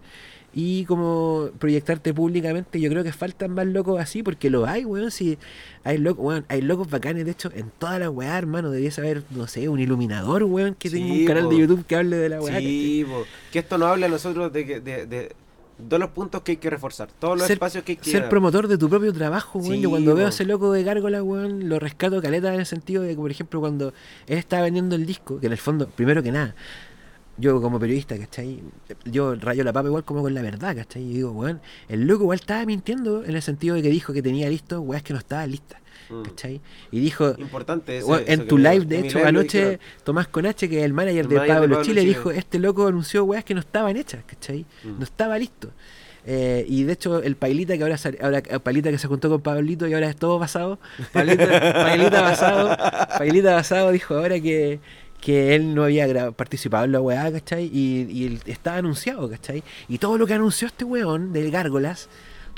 y 0.52 0.84
como 0.86 1.52
proyectarte 1.60 2.12
públicamente. 2.12 2.80
Yo 2.80 2.90
creo 2.90 3.04
que 3.04 3.12
faltan 3.14 3.52
más 3.52 3.68
locos 3.68 4.02
así, 4.02 4.24
porque 4.24 4.50
lo 4.50 4.66
hay, 4.66 4.84
weón. 4.84 5.12
Si 5.12 5.38
hay 5.84 6.00
locos, 6.00 6.26
weón, 6.26 6.46
hay 6.48 6.62
locos 6.62 6.90
bacanes, 6.90 7.24
de 7.26 7.32
hecho, 7.32 7.52
en 7.54 7.70
toda 7.70 8.00
la 8.00 8.10
weá, 8.10 8.36
hermano. 8.36 8.72
Debería 8.72 8.90
saber, 8.92 9.24
no 9.30 9.46
sé, 9.46 9.70
un 9.70 9.80
iluminador, 9.80 10.44
weón, 10.44 10.74
que 10.74 10.90
tenga 10.90 11.14
Sí, 11.14 11.22
un 11.22 11.28
canal 11.28 11.44
po. 11.44 11.50
de 11.52 11.58
YouTube 11.60 11.86
que 11.86 11.96
hable 11.96 12.18
de 12.18 12.30
la 12.30 12.42
weá. 12.42 12.58
Sí, 12.60 13.06
que 13.52 13.60
esto 13.60 13.78
nos 13.78 13.90
habla 13.90 14.08
a 14.08 14.10
nosotros 14.10 14.52
de, 14.52 14.66
que, 14.66 14.80
de, 14.80 15.06
de 15.06 15.36
todos 15.88 16.00
los 16.00 16.10
puntos 16.10 16.42
que 16.42 16.52
hay 16.52 16.58
que 16.58 16.70
reforzar, 16.70 17.10
todos 17.20 17.38
los 17.38 17.48
Ser- 17.48 17.56
espacios 17.56 17.84
que 17.84 17.94
hay 17.94 17.96
que 17.98 18.10
Ser 18.12 18.28
promotor 18.30 18.68
de 18.68 18.78
tu 18.78 18.90
propio 18.90 19.14
trabajo, 19.14 19.60
weón. 19.60 19.74
Sí, 19.76 19.82
Yo 19.82 19.90
cuando 19.90 20.14
veo 20.16 20.26
a 20.26 20.30
ese 20.30 20.46
loco 20.46 20.72
de 20.74 20.84
gárgola, 20.84 21.24
weón, 21.24 21.70
lo 21.70 21.80
rescato 21.80 22.22
caleta 22.22 22.54
en 22.54 22.60
el 22.60 22.66
sentido 22.66 23.04
de 23.04 23.10
que, 23.10 23.16
por 23.16 23.32
ejemplo, 23.32 23.60
cuando 23.60 23.94
él 24.28 24.38
estaba 24.38 24.64
vendiendo 24.64 24.96
el 24.96 25.06
disco, 25.06 25.40
que 25.40 25.46
en 25.48 25.52
el 25.54 25.58
fondo, 25.58 25.88
primero 25.88 26.22
que 26.22 26.32
nada, 26.32 26.56
yo 27.38 27.62
como 27.62 27.80
periodista, 27.80 28.18
¿cachai? 28.18 28.62
Yo 29.06 29.36
rayo 29.36 29.64
la 29.64 29.72
papa 29.72 29.88
igual 29.88 30.04
como 30.04 30.22
con 30.22 30.34
la 30.34 30.42
verdad, 30.42 30.76
¿cachai? 30.76 31.04
Y 31.04 31.14
digo, 31.14 31.32
weón, 31.32 31.62
el 31.88 32.06
loco 32.06 32.24
igual 32.24 32.40
estaba 32.40 32.66
mintiendo 32.66 33.24
en 33.24 33.36
el 33.36 33.42
sentido 33.42 33.76
de 33.76 33.82
que 33.82 33.90
dijo 33.90 34.12
que 34.12 34.22
tenía 34.22 34.50
listo, 34.50 34.82
weón, 34.82 35.02
que 35.04 35.14
no 35.14 35.20
estaba 35.20 35.48
lista, 35.48 35.80
Mm. 36.10 36.24
¿cachai? 36.24 36.62
Y 36.92 37.00
dijo, 37.00 37.36
Importante 37.38 37.98
en 38.00 38.04
eso 38.04 38.44
tu 38.46 38.58
live, 38.58 38.86
de 38.86 39.00
hecho, 39.00 39.26
anoche, 39.26 39.58
dijeron. 39.58 39.80
Tomás 40.04 40.28
Conache, 40.28 40.70
que 40.70 40.80
es 40.80 40.86
el 40.86 40.94
manager 40.94 41.26
El 41.26 41.28
de 41.28 41.36
manager 41.36 41.54
de 41.54 41.60
Pablo, 41.60 41.76
Pablo 41.76 41.86
Chile, 41.86 42.02
Chile. 42.02 42.14
dijo, 42.14 42.32
este 42.32 42.60
loco 42.60 42.88
anunció 42.88 43.24
weas 43.24 43.44
que 43.44 43.54
no 43.54 43.60
estaban 43.60 43.96
hechas, 43.96 44.24
¿cachai? 44.26 44.66
Mm. 44.84 44.98
No 44.98 45.04
estaba 45.04 45.38
listo. 45.38 45.72
Eh, 46.26 46.66
y 46.68 46.84
de 46.84 46.94
hecho, 46.94 47.24
el 47.24 47.36
Pailita 47.36 47.78
que 47.78 47.84
ahora, 47.84 47.98
ahora 48.22 48.40
eh, 48.40 48.60
Pailita 48.60 48.92
que 48.92 48.98
se 48.98 49.08
juntó 49.08 49.30
con 49.30 49.42
Pablito 49.42 49.88
y 49.88 49.94
ahora 49.94 50.10
es 50.10 50.16
todo 50.16 50.38
basado. 50.38 50.80
Pailita, 51.14 51.46
Pailita 51.74 52.22
basado. 52.22 52.78
Pailita 53.18 53.56
basado 53.56 53.92
dijo 53.92 54.16
ahora 54.16 54.40
que, 54.40 54.80
que 55.22 55.56
él 55.56 55.74
no 55.74 55.86
había 55.86 56.32
participado 56.32 56.86
en 56.86 56.92
la 56.92 57.02
weá, 57.02 57.32
¿cachai? 57.32 57.66
Y, 57.66 58.08
y 58.12 58.40
estaba 58.46 58.78
anunciado, 58.78 59.30
¿cachai? 59.30 59.64
Y 59.88 59.98
todo 59.98 60.18
lo 60.18 60.28
que 60.28 60.34
anunció 60.34 60.68
este 60.68 60.84
weón 60.84 61.34
del 61.34 61.52
Gárgolas, 61.52 62.10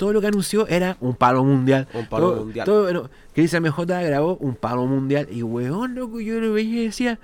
todo 0.02 0.12
lo 0.12 0.20
que 0.20 0.26
anunció 0.26 0.66
era 0.66 0.96
un 1.00 1.14
palo 1.14 1.44
mundial. 1.44 1.86
Un 1.94 2.06
palo 2.06 2.30
Todo- 2.32 2.44
mundial. 2.44 2.66
Todo, 2.66 3.08
Chris 3.32 3.52
MJ 3.54 3.84
grabó 4.02 4.36
un 4.38 4.56
palo 4.56 4.84
mundial. 4.84 5.28
Y 5.30 5.44
weón, 5.44 5.94
loco, 5.94 6.18
yo 6.18 6.40
lo 6.40 6.54
veía 6.54 6.80
y 6.82 6.84
decía. 6.86 7.20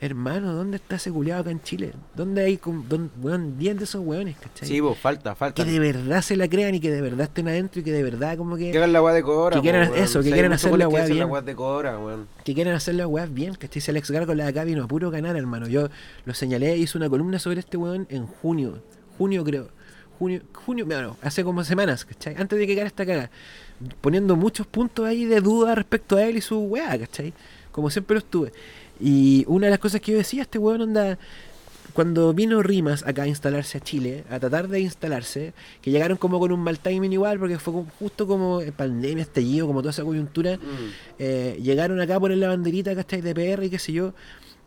Hermano, 0.00 0.52
¿dónde 0.52 0.76
está 0.76 0.96
ese 0.96 1.10
culiado 1.12 1.40
acá 1.42 1.50
en 1.52 1.62
Chile? 1.62 1.92
¿Dónde 2.14 2.42
hay, 2.44 2.60
dónde, 2.88 3.08
weón, 3.22 3.56
10 3.58 3.78
de 3.78 3.84
esos 3.84 4.04
weones, 4.04 4.36
¿cachai? 4.36 4.68
Sí, 4.68 4.82
po, 4.82 4.94
falta, 4.94 5.34
falta. 5.36 5.64
que 5.64 5.70
de 5.70 5.78
verdad 5.78 6.20
se 6.20 6.36
la 6.36 6.48
crean 6.48 6.74
y 6.74 6.80
que 6.80 6.90
de 6.90 7.00
verdad 7.00 7.22
estén 7.28 7.46
adentro 7.48 7.80
y 7.80 7.84
que 7.84 7.92
de 7.92 8.02
verdad 8.02 8.36
como 8.36 8.56
que, 8.56 8.72
Que 8.72 8.76
hagan 8.76 8.92
la 8.92 9.00
weá 9.00 9.14
de 9.14 9.22
Cora. 9.22 9.54
que 9.56 9.62
quieran- 9.62 9.88
weón. 9.92 10.02
eso, 10.04 10.20
que 10.22 10.32
quieran 10.32 10.52
hacer 10.52 10.76
la 10.76 10.88
weá 10.88 11.06
bien. 11.06 11.18
de 11.46 11.54
weón. 11.54 12.26
que 12.44 12.54
quieran 12.54 12.74
hacer 12.74 12.94
las 12.96 13.06
weas 13.06 13.32
bien, 13.32 13.54
¿cachai? 13.54 13.80
Si 13.80 13.90
Alex 13.90 14.10
Gargo 14.10 14.34
la 14.34 14.48
acá 14.48 14.64
vino 14.64 14.82
a 14.84 14.88
puro 14.88 15.10
ganar, 15.12 15.34
hermano. 15.36 15.66
Yo 15.68 15.88
lo 16.26 16.34
señalé, 16.34 16.76
hice 16.76 16.98
una 16.98 17.08
columna 17.08 17.38
sobre 17.38 17.60
este 17.60 17.76
weón 17.78 18.06
en 18.10 18.26
junio. 18.26 18.82
Junio 19.16 19.44
creo. 19.44 19.68
Junio, 20.18 20.40
junio, 20.52 20.86
bueno, 20.86 21.16
hace 21.22 21.44
como 21.44 21.62
semanas, 21.64 22.04
¿cachai? 22.04 22.34
Antes 22.38 22.58
de 22.58 22.66
que 22.66 22.74
cara 22.74 22.86
esta 22.86 23.04
caga. 23.06 23.30
Poniendo 24.00 24.36
muchos 24.36 24.66
puntos 24.66 25.06
ahí 25.06 25.24
de 25.26 25.40
duda 25.40 25.74
respecto 25.74 26.16
a 26.16 26.22
él 26.24 26.36
y 26.36 26.40
su 26.40 26.58
weá, 26.60 26.98
¿cachai? 26.98 27.32
como 27.72 27.90
siempre 27.90 28.14
lo 28.14 28.20
estuve. 28.20 28.52
Y 28.98 29.44
una 29.48 29.66
de 29.66 29.70
las 29.72 29.78
cosas 29.78 30.00
que 30.00 30.12
yo 30.12 30.16
decía, 30.18 30.40
este 30.42 30.58
weón 30.58 30.80
anda 30.80 31.18
cuando 31.92 32.32
vino 32.32 32.62
Rimas 32.62 33.06
acá 33.06 33.24
a 33.24 33.26
instalarse 33.28 33.76
a 33.76 33.80
Chile, 33.82 34.24
a 34.30 34.38
tratar 34.40 34.68
de 34.68 34.80
instalarse, 34.80 35.52
que 35.82 35.90
llegaron 35.90 36.16
como 36.16 36.38
con 36.40 36.52
un 36.52 36.60
mal 36.60 36.78
timing 36.78 37.12
igual, 37.12 37.38
porque 37.38 37.58
fue 37.58 37.74
justo 37.98 38.26
como 38.26 38.60
pandemia, 38.76 39.22
estallido, 39.22 39.66
como 39.66 39.80
toda 39.82 39.90
esa 39.90 40.04
coyuntura, 40.04 40.56
Mm. 40.56 40.60
eh, 41.18 41.58
llegaron 41.62 42.00
acá 42.00 42.16
a 42.16 42.20
poner 42.20 42.38
la 42.38 42.48
banderita, 42.48 42.94
¿cachai? 42.94 43.20
De 43.20 43.34
PR 43.34 43.66
y 43.66 43.70
qué 43.70 43.78
sé 43.78 43.92
yo. 43.92 44.14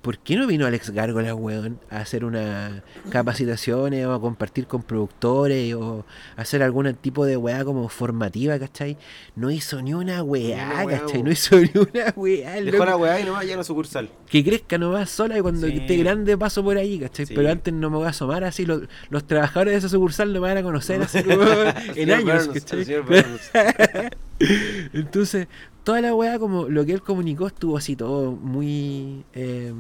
¿Por 0.02 0.18
qué 0.20 0.38
no 0.38 0.48
vino 0.48 0.66
Alex 0.66 0.92
Gárgola, 0.92 1.36
weón, 1.36 1.78
a 1.90 1.98
hacer 2.00 2.24
unas 2.24 2.82
capacitaciones 3.10 4.06
o 4.06 4.14
a 4.14 4.22
compartir 4.22 4.66
con 4.66 4.82
productores 4.82 5.74
o 5.76 6.06
hacer 6.38 6.64
algún 6.64 6.94
tipo 6.96 7.26
de 7.26 7.36
weá 7.36 7.66
como 7.66 7.90
formativa, 7.90 8.58
¿cachai? 8.58 8.98
No 9.36 9.52
hizo 9.52 9.82
ni 9.82 9.94
una 9.94 10.24
weá, 10.24 10.84
weá, 10.86 11.00
¿cachai? 11.02 11.22
No 11.22 11.32
hizo 11.32 11.58
ni 11.60 11.70
una 11.76 12.14
weá, 12.16 12.54
Dejó 12.54 12.72
loco. 12.78 12.86
la 12.86 12.96
weá 12.98 13.20
y 13.20 13.26
nomás 13.26 13.46
ya 13.46 13.58
no 13.58 13.64
sucursal. 13.66 14.10
Que 14.30 14.42
crezca 14.42 14.78
nomás 14.78 15.10
sola 15.10 15.38
y 15.38 15.42
cuando 15.42 15.68
Sí. 15.68 15.74
esté 15.78 15.98
grande 15.98 16.38
paso 16.38 16.64
por 16.64 16.78
ahí, 16.78 16.98
¿cachai? 17.00 17.26
Sí. 17.26 17.34
Pero 17.36 17.52
antes 17.52 17.74
no 17.74 17.90
me 17.90 17.98
voy 17.98 18.06
a 18.06 18.12
asomar 18.12 18.46
así, 18.46 18.66
los, 18.66 18.84
los 19.10 19.28
trabajadores 19.28 19.74
de 19.74 19.78
esa 19.80 19.90
sucursal 19.90 20.32
no 20.32 20.40
me 20.40 20.48
van 20.48 20.58
a 20.60 20.64
conocer 20.64 21.02
así 21.02 21.18
en 21.96 22.12
años, 22.12 22.48
Burns, 22.48 22.64
¿cachai? 22.64 24.10
Entonces, 24.94 25.48
toda 25.90 26.02
la 26.02 26.14
weá, 26.14 26.38
como 26.38 26.68
lo 26.70 26.86
que 26.86 26.92
él 26.94 27.02
comunicó, 27.02 27.48
estuvo 27.48 27.76
así 27.76 27.96
todo 27.96 28.32
muy. 28.32 29.24
eh, 29.34 29.74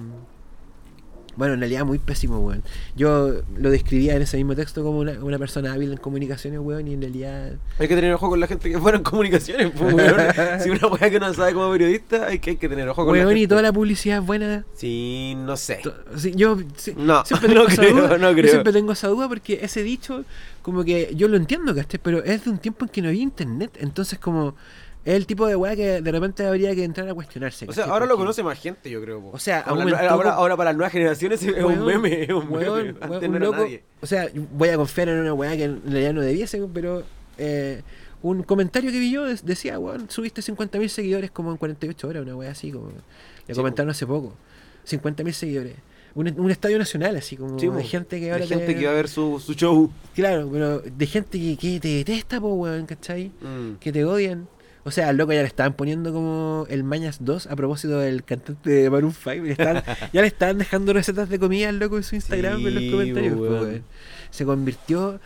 bueno, 1.36 1.54
en 1.54 1.60
realidad 1.62 1.86
muy 1.86 2.00
pésimo, 2.00 2.40
weón. 2.40 2.64
Yo 2.98 3.44
lo 3.56 3.70
describía 3.70 4.16
en 4.16 4.24
ese 4.24 4.36
mismo 4.36 4.56
texto 4.56 4.84
como 4.84 5.00
una, 5.00 5.24
una 5.24 5.38
persona 5.38 5.72
hábil 5.72 5.92
en 5.92 5.98
comunicaciones, 5.98 6.60
weón, 6.60 6.88
y 6.88 6.96
en 6.96 7.02
realidad. 7.02 7.52
Hay 7.78 7.88
que 7.88 7.96
tener 7.96 8.12
ojo 8.14 8.28
con 8.28 8.40
la 8.42 8.48
gente 8.48 8.70
que 8.70 8.78
fuera 8.80 8.98
en 8.98 9.04
comunicaciones, 9.04 9.72
pues, 9.78 9.94
weón. 9.94 10.18
Si 10.64 10.70
una 10.72 10.88
weá 10.88 11.10
que 11.12 11.20
no 11.20 11.32
sabe 11.34 11.54
como 11.54 11.72
periodista, 11.72 12.26
hay 12.26 12.40
que, 12.40 12.50
hay 12.50 12.56
que 12.58 12.68
tener 12.68 12.90
ojo 12.90 13.06
con 13.06 13.14
la 13.16 13.22
Weón, 13.22 13.30
gente. 13.30 13.44
y 13.44 13.48
toda 13.48 13.62
la 13.62 13.72
publicidad 13.72 14.18
es 14.18 14.26
buena. 14.26 14.66
Sí, 14.74 15.36
no 15.38 15.56
sé. 15.56 15.80
Sí, 16.18 16.34
yo 16.36 16.58
sí, 16.76 16.94
No, 16.98 17.24
siempre 17.24 17.50
no 17.54 17.66
tengo 17.68 17.68
esa 17.70 17.82
creo, 17.84 17.96
duda, 17.96 18.18
no 18.18 18.30
yo 18.32 18.36
creo. 18.36 18.50
siempre 18.52 18.74
tengo 18.74 18.92
esa 18.92 19.08
duda 19.08 19.30
porque 19.30 19.60
ese 19.62 19.82
dicho, 19.84 20.26
como 20.62 20.84
que 20.84 21.14
yo 21.16 21.30
lo 21.30 21.38
entiendo, 21.38 21.74
¿cachai? 21.74 22.02
Pero 22.04 22.22
es 22.24 22.44
de 22.44 22.50
un 22.50 22.58
tiempo 22.58 22.84
en 22.84 22.90
que 22.90 23.02
no 23.02 23.08
había 23.10 23.22
internet, 23.22 23.78
entonces 23.80 24.20
como 24.20 24.56
es 25.10 25.16
el 25.16 25.26
tipo 25.26 25.48
de 25.48 25.56
weá 25.56 25.76
que 25.76 26.02
de 26.02 26.12
repente 26.12 26.46
habría 26.46 26.76
que 26.76 26.84
entrar 26.84 27.08
a 27.10 27.14
cuestionarse. 27.14 27.66
O 27.68 27.74
sea, 27.74 27.86
ahora 27.86 28.06
lo 28.06 28.16
conoce 28.18 28.44
más 28.44 28.60
gente, 28.60 28.90
yo 28.90 29.02
creo. 29.02 29.22
po. 29.22 29.32
O 29.34 29.40
sea, 29.40 29.62
ahora, 29.62 30.34
ahora 30.34 30.56
para 30.58 30.70
las 30.72 30.78
nuevas 30.78 30.92
generaciones 30.92 31.42
es 31.42 31.52
Weón, 31.64 31.80
un 31.80 31.86
meme, 31.86 32.24
es 32.24 32.30
un 32.30 32.48
weón, 32.50 32.86
meme. 32.88 32.98
Antes 33.02 33.30
no 33.30 33.40
loco- 33.40 33.58
nadie. 33.58 33.84
O 34.02 34.06
sea, 34.06 34.30
voy 34.52 34.70
a 34.70 34.76
confiar 34.78 35.10
en 35.10 35.20
una 35.20 35.34
weá 35.34 35.56
que 35.58 35.64
en 35.64 35.82
realidad 35.86 36.14
no 36.14 36.22
debiese, 36.22 36.62
pero 36.74 37.04
eh, 37.38 37.82
un 38.22 38.44
comentario 38.44 38.92
que 38.92 39.00
vi 39.00 39.12
yo 39.12 39.26
decía, 39.26 39.80
weón, 39.80 40.10
subiste 40.10 40.42
50.000 40.42 40.88
seguidores 40.90 41.32
como 41.32 41.52
en 41.52 41.58
48 41.58 42.08
horas, 42.08 42.24
una 42.24 42.36
weá 42.36 42.52
así, 42.52 42.72
como 42.72 42.88
le 42.90 43.54
Sí, 43.54 43.54
comentaron 43.54 43.90
hace 43.92 44.06
poco. 44.06 44.36
50.000 44.88 45.32
seguidores. 45.34 45.76
Un, 46.16 46.34
un 46.40 46.52
estadio 46.52 46.78
nacional, 46.80 47.16
así 47.16 47.38
como 47.38 47.58
Sí, 47.60 47.68
de 47.70 47.84
gente 47.84 48.20
que 48.20 48.26
De 48.26 48.32
ahora 48.32 48.46
gente 48.46 48.66
te- 48.66 48.76
que 48.76 48.86
va 48.86 48.92
a 48.92 48.96
ver 48.96 49.08
su, 49.08 49.40
su 49.40 49.54
show. 49.54 49.92
Claro, 50.16 50.50
pero 50.52 50.80
de 50.82 51.06
gente 51.06 51.40
que, 51.40 51.56
que 51.58 51.80
te 51.80 51.88
detesta, 51.88 52.42
po, 52.42 52.54
weón, 52.56 52.86
¿cachai? 52.88 53.32
Mm. 53.42 53.76
Que 53.80 53.92
te 53.92 54.04
odian. 54.06 54.48
O 54.84 54.92
sea, 54.92 55.10
al 55.10 55.18
loco 55.18 55.34
ya 55.34 55.42
le 55.42 55.48
estaban 55.48 55.74
poniendo 55.74 56.14
como 56.14 56.66
el 56.70 56.84
Mañas 56.84 57.18
2 57.22 57.48
a 57.48 57.56
propósito 57.56 58.00
del 58.00 58.24
cantante 58.24 58.70
de 58.70 58.90
Maroon 58.90 59.14
5. 59.14 59.44
le 59.46 59.52
estaban- 59.52 59.84
ya 60.14 60.22
le 60.22 60.28
estaban 60.28 60.58
dejando 60.58 60.94
recetas 60.94 61.30
de 61.30 61.38
comida 61.40 61.70
al 61.70 61.80
loco 61.80 61.98
en 61.98 62.04
su 62.04 62.16
Instagram 62.16 62.66
en 62.66 62.76
los 62.76 62.84
comentarios. 62.92 63.38
weón. 63.38 63.84
Se 64.32 64.46
convirtió 64.46 65.20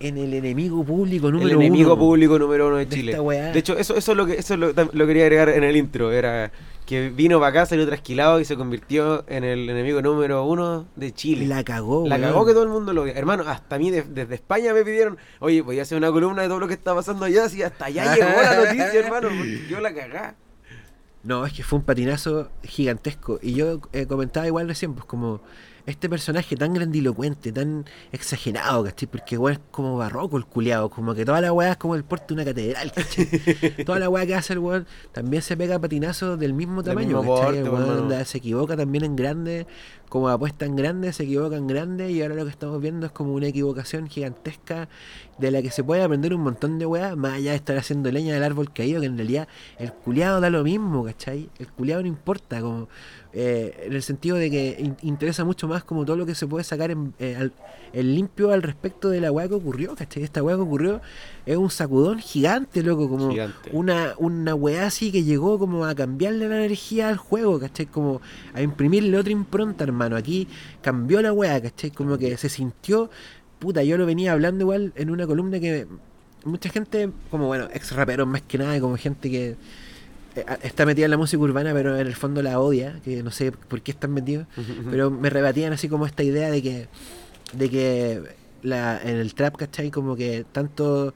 en 0.00 0.18
el 0.18 0.34
enemigo 0.34 0.82
público 0.84 1.30
número 1.30 1.48
el 1.50 1.56
uno. 1.56 1.64
enemigo 1.66 1.98
público 1.98 2.38
número 2.38 2.68
uno 2.68 2.76
de 2.76 2.86
de 2.86 2.94
Chile. 2.96 3.16
De 3.52 3.58
hecho, 3.58 3.76
eso, 3.78 3.96
eso 3.96 4.12
es 4.12 4.16
lo 4.16 4.26
que 4.26 4.34
eso 4.34 4.56
lo, 4.56 4.74
quería 5.06 5.22
agregar 5.24 5.50
en 5.50 5.62
el 5.62 5.76
intro. 5.76 6.10
Era 6.12 6.50
que 6.86 7.08
vino 7.10 7.38
para 7.38 7.50
acá, 7.50 7.66
salió 7.66 7.86
trasquilado 7.86 8.40
y 8.40 8.44
se 8.44 8.56
convirtió 8.56 9.24
en 9.28 9.44
el 9.44 9.68
enemigo 9.70 10.02
número 10.02 10.44
uno 10.44 10.86
de 10.96 11.12
Chile. 11.12 11.46
La 11.46 11.62
cagó, 11.62 12.08
La 12.08 12.16
weón. 12.16 12.28
cagó 12.28 12.46
que 12.46 12.52
todo 12.52 12.64
el 12.64 12.68
mundo 12.70 12.92
lo 12.92 13.02
odia. 13.02 13.12
Hermano, 13.12 13.44
hasta 13.46 13.76
a 13.76 13.78
mí 13.78 13.90
de- 13.92 14.02
desde 14.02 14.34
España 14.34 14.74
me 14.74 14.82
pidieron, 14.82 15.16
oye, 15.38 15.60
voy 15.62 15.78
a 15.78 15.82
hacer 15.82 15.96
una 15.96 16.10
columna 16.10 16.42
de 16.42 16.48
todo 16.48 16.58
lo 16.58 16.66
que 16.66 16.74
está 16.74 16.92
pasando 16.94 17.26
allá. 17.26 17.48
Si 17.48 17.62
hasta 17.62 17.84
allá 17.84 18.14
llegó 18.16 18.28
la 18.42 18.56
noticia, 18.64 18.92
hermano, 18.94 19.28
porque 19.28 19.60
yo 19.68 19.80
la 19.80 19.94
cagá. 19.94 20.34
No, 21.22 21.44
es 21.44 21.52
que 21.52 21.62
fue 21.62 21.78
un 21.78 21.84
patinazo 21.84 22.48
gigantesco. 22.62 23.38
Y 23.42 23.52
yo 23.54 23.80
eh, 23.92 24.06
comentaba 24.06 24.46
igual 24.46 24.66
recién, 24.66 24.94
pues 24.94 25.04
como 25.04 25.42
este 25.86 26.08
personaje 26.08 26.56
tan 26.56 26.74
grandilocuente, 26.74 27.52
tan 27.52 27.84
exagerado, 28.12 28.84
¿cachai? 28.84 29.08
Porque 29.08 29.38
weón 29.38 29.54
es 29.54 29.60
como 29.70 29.96
barroco 29.96 30.36
el 30.36 30.46
culiado, 30.46 30.90
como 30.90 31.14
que 31.14 31.24
toda 31.24 31.40
la 31.40 31.52
weá 31.52 31.72
es 31.72 31.76
como 31.76 31.94
el 31.94 32.04
porte 32.04 32.28
de 32.28 32.34
una 32.34 32.44
catedral, 32.44 32.92
¿cachai? 32.92 33.26
toda 33.84 33.98
la 33.98 34.08
weá 34.08 34.26
que 34.26 34.34
hace 34.34 34.52
el 34.52 34.58
weón 34.58 34.86
también 35.12 35.42
se 35.42 35.56
pega 35.56 35.78
patinazos 35.78 36.38
del 36.38 36.54
mismo 36.54 36.82
tamaño, 36.82 37.22
mismo 37.22 37.48
El 37.50 37.68
weón 37.68 38.24
se 38.24 38.38
equivoca 38.38 38.76
también 38.76 39.04
en 39.04 39.16
grande, 39.16 39.66
como 40.08 40.28
apuesta 40.28 40.66
en 40.66 40.76
grande, 40.76 41.12
se 41.12 41.22
equivoca 41.22 41.56
en 41.56 41.66
grande, 41.66 42.10
y 42.10 42.22
ahora 42.22 42.34
lo 42.34 42.44
que 42.44 42.50
estamos 42.50 42.80
viendo 42.80 43.06
es 43.06 43.12
como 43.12 43.32
una 43.34 43.46
equivocación 43.46 44.08
gigantesca 44.08 44.88
de 45.38 45.50
la 45.50 45.62
que 45.62 45.70
se 45.70 45.82
puede 45.82 46.02
aprender 46.02 46.34
un 46.34 46.42
montón 46.42 46.78
de 46.78 46.86
weá, 46.86 47.16
más 47.16 47.34
allá 47.34 47.52
de 47.52 47.56
estar 47.56 47.76
haciendo 47.78 48.10
leña 48.10 48.34
del 48.34 48.42
árbol 48.42 48.72
caído, 48.72 49.00
que 49.00 49.06
en 49.06 49.16
realidad 49.16 49.48
el 49.78 49.92
culiado 49.92 50.40
da 50.40 50.50
lo 50.50 50.62
mismo, 50.64 51.04
¿cachai? 51.04 51.48
El 51.58 51.68
culiado 51.68 52.02
no 52.02 52.08
importa, 52.08 52.60
como 52.60 52.88
eh, 53.32 53.84
en 53.86 53.92
el 53.92 54.02
sentido 54.02 54.36
de 54.36 54.50
que 54.50 54.76
in- 54.78 54.96
interesa 55.02 55.44
mucho 55.44 55.68
más 55.68 55.84
como 55.84 56.04
todo 56.04 56.16
lo 56.16 56.26
que 56.26 56.34
se 56.34 56.46
puede 56.46 56.64
sacar 56.64 56.90
en, 56.90 57.14
eh, 57.18 57.36
al- 57.38 57.52
en 57.92 58.14
limpio 58.14 58.52
al 58.52 58.62
respecto 58.62 59.08
de 59.10 59.20
la 59.20 59.32
weá 59.32 59.48
que 59.48 59.54
ocurrió, 59.54 59.94
¿cachai? 59.94 60.22
Esta 60.22 60.42
weá 60.42 60.56
que 60.56 60.62
ocurrió 60.62 61.00
es 61.46 61.56
un 61.56 61.70
sacudón 61.70 62.18
gigante, 62.20 62.82
loco, 62.82 63.08
como 63.08 63.30
Gigante. 63.30 63.70
una, 63.72 64.14
una 64.18 64.54
weá 64.54 64.86
así 64.86 65.10
que 65.12 65.22
llegó 65.24 65.58
como 65.58 65.84
a 65.84 65.94
cambiarle 65.94 66.48
la 66.48 66.56
energía 66.58 67.08
al 67.08 67.16
juego, 67.16 67.58
¿cachai? 67.60 67.86
Como 67.86 68.20
a 68.54 68.62
imprimirle 68.62 69.16
otra 69.18 69.32
impronta, 69.32 69.84
hermano. 69.84 70.16
Aquí 70.16 70.46
cambió 70.82 71.20
la 71.22 71.32
weá, 71.32 71.60
¿cachai? 71.60 71.90
Como 71.90 72.16
que 72.18 72.36
se 72.36 72.48
sintió, 72.48 73.10
puta, 73.58 73.82
yo 73.82 73.96
lo 73.98 74.06
venía 74.06 74.32
hablando 74.32 74.62
igual 74.62 74.92
en 74.96 75.10
una 75.10 75.26
columna 75.26 75.58
que 75.60 75.86
mucha 76.44 76.68
gente, 76.70 77.10
como 77.30 77.46
bueno, 77.48 77.68
ex 77.74 77.92
raperos 77.92 78.26
más 78.26 78.42
que 78.42 78.56
nada, 78.58 78.78
como 78.80 78.96
gente 78.96 79.30
que 79.30 79.56
está 80.62 80.86
metida 80.86 81.06
en 81.06 81.10
la 81.10 81.16
música 81.16 81.42
urbana, 81.42 81.72
pero 81.72 81.98
en 81.98 82.06
el 82.06 82.14
fondo 82.14 82.42
la 82.42 82.60
odia, 82.60 83.00
que 83.04 83.22
no 83.22 83.30
sé 83.30 83.52
por 83.52 83.82
qué 83.82 83.90
están 83.90 84.12
metidos, 84.12 84.46
pero 84.90 85.10
me 85.10 85.30
rebatían 85.30 85.72
así 85.72 85.88
como 85.88 86.06
esta 86.06 86.22
idea 86.22 86.50
de 86.50 86.62
que 86.62 86.88
de 87.52 87.68
que 87.68 88.22
la, 88.62 89.00
en 89.02 89.16
el 89.16 89.34
trap, 89.34 89.56
¿cachai? 89.56 89.90
Como 89.90 90.16
que 90.16 90.44
tanto 90.52 91.14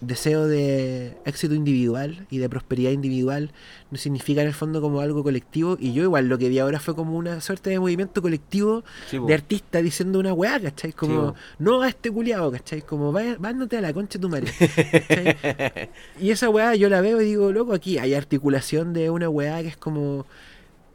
deseo 0.00 0.46
de 0.46 1.16
éxito 1.24 1.54
individual 1.54 2.26
y 2.30 2.38
de 2.38 2.48
prosperidad 2.48 2.90
individual 2.90 3.50
no 3.90 3.98
significa 3.98 4.40
en 4.42 4.48
el 4.48 4.54
fondo 4.54 4.80
como 4.80 5.00
algo 5.00 5.22
colectivo 5.22 5.76
y 5.80 5.92
yo 5.92 6.02
igual 6.02 6.28
lo 6.28 6.38
que 6.38 6.48
vi 6.48 6.58
ahora 6.58 6.80
fue 6.80 6.94
como 6.94 7.16
una 7.16 7.40
suerte 7.40 7.70
de 7.70 7.78
movimiento 7.80 8.22
colectivo 8.22 8.82
de 9.26 9.34
artistas 9.34 9.82
diciendo 9.82 10.18
una 10.18 10.32
weá, 10.32 10.60
¿cachai? 10.60 10.92
Como, 10.92 11.34
no 11.58 11.82
a 11.82 11.88
este 11.88 12.10
culiado, 12.10 12.50
¿cachai? 12.52 12.82
Como, 12.82 13.12
"Vaya- 13.12 13.36
vándate 13.38 13.76
a 13.76 13.80
la 13.80 13.92
concha 13.92 14.18
de 14.18 14.22
tu 14.22 14.28
madre. 14.28 14.52
y 16.20 16.30
esa 16.30 16.48
weá 16.48 16.74
yo 16.74 16.88
la 16.88 17.00
veo 17.00 17.20
y 17.20 17.24
digo, 17.24 17.52
loco, 17.52 17.72
aquí 17.74 17.98
hay 17.98 18.14
articulación 18.14 18.92
de 18.92 19.10
una 19.10 19.28
weá 19.28 19.60
que 19.62 19.68
es 19.68 19.76
como, 19.76 20.26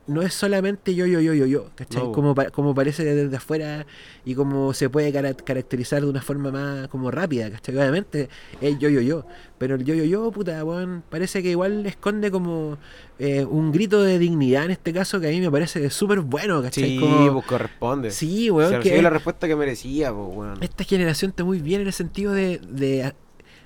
no 0.07 0.21
es 0.21 0.33
solamente 0.33 0.93
yo, 0.93 1.05
yo, 1.05 1.19
yo, 1.19 1.33
yo, 1.33 1.45
yo, 1.45 1.69
¿cachai? 1.75 2.03
No, 2.03 2.11
como, 2.11 2.35
como 2.51 2.75
parece 2.75 3.03
desde 3.03 3.35
afuera 3.37 3.85
y 4.23 4.35
como 4.35 4.73
se 4.73 4.89
puede 4.89 5.11
cara- 5.11 5.33
caracterizar 5.33 6.01
de 6.01 6.07
una 6.09 6.21
forma 6.21 6.51
más 6.51 6.87
como 6.89 7.09
rápida, 7.11 7.49
¿cachai? 7.49 7.75
Obviamente 7.77 8.29
es 8.61 8.77
yo, 8.77 8.89
yo, 8.89 9.01
yo, 9.01 9.25
pero 9.57 9.75
el 9.75 9.83
yo, 9.83 9.95
yo, 9.95 10.03
yo, 10.03 10.31
puta, 10.31 10.63
weón, 10.63 11.03
parece 11.09 11.41
que 11.41 11.49
igual 11.49 11.85
esconde 11.85 12.29
como 12.29 12.77
eh, 13.17 13.45
un 13.45 13.71
grito 13.71 14.03
de 14.03 14.19
dignidad 14.19 14.65
en 14.65 14.71
este 14.71 14.93
caso 14.93 15.19
que 15.19 15.27
a 15.27 15.31
mí 15.31 15.41
me 15.41 15.49
parece 15.49 15.89
súper 15.89 16.19
bueno, 16.19 16.61
¿cachai? 16.61 16.83
Sí, 16.83 16.99
como, 16.99 17.33
pues 17.33 17.45
corresponde. 17.45 18.11
sí, 18.11 18.45
Se 18.45 18.51
weón, 18.51 18.71
recibió 18.73 18.95
que 18.97 19.01
la 19.01 19.09
respuesta 19.09 19.47
que 19.47 19.55
merecía, 19.55 20.13
pues, 20.13 20.27
weón. 20.37 20.57
esta 20.61 20.83
generación 20.83 21.29
está 21.31 21.43
muy 21.43 21.59
bien 21.59 21.81
en 21.81 21.87
el 21.87 21.93
sentido 21.93 22.31
de, 22.33 22.59
de 22.59 23.13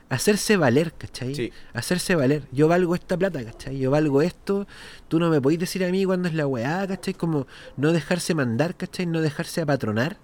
hacerse 0.09 0.57
valer, 0.57 0.93
¿cachai? 0.93 1.35
Sí. 1.35 1.53
Hacerse 1.73 2.15
valer. 2.15 2.43
Yo 2.51 2.67
valgo 2.67 2.95
esta 2.95 3.17
plata, 3.17 3.43
¿cachai? 3.43 3.79
Yo 3.79 3.91
valgo 3.91 4.21
esto. 4.21 4.67
Tú 5.07 5.19
no 5.19 5.29
me 5.29 5.39
podéis 5.39 5.59
decir 5.59 5.83
a 5.83 5.89
mí 5.89 6.03
cuándo 6.05 6.27
es 6.27 6.33
la 6.33 6.47
weá, 6.47 6.85
¿cachai? 6.87 7.13
Como 7.13 7.47
no 7.77 7.93
dejarse 7.93 8.33
mandar, 8.33 8.75
¿cachai? 8.75 9.05
No 9.05 9.21
dejarse 9.21 9.61
apatronar. 9.61 10.17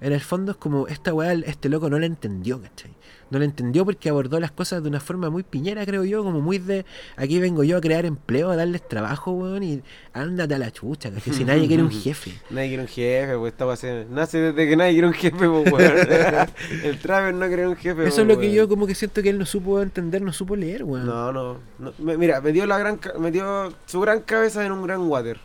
En 0.00 0.12
el 0.12 0.20
fondo 0.20 0.52
es 0.52 0.58
como 0.58 0.86
esta 0.86 1.12
weá, 1.12 1.32
este 1.32 1.68
loco 1.68 1.90
no 1.90 1.98
la 1.98 2.06
entendió, 2.06 2.60
¿cachai? 2.62 2.92
No 3.30 3.38
la 3.38 3.44
entendió 3.44 3.84
porque 3.84 4.08
abordó 4.08 4.40
las 4.40 4.52
cosas 4.52 4.82
de 4.82 4.88
una 4.88 5.00
forma 5.00 5.28
muy 5.28 5.42
piñera, 5.42 5.84
creo 5.84 6.02
yo, 6.04 6.22
como 6.24 6.40
muy 6.40 6.58
de 6.58 6.86
aquí 7.16 7.38
vengo 7.40 7.62
yo 7.62 7.76
a 7.76 7.80
crear 7.80 8.06
empleo, 8.06 8.48
a 8.50 8.56
darles 8.56 8.86
trabajo, 8.88 9.32
weón, 9.32 9.62
y 9.64 9.82
ándate 10.14 10.54
a 10.54 10.58
la 10.58 10.70
chucha, 10.70 11.10
¿cachai? 11.10 11.34
Si 11.34 11.44
nadie 11.44 11.66
quiere 11.66 11.82
un 11.82 11.90
jefe. 12.04 12.32
Nadie 12.48 12.68
quiere 12.68 12.82
un 12.84 12.88
jefe, 12.88 13.36
pues 13.36 13.52
esta 13.52 13.64
va 13.66 13.72
a 13.74 13.76
ser. 13.76 14.06
Nace 14.08 14.38
desde 14.38 14.68
que 14.68 14.76
nadie 14.76 14.92
quiere 14.92 15.08
un 15.08 15.12
jefe, 15.14 15.36
pues, 15.48 15.72
weón. 15.72 15.92
El 16.84 16.98
Traver 17.00 17.34
no 17.34 17.46
quiere 17.48 17.66
un 17.68 17.76
jefe, 17.76 17.90
Eso 18.04 18.16
pues, 18.16 18.18
es 18.18 18.26
lo 18.26 18.38
que 18.38 18.52
yo 18.52 18.68
como 18.68 18.86
que 18.86 18.94
siento 18.94 19.20
que 19.22 19.28
él 19.30 19.38
no 19.38 19.44
supo 19.46 19.82
entender, 19.82 20.22
no 20.22 20.32
supo 20.32 20.56
leer, 20.56 20.84
weón. 20.84 21.04
No, 21.06 21.32
no. 21.32 21.58
no. 21.80 21.92
Me- 21.98 22.16
Mira, 22.16 22.40
metió 22.40 22.64
la 22.66 22.78
gran 22.78 22.96
ca- 22.96 23.14
metió 23.18 23.74
su 23.84 24.00
gran 24.00 24.20
cabeza 24.20 24.64
en 24.64 24.72
un 24.72 24.82
gran 24.84 25.00
water. 25.06 25.38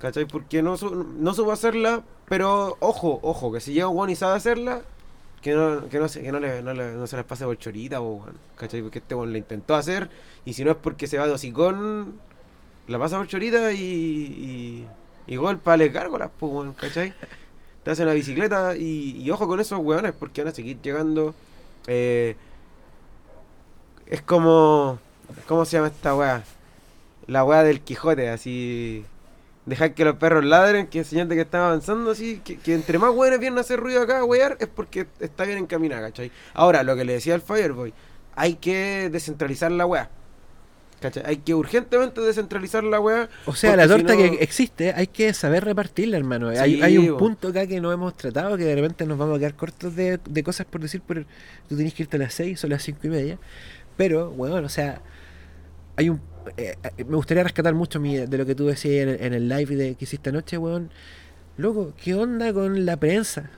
¿Cachai? 0.00 0.26
Porque 0.26 0.62
no, 0.62 0.76
su- 0.76 0.94
no 1.18 1.34
supo 1.34 1.52
hacerla, 1.52 2.02
pero 2.28 2.76
ojo, 2.80 3.18
ojo, 3.22 3.52
que 3.52 3.60
si 3.60 3.72
llega 3.72 3.88
un 3.88 4.10
y 4.10 4.16
sabe 4.16 4.36
hacerla, 4.36 4.82
que 5.42 5.52
no, 5.54 5.88
que 5.88 5.98
no, 5.98 6.08
se, 6.08 6.22
que 6.22 6.30
no, 6.32 6.38
le, 6.40 6.62
no, 6.62 6.72
le- 6.74 7.06
se 7.06 7.16
les 7.16 7.24
pase 7.24 7.44
por 7.44 7.58
chorita, 7.58 7.98
po. 7.98 8.24
¿Cachai? 8.56 8.82
Porque 8.82 9.00
este 9.00 9.14
weón 9.14 9.32
lo 9.32 9.38
intentó 9.38 9.74
hacer, 9.74 10.08
y 10.44 10.52
si 10.54 10.64
no 10.64 10.70
es 10.72 10.76
porque 10.76 11.06
se 11.08 11.18
va 11.18 11.26
de 11.26 11.32
hocicón, 11.32 12.14
la 12.88 12.98
pasa 12.98 13.18
por 13.18 13.26
chorita 13.28 13.72
y, 13.72 13.78
y, 13.82 14.86
y 15.26 15.36
gol 15.36 15.58
para 15.58 15.78
les 15.78 15.92
gárgolas, 15.92 16.30
weón, 16.40 16.74
¿cachai? 16.74 17.12
Te 17.84 17.90
hacen 17.92 18.06
la 18.06 18.12
bicicleta 18.14 18.76
y, 18.76 19.16
y 19.22 19.30
ojo 19.30 19.48
con 19.48 19.60
esos 19.60 19.78
weones 19.80 20.12
porque 20.12 20.42
van 20.42 20.52
a 20.52 20.54
seguir 20.54 20.80
llegando. 20.82 21.34
eh, 21.88 22.36
es 24.06 24.22
como. 24.22 24.98
¿Cómo 25.46 25.64
se 25.64 25.76
llama 25.76 25.88
esta 25.88 26.14
weá? 26.14 26.42
La 27.26 27.44
weá 27.44 27.62
del 27.62 27.80
Quijote, 27.82 28.30
así. 28.30 29.04
Dejar 29.68 29.94
que 29.94 30.04
los 30.04 30.16
perros 30.16 30.44
ladren, 30.44 30.86
que 30.86 31.04
señal 31.04 31.28
de 31.28 31.34
que 31.36 31.42
están 31.42 31.60
avanzando, 31.62 32.10
así. 32.12 32.40
Que, 32.44 32.56
que 32.56 32.74
entre 32.74 32.98
más 32.98 33.10
weones 33.14 33.38
vienen 33.38 33.58
a 33.58 33.60
hacer 33.60 33.78
ruido 33.78 34.02
acá, 34.02 34.24
wear, 34.24 34.56
es 34.60 34.66
porque 34.68 35.06
está 35.20 35.44
bien 35.44 35.58
encaminada, 35.58 36.08
¿cachai? 36.08 36.32
Ahora, 36.54 36.82
lo 36.82 36.96
que 36.96 37.04
le 37.04 37.12
decía 37.12 37.34
al 37.34 37.42
Fireboy, 37.42 37.92
hay 38.34 38.54
que 38.54 39.10
descentralizar 39.12 39.70
la 39.70 39.84
weá. 39.86 40.10
¿Cachai? 41.00 41.22
Hay 41.26 41.36
que 41.36 41.54
urgentemente 41.54 42.20
descentralizar 42.20 42.82
la 42.82 42.98
weá. 42.98 43.28
O 43.46 43.54
sea, 43.54 43.76
la 43.76 43.84
si 43.84 43.88
torta 43.90 44.14
no- 44.14 44.18
que 44.18 44.26
existe 44.42 44.92
hay 44.92 45.06
que 45.06 45.32
saber 45.32 45.64
repartirla, 45.64 46.16
hermano. 46.16 46.50
Sí, 46.50 46.56
hay, 46.58 46.82
hay 46.82 46.98
un 46.98 47.12
bo. 47.12 47.18
punto 47.18 47.48
acá 47.48 47.66
que 47.68 47.80
no 47.80 47.92
hemos 47.92 48.16
tratado, 48.16 48.56
que 48.56 48.64
de 48.64 48.74
repente 48.74 49.06
nos 49.06 49.16
vamos 49.18 49.36
a 49.36 49.38
quedar 49.38 49.54
cortos 49.54 49.94
de, 49.94 50.18
de 50.28 50.42
cosas 50.42 50.66
por 50.66 50.80
decir, 50.80 51.00
por 51.02 51.24
tú 51.68 51.76
tienes 51.76 51.94
que 51.94 52.02
irte 52.02 52.16
a 52.16 52.20
las 52.20 52.34
6 52.34 52.64
o 52.64 52.66
las 52.68 52.82
5 52.82 52.98
y 53.04 53.10
media. 53.10 53.38
Pero, 53.96 54.30
bueno, 54.30 54.56
o 54.56 54.68
sea, 54.68 55.00
hay 55.96 56.08
un... 56.08 56.20
eh, 56.56 56.76
eh, 56.82 57.04
me 57.04 57.16
gustaría 57.16 57.42
rescatar 57.42 57.74
mucho 57.74 58.00
de 58.00 58.38
lo 58.38 58.46
que 58.46 58.54
tú 58.54 58.66
decías 58.66 59.06
en, 59.06 59.24
en 59.24 59.34
el 59.34 59.48
live 59.48 59.96
que 59.96 60.04
hiciste 60.04 60.30
anoche, 60.30 60.58
weón. 60.58 60.90
Loco, 61.56 61.92
¿qué 62.02 62.14
onda 62.14 62.52
con 62.52 62.86
la 62.86 62.96
prensa? 62.96 63.50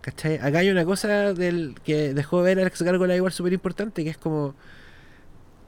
¿Cachai? 0.00 0.38
Acá 0.38 0.58
hay 0.58 0.70
una 0.70 0.84
cosa 0.84 1.32
del 1.32 1.74
que 1.84 2.14
dejó 2.14 2.42
ver 2.42 2.58
Alex 2.60 2.82
Gárgola 2.82 3.16
igual 3.16 3.32
súper 3.32 3.52
importante, 3.52 4.04
que 4.04 4.10
es 4.10 4.18
como... 4.18 4.54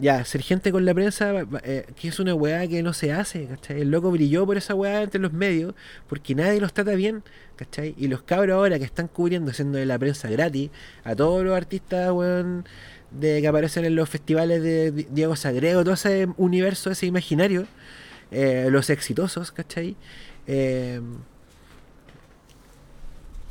Ya, 0.00 0.24
ser 0.24 0.42
gente 0.42 0.70
con 0.70 0.84
la 0.84 0.94
prensa, 0.94 1.32
eh, 1.64 1.84
que 1.96 2.06
es 2.08 2.20
una 2.20 2.32
weá 2.32 2.68
que 2.68 2.82
no 2.84 2.92
se 2.92 3.12
hace, 3.12 3.46
¿cachai? 3.46 3.80
El 3.80 3.90
loco 3.90 4.12
brilló 4.12 4.46
por 4.46 4.56
esa 4.56 4.74
weá 4.76 5.02
entre 5.02 5.20
los 5.20 5.32
medios, 5.32 5.74
porque 6.08 6.36
nadie 6.36 6.60
los 6.60 6.72
trata 6.72 6.92
bien, 6.94 7.24
¿cachai? 7.56 7.94
Y 7.98 8.06
los 8.06 8.22
cabros 8.22 8.54
ahora 8.54 8.78
que 8.78 8.84
están 8.84 9.08
cubriendo, 9.08 9.52
siendo 9.52 9.76
de 9.76 9.86
la 9.86 9.98
prensa 9.98 10.30
gratis, 10.30 10.70
a 11.02 11.16
todos 11.16 11.42
los 11.44 11.56
artistas, 11.56 12.12
weón, 12.12 12.64
de 13.10 13.40
que 13.40 13.48
aparecen 13.48 13.84
en 13.86 13.96
los 13.96 14.08
festivales 14.08 14.62
de 14.62 14.92
Di- 14.92 15.06
Diego 15.10 15.34
Sagrego, 15.34 15.82
todo 15.82 15.94
ese 15.94 16.28
universo, 16.36 16.92
ese 16.92 17.06
imaginario, 17.06 17.66
eh, 18.30 18.68
los 18.70 18.90
exitosos, 18.90 19.50
¿cachai? 19.50 19.96
Eh, 20.46 21.00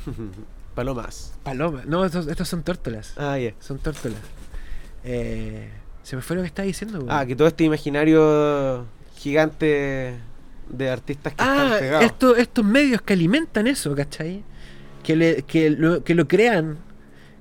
Palomas. 0.75 1.33
Paloma, 1.43 1.83
no, 1.85 2.05
estos, 2.05 2.27
estos 2.27 2.47
son 2.47 2.63
tórtolas, 2.63 3.13
Ah, 3.17 3.37
ya. 3.37 3.53
son 3.59 3.79
tórtolas. 3.79 4.19
Eh, 5.03 5.69
se 6.07 6.15
me 6.15 6.21
fue 6.21 6.37
lo 6.37 6.41
que 6.41 6.47
estaba 6.47 6.65
diciendo, 6.65 6.99
weón. 6.99 7.11
Ah, 7.11 7.25
que 7.25 7.35
todo 7.35 7.49
este 7.49 7.65
imaginario 7.65 8.85
gigante 9.17 10.13
de 10.69 10.89
artistas 10.89 11.33
que 11.33 11.43
Ah, 11.43 11.63
están 11.65 11.79
pegados. 11.79 12.05
esto- 12.05 12.35
estos 12.37 12.63
medios 12.63 13.01
que 13.01 13.11
alimentan 13.13 13.67
eso, 13.67 13.93
¿cachai? 13.93 14.41
Que, 15.03 15.15
le- 15.17 15.41
que, 15.43 15.69
lo, 15.69 16.03
que 16.05 16.15
lo 16.15 16.25
crean, 16.27 16.77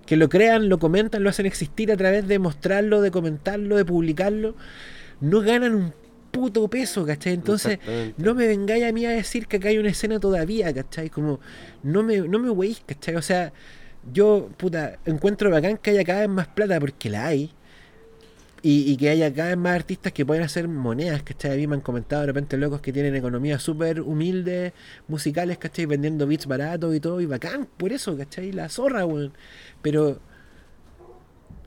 que 0.04 0.16
lo 0.16 0.28
crean, 0.28 0.68
lo 0.68 0.78
comentan, 0.80 1.22
lo 1.22 1.30
hacen 1.30 1.46
existir 1.46 1.92
a 1.92 1.96
través 1.96 2.26
de 2.26 2.40
mostrarlo, 2.40 3.00
de 3.02 3.10
comentarlo, 3.12 3.76
de 3.76 3.84
publicarlo, 3.84 4.56
no 5.20 5.40
ganan 5.42 5.74
un 5.74 5.92
puto 6.32 6.66
peso, 6.68 7.06
¿cachai? 7.06 7.34
Entonces, 7.34 7.78
no 8.16 8.34
me 8.34 8.48
vengáis 8.48 8.84
a 8.84 8.90
mí 8.92 9.06
a 9.06 9.10
decir 9.10 9.46
que 9.46 9.58
acá 9.58 9.68
hay 9.68 9.78
una 9.78 9.90
escena 9.90 10.18
todavía, 10.18 10.74
¿cachai? 10.74 11.08
Como, 11.08 11.38
no 11.84 12.02
me, 12.02 12.18
no 12.18 12.40
me 12.40 12.50
weís, 12.50 12.82
¿cachai? 12.84 13.14
O 13.14 13.22
sea, 13.22 13.52
yo, 14.12 14.50
puta, 14.56 14.98
encuentro 15.06 15.50
bacán 15.50 15.76
que 15.78 15.90
haya 15.90 16.04
cada 16.04 16.20
vez 16.20 16.28
más 16.28 16.48
plata 16.48 16.80
porque 16.80 17.10
la 17.10 17.26
hay. 17.26 17.52
Y, 18.68 18.90
y 18.90 18.96
que 18.96 19.10
haya 19.10 19.32
cada 19.32 19.50
vez 19.50 19.58
más 19.58 19.76
artistas 19.76 20.12
que 20.12 20.26
pueden 20.26 20.42
hacer 20.42 20.66
monedas, 20.66 21.22
¿cachai? 21.22 21.52
A 21.52 21.56
mí 21.56 21.68
me 21.68 21.76
han 21.76 21.80
comentado 21.82 22.22
de 22.22 22.26
repente 22.26 22.56
locos 22.56 22.80
que 22.80 22.92
tienen 22.92 23.14
economías 23.14 23.62
súper 23.62 24.00
humildes, 24.00 24.72
musicales, 25.06 25.56
¿cachai? 25.58 25.86
Vendiendo 25.86 26.26
beats 26.26 26.46
baratos 26.46 26.92
y 26.96 26.98
todo, 26.98 27.20
y 27.20 27.26
bacán, 27.26 27.68
por 27.76 27.92
eso, 27.92 28.16
¿cachai? 28.16 28.50
La 28.50 28.68
zorra, 28.68 29.06
weón. 29.06 29.32
Pero, 29.82 30.20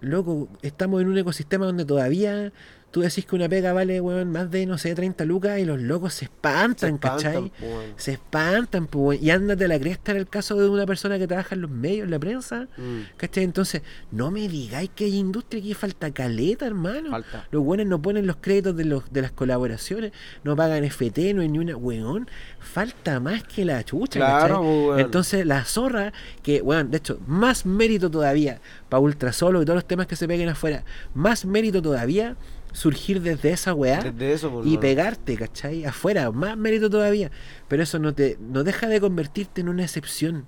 loco, 0.01 0.49
estamos 0.61 1.01
en 1.01 1.07
un 1.07 1.17
ecosistema 1.17 1.65
donde 1.65 1.85
todavía 1.85 2.51
tú 2.91 3.01
decís 3.01 3.25
que 3.25 3.35
una 3.35 3.47
pega 3.47 3.71
vale, 3.73 4.01
weón, 4.01 4.31
más 4.31 4.49
de, 4.49 4.65
no 4.65 4.77
sé, 4.77 4.95
30 4.95 5.23
lucas 5.25 5.59
y 5.59 5.65
los 5.65 5.79
locos 5.79 6.13
se 6.15 6.25
espantan, 6.25 6.97
¿cachai? 6.97 7.51
po, 7.59 7.65
weón. 7.65 7.93
Se 7.97 8.13
espantan, 8.13 8.87
pues, 8.87 9.21
y 9.21 9.29
ándate 9.29 9.65
a 9.65 9.67
la 9.67 9.79
cresta 9.79 10.11
en 10.11 10.17
el 10.17 10.27
caso 10.27 10.55
de 10.55 10.67
una 10.69 10.85
persona 10.85 11.19
que 11.19 11.27
trabaja 11.27 11.53
en 11.55 11.61
los 11.61 11.69
medios, 11.71 12.05
en 12.05 12.11
la 12.11 12.19
prensa, 12.19 12.67
Mm, 12.77 13.01
¿cachai? 13.17 13.43
Entonces, 13.43 13.81
no 14.11 14.31
me 14.31 14.47
digáis 14.47 14.89
que 14.95 15.05
hay 15.05 15.15
industria, 15.17 15.61
que 15.61 15.75
falta 15.75 16.11
caleta, 16.11 16.65
hermano. 16.65 17.11
Falta. 17.11 17.47
Los 17.51 17.63
buenos 17.63 17.85
no 17.87 18.01
ponen 18.01 18.25
los 18.25 18.37
créditos 18.37 18.75
de, 18.75 18.85
los, 18.85 19.11
de 19.13 19.21
las 19.21 19.31
colaboraciones, 19.31 20.11
no 20.43 20.55
pagan 20.55 20.83
FT, 20.83 21.33
no 21.33 21.41
hay 21.41 21.49
ni 21.49 21.59
una, 21.59 21.75
weón. 21.77 22.27
Falta 22.59 23.19
más 23.19 23.43
que 23.43 23.65
la 23.65 23.83
chucha, 23.83 24.19
Claro, 24.19 24.55
¿cachai? 24.55 24.67
weón. 24.67 24.99
Entonces, 24.99 25.45
la 25.45 25.63
zorra, 25.63 26.11
que, 26.43 26.61
weón, 26.61 26.91
de 26.91 26.97
hecho, 26.97 27.19
más 27.27 27.65
mérito 27.65 28.09
todavía 28.09 28.59
para 28.89 28.99
Ultra 29.01 29.31
Solo 29.31 29.61
y 29.61 29.65
todos 29.65 29.75
los 29.77 29.85
temas 29.87 30.07
que 30.07 30.15
se 30.15 30.27
peguen 30.27 30.49
afuera, 30.49 30.83
más 31.13 31.45
mérito 31.45 31.81
todavía 31.81 32.35
surgir 32.72 33.22
desde 33.22 33.51
esa 33.51 33.74
weá 33.74 34.01
Desde 34.01 34.34
eso, 34.34 34.51
po, 34.51 34.63
y 34.63 34.78
pegarte, 34.78 35.36
¿cachai? 35.36 35.86
Afuera, 35.86 36.32
más 36.32 36.57
mérito 36.57 36.89
todavía. 36.89 37.32
Pero 37.67 37.84
eso 37.84 37.99
no 37.99 38.13
te 38.13 38.38
no 38.39 38.63
deja 38.63 38.88
de 38.88 38.99
convertirte 39.01 39.61
en 39.61 39.70
una 39.70 39.84
excepción. 39.84 40.47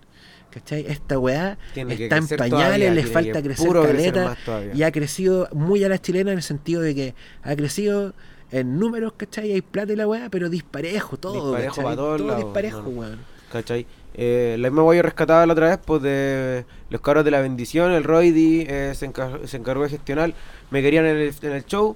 ¿Cachai? 0.51 0.85
Esta 0.87 1.17
weá 1.17 1.57
Tiene 1.73 1.93
está 1.93 2.17
en 2.17 2.27
pañales, 2.27 2.93
le 2.93 3.03
falta 3.05 3.41
crecer 3.41 3.71
caleta 3.71 4.35
y 4.73 4.83
ha 4.83 4.91
crecido 4.91 5.47
muy 5.53 5.81
a 5.85 5.89
la 5.89 5.97
chilena 5.97 6.31
en 6.31 6.37
el 6.39 6.43
sentido 6.43 6.81
de 6.81 6.93
que 6.93 7.15
ha 7.41 7.55
crecido 7.55 8.13
en 8.51 8.77
números, 8.77 9.13
¿cachai? 9.15 9.53
Hay 9.53 9.61
plata 9.61 9.93
y 9.93 9.95
la 9.95 10.07
weá, 10.07 10.29
pero 10.29 10.49
disparejo 10.49 11.15
todo. 11.17 11.51
Disparejo 11.55 11.75
¿cachai? 11.77 11.83
pa' 11.85 11.95
todos 11.95 12.17
todo 12.17 12.27
lados, 12.27 12.43
disparejo, 12.43 12.81
weón. 12.89 13.19
¿Cachai? 13.49 13.85
Eh, 14.13 14.57
la 14.59 14.69
misma 14.69 14.81
guayo 14.83 15.01
rescatada 15.03 15.45
la 15.45 15.53
otra 15.53 15.69
vez, 15.69 15.79
pues 15.85 16.01
de 16.01 16.65
los 16.89 16.99
cabros 16.99 17.23
de 17.23 17.31
la 17.31 17.39
bendición, 17.39 17.93
el 17.93 18.03
Roidy 18.03 18.65
eh, 18.67 18.91
se, 18.93 19.09
encar- 19.09 19.45
se 19.47 19.55
encargó 19.55 19.83
de 19.83 19.89
gestionar, 19.89 20.33
me 20.69 20.81
querían 20.81 21.05
en 21.05 21.15
el, 21.15 21.33
en 21.41 21.51
el 21.53 21.65
show 21.65 21.95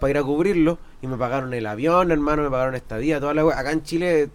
para 0.00 0.10
ir 0.10 0.18
a 0.18 0.22
cubrirlo 0.22 0.78
y 1.02 1.06
me 1.06 1.16
pagaron 1.16 1.52
el 1.54 1.66
avión, 1.66 2.10
hermano, 2.10 2.42
me 2.42 2.50
pagaron 2.50 2.74
estadía, 2.74 3.20
toda 3.20 3.34
la 3.34 3.44
wea. 3.44 3.58
Acá 3.58 3.72
en 3.72 3.82
Chile, 3.82 4.28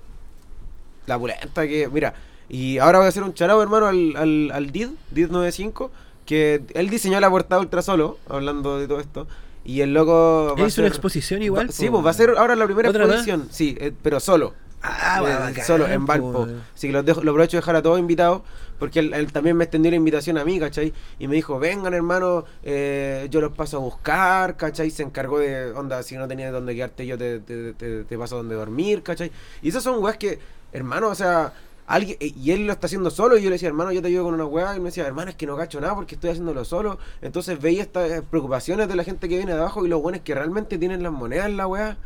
la 1.08 1.18
pulenta 1.20 1.68
que, 1.68 1.90
mira, 1.92 2.14
y 2.50 2.78
ahora 2.80 3.00
voy 3.00 3.06
a 3.06 3.10
hacer 3.10 3.24
un 3.24 3.34
charao, 3.34 3.62
hermano, 3.62 3.88
al, 3.88 4.16
al, 4.16 4.52
al 4.54 4.72
DID, 4.72 4.90
DID95, 5.14 5.90
que 6.26 6.64
él 6.74 6.90
diseñó 6.90 7.20
la 7.20 7.30
portada 7.30 7.62
ultra 7.62 7.82
solo, 7.82 8.18
hablando 8.30 8.78
de 8.80 8.88
todo 8.88 9.00
esto. 9.00 9.28
Y 9.64 9.82
el 9.82 9.94
loco. 9.94 10.56
Él 10.58 10.66
hizo 10.68 10.82
una 10.82 10.88
exposición 10.88 11.42
igual. 11.44 11.68
va- 11.68 11.72
sí, 11.72 11.90
pues 11.90 12.04
va 12.06 12.10
a 12.10 12.14
ser 12.14 12.32
ahora 12.38 12.56
la 12.56 12.66
primera 12.66 12.90
exposición. 12.90 13.48
Sí, 13.52 13.78
eh, 13.80 13.92
pero 14.02 14.20
solo. 14.20 14.54
Ah, 14.82 15.20
Eh, 15.20 15.34
bacán, 15.50 15.64
solo 15.66 15.88
en 15.88 16.02
po, 16.02 16.08
Valpo. 16.08 16.48
Así 16.74 16.88
que 16.88 16.94
los 16.94 17.06
dejo, 17.06 17.22
lo 17.22 17.30
aprovecho 17.32 17.58
de 17.58 17.62
dejar 17.62 17.76
a 17.76 17.82
todos 17.84 18.00
invitados, 18.00 18.42
porque 18.82 18.98
él, 18.98 19.14
él 19.14 19.32
también 19.32 19.56
me 19.56 19.66
extendió 19.66 19.92
la 19.92 19.98
invitación 19.98 20.40
a 20.40 20.44
mí, 20.44 20.60
¿cachai? 20.60 20.92
Y 21.20 21.28
me 21.28 21.36
dijo, 21.36 21.60
vengan 21.60 21.94
hermano, 21.94 22.46
eh, 22.64 23.28
yo 23.30 23.40
los 23.40 23.52
paso 23.52 23.78
a 23.78 23.80
buscar, 23.80 24.58
¿cachai? 24.58 24.90
Se 24.90 25.04
encargó 25.04 25.38
de, 25.38 25.70
onda, 25.74 26.02
si 26.02 26.16
no 26.16 26.28
tenías 26.28 26.52
dónde 26.52 26.74
quedarte, 26.74 27.06
yo 27.06 27.16
te, 27.16 27.40
te, 27.42 27.74
te- 27.74 28.18
paso 28.18 28.34
a 28.34 28.38
donde 28.40 28.56
dormir, 28.56 29.04
¿cachai? 29.04 29.32
Y 29.62 29.70
esas 29.70 29.84
son 29.84 30.04
weas 30.04 30.18
que, 30.18 30.40
hermano, 30.74 31.10
o 31.10 31.14
sea, 31.16 31.54
alguien, 31.86 32.18
eh, 32.20 32.34
y 32.36 32.50
él 32.50 32.66
lo 32.66 32.74
está 32.74 32.88
haciendo 32.88 33.12
solo, 33.12 33.38
y 33.38 33.44
yo 33.44 33.52
le 33.52 33.58
decía, 33.58 33.68
hermano, 33.68 33.92
yo 33.92 34.02
te 34.02 34.08
ayudo 34.08 34.24
con 34.24 34.34
una 34.34 34.46
wea, 34.46 34.76
y 34.76 34.80
me 34.80 34.86
decía, 34.86 35.06
hermano, 35.06 35.30
es 35.30 35.36
que 35.36 35.46
no 35.46 35.56
cacho 35.56 35.80
nada 35.80 35.94
porque 35.94 36.16
estoy 36.16 36.32
haciéndolo 36.32 36.66
solo. 36.66 36.98
Entonces 37.22 37.62
veía 37.62 37.84
estas 37.84 38.10
eh, 38.10 38.24
preocupaciones 38.28 38.88
de 38.88 38.96
la 38.96 39.04
gente 39.04 39.30
que 39.30 39.38
viene 39.38 39.54
de 39.54 39.60
abajo, 39.60 39.86
y 39.86 39.90
los 39.90 40.02
buenos 40.02 40.22
que 40.22 40.34
realmente 40.34 40.80
tienen 40.80 41.04
las 41.04 41.12
monedas 41.12 41.46
en 41.46 41.58
la 41.58 41.68
wea 41.68 41.98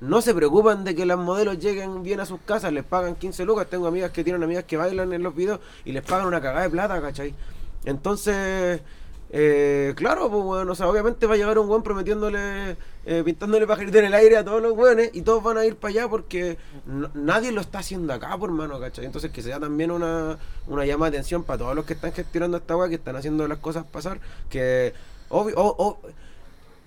no 0.00 0.20
se 0.20 0.34
preocupan 0.34 0.84
de 0.84 0.94
que 0.94 1.06
las 1.06 1.18
modelos 1.18 1.58
lleguen 1.58 2.02
bien 2.02 2.20
a 2.20 2.26
sus 2.26 2.40
casas, 2.40 2.72
les 2.72 2.84
pagan 2.84 3.14
15 3.14 3.44
lucas. 3.44 3.66
Tengo 3.70 3.86
amigas 3.86 4.10
que 4.10 4.22
tienen 4.24 4.42
amigas 4.42 4.64
que 4.64 4.76
bailan 4.76 5.12
en 5.12 5.22
los 5.22 5.34
videos 5.34 5.60
y 5.84 5.92
les 5.92 6.02
pagan 6.02 6.26
una 6.26 6.40
cagada 6.40 6.62
de 6.62 6.70
plata, 6.70 7.00
¿cachai? 7.00 7.34
Entonces, 7.84 8.80
eh, 9.30 9.92
claro, 9.96 10.30
pues 10.30 10.42
bueno, 10.44 10.72
o 10.72 10.74
sea, 10.74 10.88
obviamente 10.88 11.26
va 11.26 11.34
a 11.34 11.36
llegar 11.36 11.58
un 11.58 11.68
buen 11.68 11.82
prometiéndole, 11.82 12.76
eh, 13.06 13.22
pintándole 13.24 13.66
pajarito 13.66 13.98
en 13.98 14.06
el 14.06 14.14
aire 14.14 14.36
a 14.36 14.44
todos 14.44 14.60
los 14.62 14.74
buenos 14.74 15.06
y 15.12 15.22
todos 15.22 15.42
van 15.42 15.58
a 15.58 15.64
ir 15.66 15.76
para 15.76 15.90
allá 15.90 16.08
porque 16.08 16.56
nadie 17.14 17.52
lo 17.52 17.60
está 17.60 17.78
haciendo 17.80 18.12
acá, 18.12 18.36
por 18.38 18.50
mano, 18.50 18.78
¿cachai? 18.80 19.04
Entonces, 19.06 19.30
que 19.32 19.42
sea 19.42 19.58
también 19.60 19.90
una, 19.90 20.38
una 20.66 20.84
llama 20.86 21.10
de 21.10 21.16
atención 21.18 21.44
para 21.44 21.58
todos 21.58 21.74
los 21.74 21.84
que 21.84 21.94
están 21.94 22.12
gestionando 22.12 22.56
esta 22.58 22.76
weá, 22.76 22.88
que 22.88 22.94
están 22.96 23.16
haciendo 23.16 23.46
las 23.48 23.58
cosas 23.58 23.84
pasar, 23.84 24.18
que 24.50 24.92
obvio, 25.30 25.54
o- 25.56 25.76
o- 25.84 25.98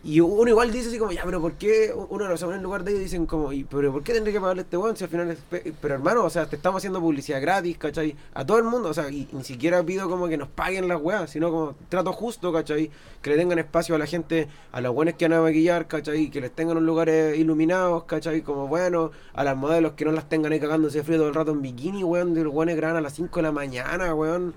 y 0.08 0.22
uno 0.22 0.50
igual 0.50 0.72
dice 0.72 0.88
así 0.88 0.98
como, 0.98 1.12
ya, 1.12 1.24
pero 1.26 1.42
¿por 1.42 1.56
qué 1.56 1.94
uno 1.94 2.30
no 2.30 2.38
se 2.38 2.46
pone 2.46 2.56
en 2.56 2.64
lugar 2.64 2.86
de 2.86 2.92
ellos 2.92 3.02
y 3.02 3.04
dicen 3.04 3.26
como, 3.26 3.52
"Y, 3.52 3.66
pero 3.66 3.92
¿por 3.92 4.04
qué 4.04 4.14
tendré 4.14 4.32
que 4.32 4.40
pagarle 4.40 4.62
este 4.62 4.78
weón 4.78 4.96
si 4.96 5.04
al 5.04 5.10
final 5.10 5.30
es... 5.30 5.40
pe-?" 5.40 5.74
Pero 5.82 5.96
hermano, 5.96 6.24
o 6.24 6.30
sea, 6.30 6.46
te 6.46 6.56
estamos 6.56 6.80
haciendo 6.80 7.02
publicidad 7.02 7.42
gratis, 7.42 7.78
¿cachai? 7.78 8.16
A 8.34 8.46
todo 8.46 8.58
el 8.58 8.64
mundo, 8.64 8.88
o 8.88 8.94
sea, 8.94 9.10
y 9.10 9.28
ni 9.34 9.44
siquiera 9.44 9.84
pido 9.84 10.10
como 10.10 10.30
que 10.30 10.38
nos 10.38 10.48
paguen 10.48 10.88
las 10.88 11.02
weas, 11.02 11.30
sino 11.30 11.52
como 11.52 11.76
trato 11.90 12.14
justo, 12.14 12.54
¿cachai? 12.54 12.90
Que 13.22 13.32
le 13.32 13.36
tengan 13.36 13.60
espacio 13.60 13.96
a 13.96 13.98
la 13.98 14.06
gente, 14.06 14.48
a 14.72 14.80
los 14.80 14.94
buenos 14.94 15.16
que 15.16 15.28
van 15.28 15.40
a 15.40 15.42
maquillar, 15.42 15.88
¿cachai? 15.90 16.32
Que 16.32 16.40
les 16.40 16.52
tengan 16.52 16.78
en 16.78 16.86
lugares 16.86 17.38
iluminados, 17.38 18.06
¿cachai? 18.06 18.44
Como 18.44 18.70
bueno, 18.70 19.12
a 19.34 19.44
las 19.44 19.58
modelos 19.58 19.92
que 19.98 20.06
no 20.06 20.14
las 20.14 20.30
tengan 20.30 20.54
ahí 20.54 20.62
cagándose 20.62 21.04
frío 21.04 21.18
todo 21.18 21.28
el 21.28 21.36
rato 21.36 21.52
en 21.52 21.62
bikini, 21.62 22.06
weón, 22.06 22.34
de 22.34 22.46
los 22.46 22.54
weones 22.54 22.80
que 22.80 22.86
a 22.86 23.02
las 23.02 23.14
5 23.14 23.40
de 23.40 23.44
la 23.44 23.52
mañana, 23.52 24.16
weón. 24.16 24.54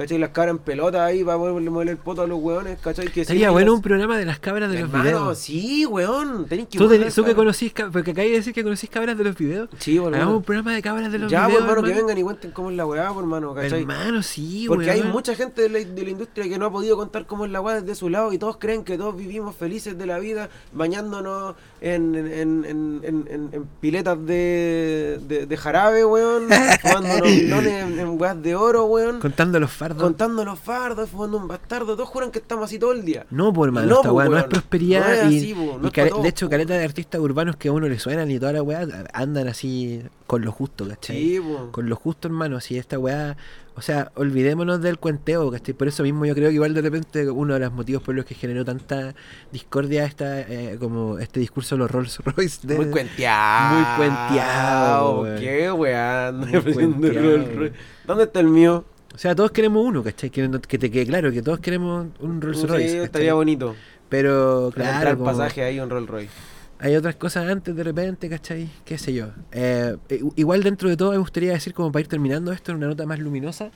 ¿Cachai? 0.00 0.18
Las 0.18 0.30
cabras 0.30 0.52
en 0.56 0.58
pelota 0.58 1.04
ahí 1.04 1.22
para 1.22 1.36
poderle 1.36 1.68
mover 1.68 1.88
el 1.90 1.96
poto 1.98 2.22
a 2.22 2.26
los 2.26 2.38
weones, 2.40 2.78
¿cachai? 2.80 3.08
Que 3.08 3.24
sí, 3.24 3.38
bueno 3.46 3.66
las- 3.66 3.74
un 3.76 3.82
programa 3.82 4.16
de 4.16 4.24
las 4.24 4.38
cabras 4.38 4.70
de 4.72 4.80
los 4.80 4.90
videos. 4.92 5.38
sí, 5.38 5.84
weón, 5.86 6.46
tenés 6.46 6.68
que 6.68 6.78
Tú, 6.78 6.88
que 7.24 7.34
conocís, 7.34 7.72
porque 7.92 8.12
acabas 8.12 8.30
de 8.30 8.36
decir 8.36 8.54
que 8.54 8.62
conocís 8.62 8.88
cabras 8.88 9.18
de 9.18 9.24
los 9.24 9.36
videos. 9.36 9.68
Sí, 9.78 9.98
bueno, 9.98 10.16
Hagamos 10.16 10.36
un 10.36 10.42
programa 10.42 10.72
de 10.74 10.80
cabras 10.82 11.12
de 11.12 11.18
los 11.18 11.30
Ya, 11.30 11.40
pues, 11.44 11.56
videos. 11.58 11.68
hermano, 11.68 11.86
que 11.86 11.94
vengan 11.94 12.18
y 12.18 12.22
cuenten 12.22 12.50
cómo 12.52 12.70
es 12.70 12.76
la 12.76 12.86
weá, 12.86 13.08
pues, 13.08 13.18
hermano, 13.18 13.54
¿cachai? 13.54 13.80
Hermano, 13.80 14.22
sí, 14.22 14.64
Porque 14.68 14.90
hay 14.90 15.02
mucha 15.02 15.34
gente 15.34 15.62
de 15.62 15.68
la, 15.68 15.78
de 15.80 16.02
la 16.02 16.10
industria 16.10 16.48
que 16.48 16.58
no 16.58 16.64
ha 16.66 16.72
podido 16.72 16.96
contar 16.96 17.26
cómo 17.26 17.44
es 17.44 17.50
la 17.50 17.60
weá 17.60 17.80
desde 17.80 17.94
su 17.94 18.08
lado 18.08 18.32
y 18.32 18.38
todos 18.38 18.56
creen 18.56 18.84
que 18.84 18.96
todos 18.96 19.14
vivimos 19.16 19.54
felices 19.54 19.98
de 19.98 20.06
la 20.06 20.18
vida 20.18 20.48
bañándonos 20.72 21.56
en, 21.82 23.68
piletas 23.80 24.18
de, 24.26 25.20
de, 25.26 25.46
de 25.46 25.56
jarabe, 25.56 26.04
weón, 26.04 26.44
fumándonos 26.82 27.28
en, 27.28 27.98
en 27.98 28.20
weas 28.20 28.40
de 28.42 28.54
oro, 28.54 28.84
weón, 28.86 29.20
Contando 29.20 29.58
los 29.60 29.70
fardos. 29.94 30.02
contando 30.10 30.44
los 30.44 30.58
fardos, 30.58 31.10
fumando 31.10 31.36
un 31.38 31.48
bastardo, 31.48 31.94
todos 31.96 32.08
juran 32.08 32.30
que 32.30 32.38
estamos 32.38 32.64
así 32.64 32.78
todo 32.78 32.92
el 32.92 33.04
día. 33.04 33.26
No, 33.30 33.52
pues 33.52 33.68
hermano, 33.68 33.86
No, 33.86 33.96
esta 33.96 34.10
pues, 34.10 34.28
weá 34.28 34.28
no 34.28 34.38
es 34.38 34.44
prosperidad. 34.44 35.00
No 35.06 35.12
es 35.12 35.32
y, 35.32 35.38
así, 35.38 35.54
po, 35.54 35.78
no 35.78 35.84
y 35.84 35.86
es 35.86 35.92
care- 35.92 36.08
pa' 36.08 36.10
todos, 36.10 36.22
de 36.22 36.28
hecho, 36.28 36.46
po. 36.46 36.50
caleta 36.50 36.74
de 36.74 36.84
artistas 36.84 37.20
urbanos 37.20 37.56
que 37.56 37.68
a 37.68 37.72
uno 37.72 37.88
le 37.88 37.98
suenan 37.98 38.30
y 38.30 38.38
toda 38.38 38.52
la 38.52 38.62
weá 38.62 38.86
andan 39.12 39.48
así 39.48 40.02
con 40.26 40.42
lo 40.42 40.52
justo, 40.52 40.88
¿cachai? 40.88 41.16
Sí, 41.16 41.40
po. 41.40 41.70
Con 41.72 41.88
lo 41.88 41.96
justo, 41.96 42.28
hermano. 42.28 42.56
Así 42.56 42.76
esta 42.78 42.98
weá. 42.98 43.36
O 43.76 43.82
sea, 43.82 44.10
olvidémonos 44.16 44.82
del 44.82 44.98
cuenteo, 44.98 45.50
¿cachai? 45.50 45.72
Por 45.74 45.88
eso 45.88 46.02
mismo 46.02 46.26
yo 46.26 46.34
creo 46.34 46.48
que 46.50 46.54
igual 46.56 46.74
de 46.74 46.82
repente 46.82 47.30
uno 47.30 47.54
de 47.54 47.60
los 47.60 47.72
motivos 47.72 48.02
por 48.02 48.14
los 48.14 48.26
que 48.26 48.34
generó 48.34 48.62
tanta 48.64 49.14
discordia 49.52 50.04
esta, 50.04 50.40
eh, 50.40 50.76
como 50.78 51.18
este 51.18 51.40
discurso 51.40 51.76
de 51.76 51.78
los 51.78 51.90
Rolls 51.90 52.18
Royce. 52.18 52.66
De, 52.66 52.76
Muy 52.76 52.86
cuenteado. 52.86 53.74
Muy 53.76 53.96
cuenteado. 53.96 55.24
Qué 55.38 55.72
weá. 55.72 56.30
Rolls 56.30 57.54
Royce. 57.56 57.72
¿Dónde 58.06 58.24
está 58.24 58.40
el 58.40 58.48
mío? 58.48 58.84
O 59.14 59.18
sea, 59.18 59.34
todos 59.34 59.50
queremos 59.50 59.84
uno, 59.84 60.02
¿cachai? 60.02 60.30
Que, 60.30 60.48
te 60.48 60.90
quede 60.90 61.06
claro 61.06 61.32
que 61.32 61.42
todos 61.42 61.58
queremos 61.60 62.06
un 62.20 62.40
Rolls 62.40 62.60
Sí, 62.60 62.66
Royce. 62.66 62.86
¿cachai? 62.88 63.04
estaría 63.04 63.34
bonito. 63.34 63.74
Pero, 64.08 64.70
Claro, 64.74 65.18
como- 65.18 65.24
pasaje 65.30 65.62
ahí 65.62 65.78
un 65.80 65.90
Rolls 65.90 66.08
Royce. 66.08 66.30
hay 66.78 66.96
otras 66.96 67.16
cosas 67.16 67.48
antes 67.48 67.74
de 67.76 67.84
repente, 67.84 68.28
¿cachai? 68.28 68.68
Qué 68.84 68.98
sé 68.98 69.12
yo. 69.12 69.28
Eh, 69.52 69.96
igual 70.36 70.62
dentro 70.62 70.88
de 70.88 70.96
todo 70.96 71.10
me 71.12 71.18
gustaría 71.18 71.52
decir, 71.52 71.74
como 71.74 71.92
para 71.92 72.00
ir 72.02 72.08
terminando 72.08 72.52
esto 72.52 72.70
en 72.72 72.78
una 72.78 72.86
nota 72.88 73.04
más 73.06 73.18
luminosa, 73.18 73.70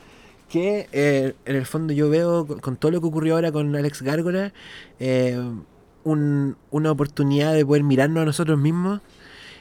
que 0.49 0.89
eh, 0.93 1.35
en 1.45 1.57
el 1.57 1.67
fondo 1.67 1.93
yo 1.93 2.09
veo 2.11 2.47
con, 2.47 2.77
todo 2.77 2.93
lo 2.93 3.01
que 3.01 3.07
ocurrió 3.07 3.35
ahora 3.35 3.51
con 3.53 3.75
Alex 3.75 4.03
Gárgola, 4.03 4.53
eh, 5.01 5.39
un- 6.05 6.57
una 6.71 6.91
oportunidad 6.91 7.53
de 7.55 7.65
poder 7.67 7.83
mirarnos 7.83 8.23
a 8.23 8.25
nosotros 8.27 8.59
mismos 8.59 9.01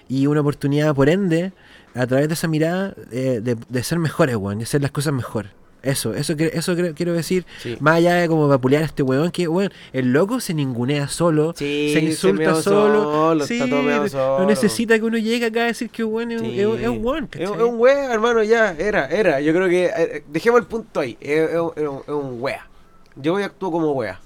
y 0.08 0.28
una 0.28 0.42
oportunidad, 0.42 0.94
por 0.96 1.10
ende, 1.10 1.52
a 1.96 2.06
través 2.08 2.28
de 2.28 2.34
esa 2.34 2.48
mirada, 2.48 2.94
eh, 3.12 3.40
de, 3.44 3.56
de 3.70 3.84
ser 3.84 4.00
mejores, 4.00 4.36
weón, 4.36 4.60
y 4.60 4.64
hacer 4.64 4.82
las 4.82 4.92
cosas 4.92 5.14
mejor. 5.14 5.48
Eso, 5.84 6.14
eso, 6.14 6.38
que- 6.38 6.52
eso 6.54 6.76
quiero 6.96 7.12
decir, 7.14 7.46
Sí. 7.62 7.76
más 7.82 7.98
allá 7.98 8.16
de 8.16 8.30
como 8.30 8.48
vapulear 8.48 8.84
a 8.84 8.86
este 8.86 9.04
weón, 9.04 9.32
que 9.32 9.48
weón, 9.50 9.70
el 9.92 10.14
loco 10.14 10.40
se 10.40 10.54
ningunea 10.54 11.10
solo, 11.10 11.54
Sí, 11.58 11.92
se 11.94 12.00
insulta 12.00 12.56
solo, 12.56 13.04
solo, 13.04 13.46
sí, 13.46 13.56
está 13.56 13.70
todo 13.70 13.82
meado 13.84 14.40
no 14.40 14.46
necesita 14.46 14.98
que 14.98 15.04
uno 15.04 15.18
llegue 15.18 15.46
acá 15.48 15.64
a 15.64 15.66
decir 15.66 15.90
que 15.90 16.06
weón 16.06 16.32
es, 16.32 16.42
un- 16.42 16.50
Sí. 16.52 16.60
es 16.62 16.66
un- 16.66 16.80
es 16.80 16.88
un 16.88 17.06
weón, 17.06 17.30
Es 17.34 17.50
un 17.50 17.80
wea, 17.80 18.14
hermano, 18.14 18.42
ya, 18.44 18.72
era, 18.80 19.08
era. 19.08 19.42
Yo 19.42 19.54
creo 19.54 19.68
que, 19.68 19.86
eh, 19.86 20.24
dejemos 20.30 20.62
el 20.62 20.68
punto 20.68 21.02
ahí, 21.02 21.18
es, 21.20 21.50
un- 22.08 22.38
wea. 22.42 22.66
Yo 23.16 23.34
hoy 23.36 23.44
actúo 23.44 23.70
como 23.72 23.92
wea. 23.92 24.20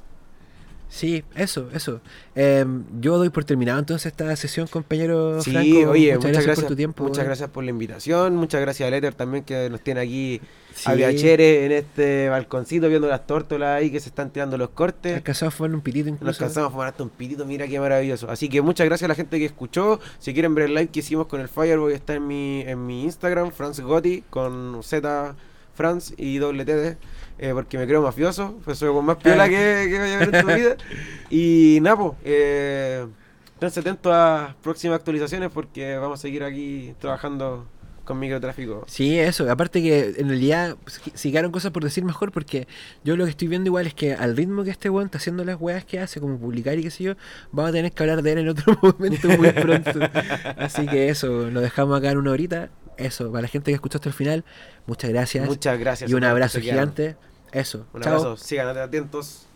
Sí, 0.89 1.23
eso, 1.35 1.69
eso. 1.73 1.99
Eh, 2.33 2.65
yo 3.01 3.17
doy 3.17 3.29
por 3.29 3.43
terminado 3.43 3.77
entonces 3.79 4.05
esta 4.07 4.33
sesión, 4.37 4.67
compañero 4.67 5.41
Sí, 5.41 5.51
Franco. 5.51 5.91
oye, 5.91 6.15
muchas, 6.15 6.31
gracias, 6.31 6.59
por 6.59 6.67
tu 6.69 6.75
tiempo. 6.75 7.03
Muchas 7.03 7.25
gracias 7.25 7.49
por 7.49 7.63
la 7.65 7.71
invitación, 7.71 8.35
muchas 8.35 8.61
gracias 8.61 8.87
a 8.87 8.91
Letter 8.91 9.13
también 9.13 9.43
que 9.43 9.69
nos 9.69 9.81
tiene 9.81 9.99
aquí 9.99 10.41
Sí. 10.73 10.89
a 10.89 10.93
Viachere 10.93 11.65
en 11.65 11.71
este 11.71 12.29
balconcito 12.29 12.87
viendo 12.87 13.07
las 13.07 13.25
tórtolas 13.25 13.79
ahí 13.79 13.89
que 13.91 13.99
se 13.99 14.09
están 14.09 14.29
tirando 14.29 14.57
los 14.57 14.69
cortes. 14.69 15.15
Alcanzamos 15.15 15.53
a 15.53 15.57
fumar 15.57 15.73
un 15.73 15.81
pitito 15.81 16.07
incluso. 16.07 16.25
Nos 16.27 16.37
cansamos 16.37 16.69
de 16.69 16.71
fumar 16.73 16.87
hasta 16.89 17.03
un 17.03 17.09
pitito, 17.09 17.45
mira 17.45 17.67
qué 17.67 17.79
maravilloso. 17.79 18.29
Así 18.29 18.47
que 18.47 18.61
muchas 18.61 18.85
gracias 18.85 19.05
a 19.05 19.09
la 19.09 19.15
gente 19.15 19.39
que 19.39 19.45
escuchó. 19.45 19.99
Si 20.19 20.33
quieren 20.33 20.53
ver 20.55 20.65
el 20.65 20.75
live 20.75 20.87
que 20.89 20.99
hicimos 20.99 21.25
con 21.27 21.41
el 21.41 21.47
Fireboy, 21.49 21.93
está 21.93 22.13
en 22.13 22.27
mi, 22.27 22.61
en 22.61 22.85
mi 22.85 23.03
Instagram, 23.03 23.51
Franz 23.51 23.79
Gotti, 23.79 24.23
con 24.29 24.81
Z 24.83 25.35
Franz 25.73 26.13
y 26.17 26.37
doble 26.37 26.63
T 26.65 26.75
D, 26.75 26.97
eh, 27.39 27.51
porque 27.53 27.77
me 27.77 27.85
creo 27.85 28.01
mafioso, 28.01 28.59
pues 28.63 28.77
soy 28.77 28.91
con 28.91 29.05
más 29.05 29.17
piola 29.17 29.47
que, 29.47 29.87
que 29.89 29.99
vaya 29.99 30.15
a 30.15 30.19
ver 30.19 30.35
en 30.35 30.41
tu 30.41 30.47
vida. 30.47 30.77
Y 31.29 31.79
Napo, 31.81 32.15
eh, 32.23 33.05
esténse 33.53 33.81
atentos 33.81 34.13
a 34.13 34.55
próximas 34.63 34.97
actualizaciones 34.97 35.49
porque 35.51 35.97
vamos 35.97 36.19
a 36.19 36.21
seguir 36.21 36.43
aquí 36.43 36.93
trabajando 36.99 37.67
con 38.07 38.17
microtráfico. 38.17 38.85
Sí, 38.87 39.19
eso. 39.19 39.51
Aparte 39.51 39.83
que 39.83 40.15
en 40.17 40.29
realidad 40.29 40.77
pues, 40.81 41.01
si 41.13 41.29
quedaron 41.29 41.51
cosas 41.51 41.71
por 41.71 41.83
decir 41.83 42.05
mejor 42.05 42.31
porque 42.31 42.67
yo 43.03 43.17
lo 43.17 43.25
que 43.25 43.31
estoy 43.31 43.49
viendo 43.49 43.67
igual 43.67 43.85
es 43.85 43.93
que 43.93 44.13
al 44.13 44.35
ritmo 44.35 44.63
que 44.63 44.71
este 44.71 44.89
weón 44.89 45.07
está 45.07 45.17
haciendo 45.19 45.43
las 45.43 45.59
weas 45.59 45.85
que 45.85 45.99
hace, 45.99 46.19
como 46.21 46.39
publicar 46.39 46.79
y 46.79 46.83
qué 46.83 46.89
sé 46.89 47.03
yo, 47.03 47.13
vamos 47.51 47.69
a 47.69 47.73
tener 47.73 47.91
que 47.91 48.01
hablar 48.01 48.23
de 48.23 48.31
él 48.31 48.37
en 48.39 48.49
otro 48.49 48.79
momento 48.81 49.27
muy 49.29 49.51
pronto. 49.51 49.91
Así 50.57 50.87
que 50.87 51.09
eso, 51.09 51.51
lo 51.51 51.59
dejamos 51.59 51.99
acá 51.99 52.11
en 52.11 52.17
una 52.17 52.31
horita. 52.31 52.69
Eso, 52.97 53.31
para 53.31 53.43
la 53.43 53.47
gente 53.47 53.71
que 53.71 53.75
escuchó 53.75 53.97
hasta 53.97 54.09
el 54.09 54.15
final, 54.15 54.43
muchas 54.85 55.09
gracias. 55.11 55.47
Muchas 55.47 55.79
gracias. 55.79 56.09
y 56.09 56.13
un 56.13 56.23
abrazo 56.23 56.59
gigante. 56.59 57.15
Eso. 57.51 57.87
Un 57.93 58.01
Chao. 58.01 58.13
abrazo, 58.13 58.37
sigan 58.37 58.77
atentos. 58.77 59.46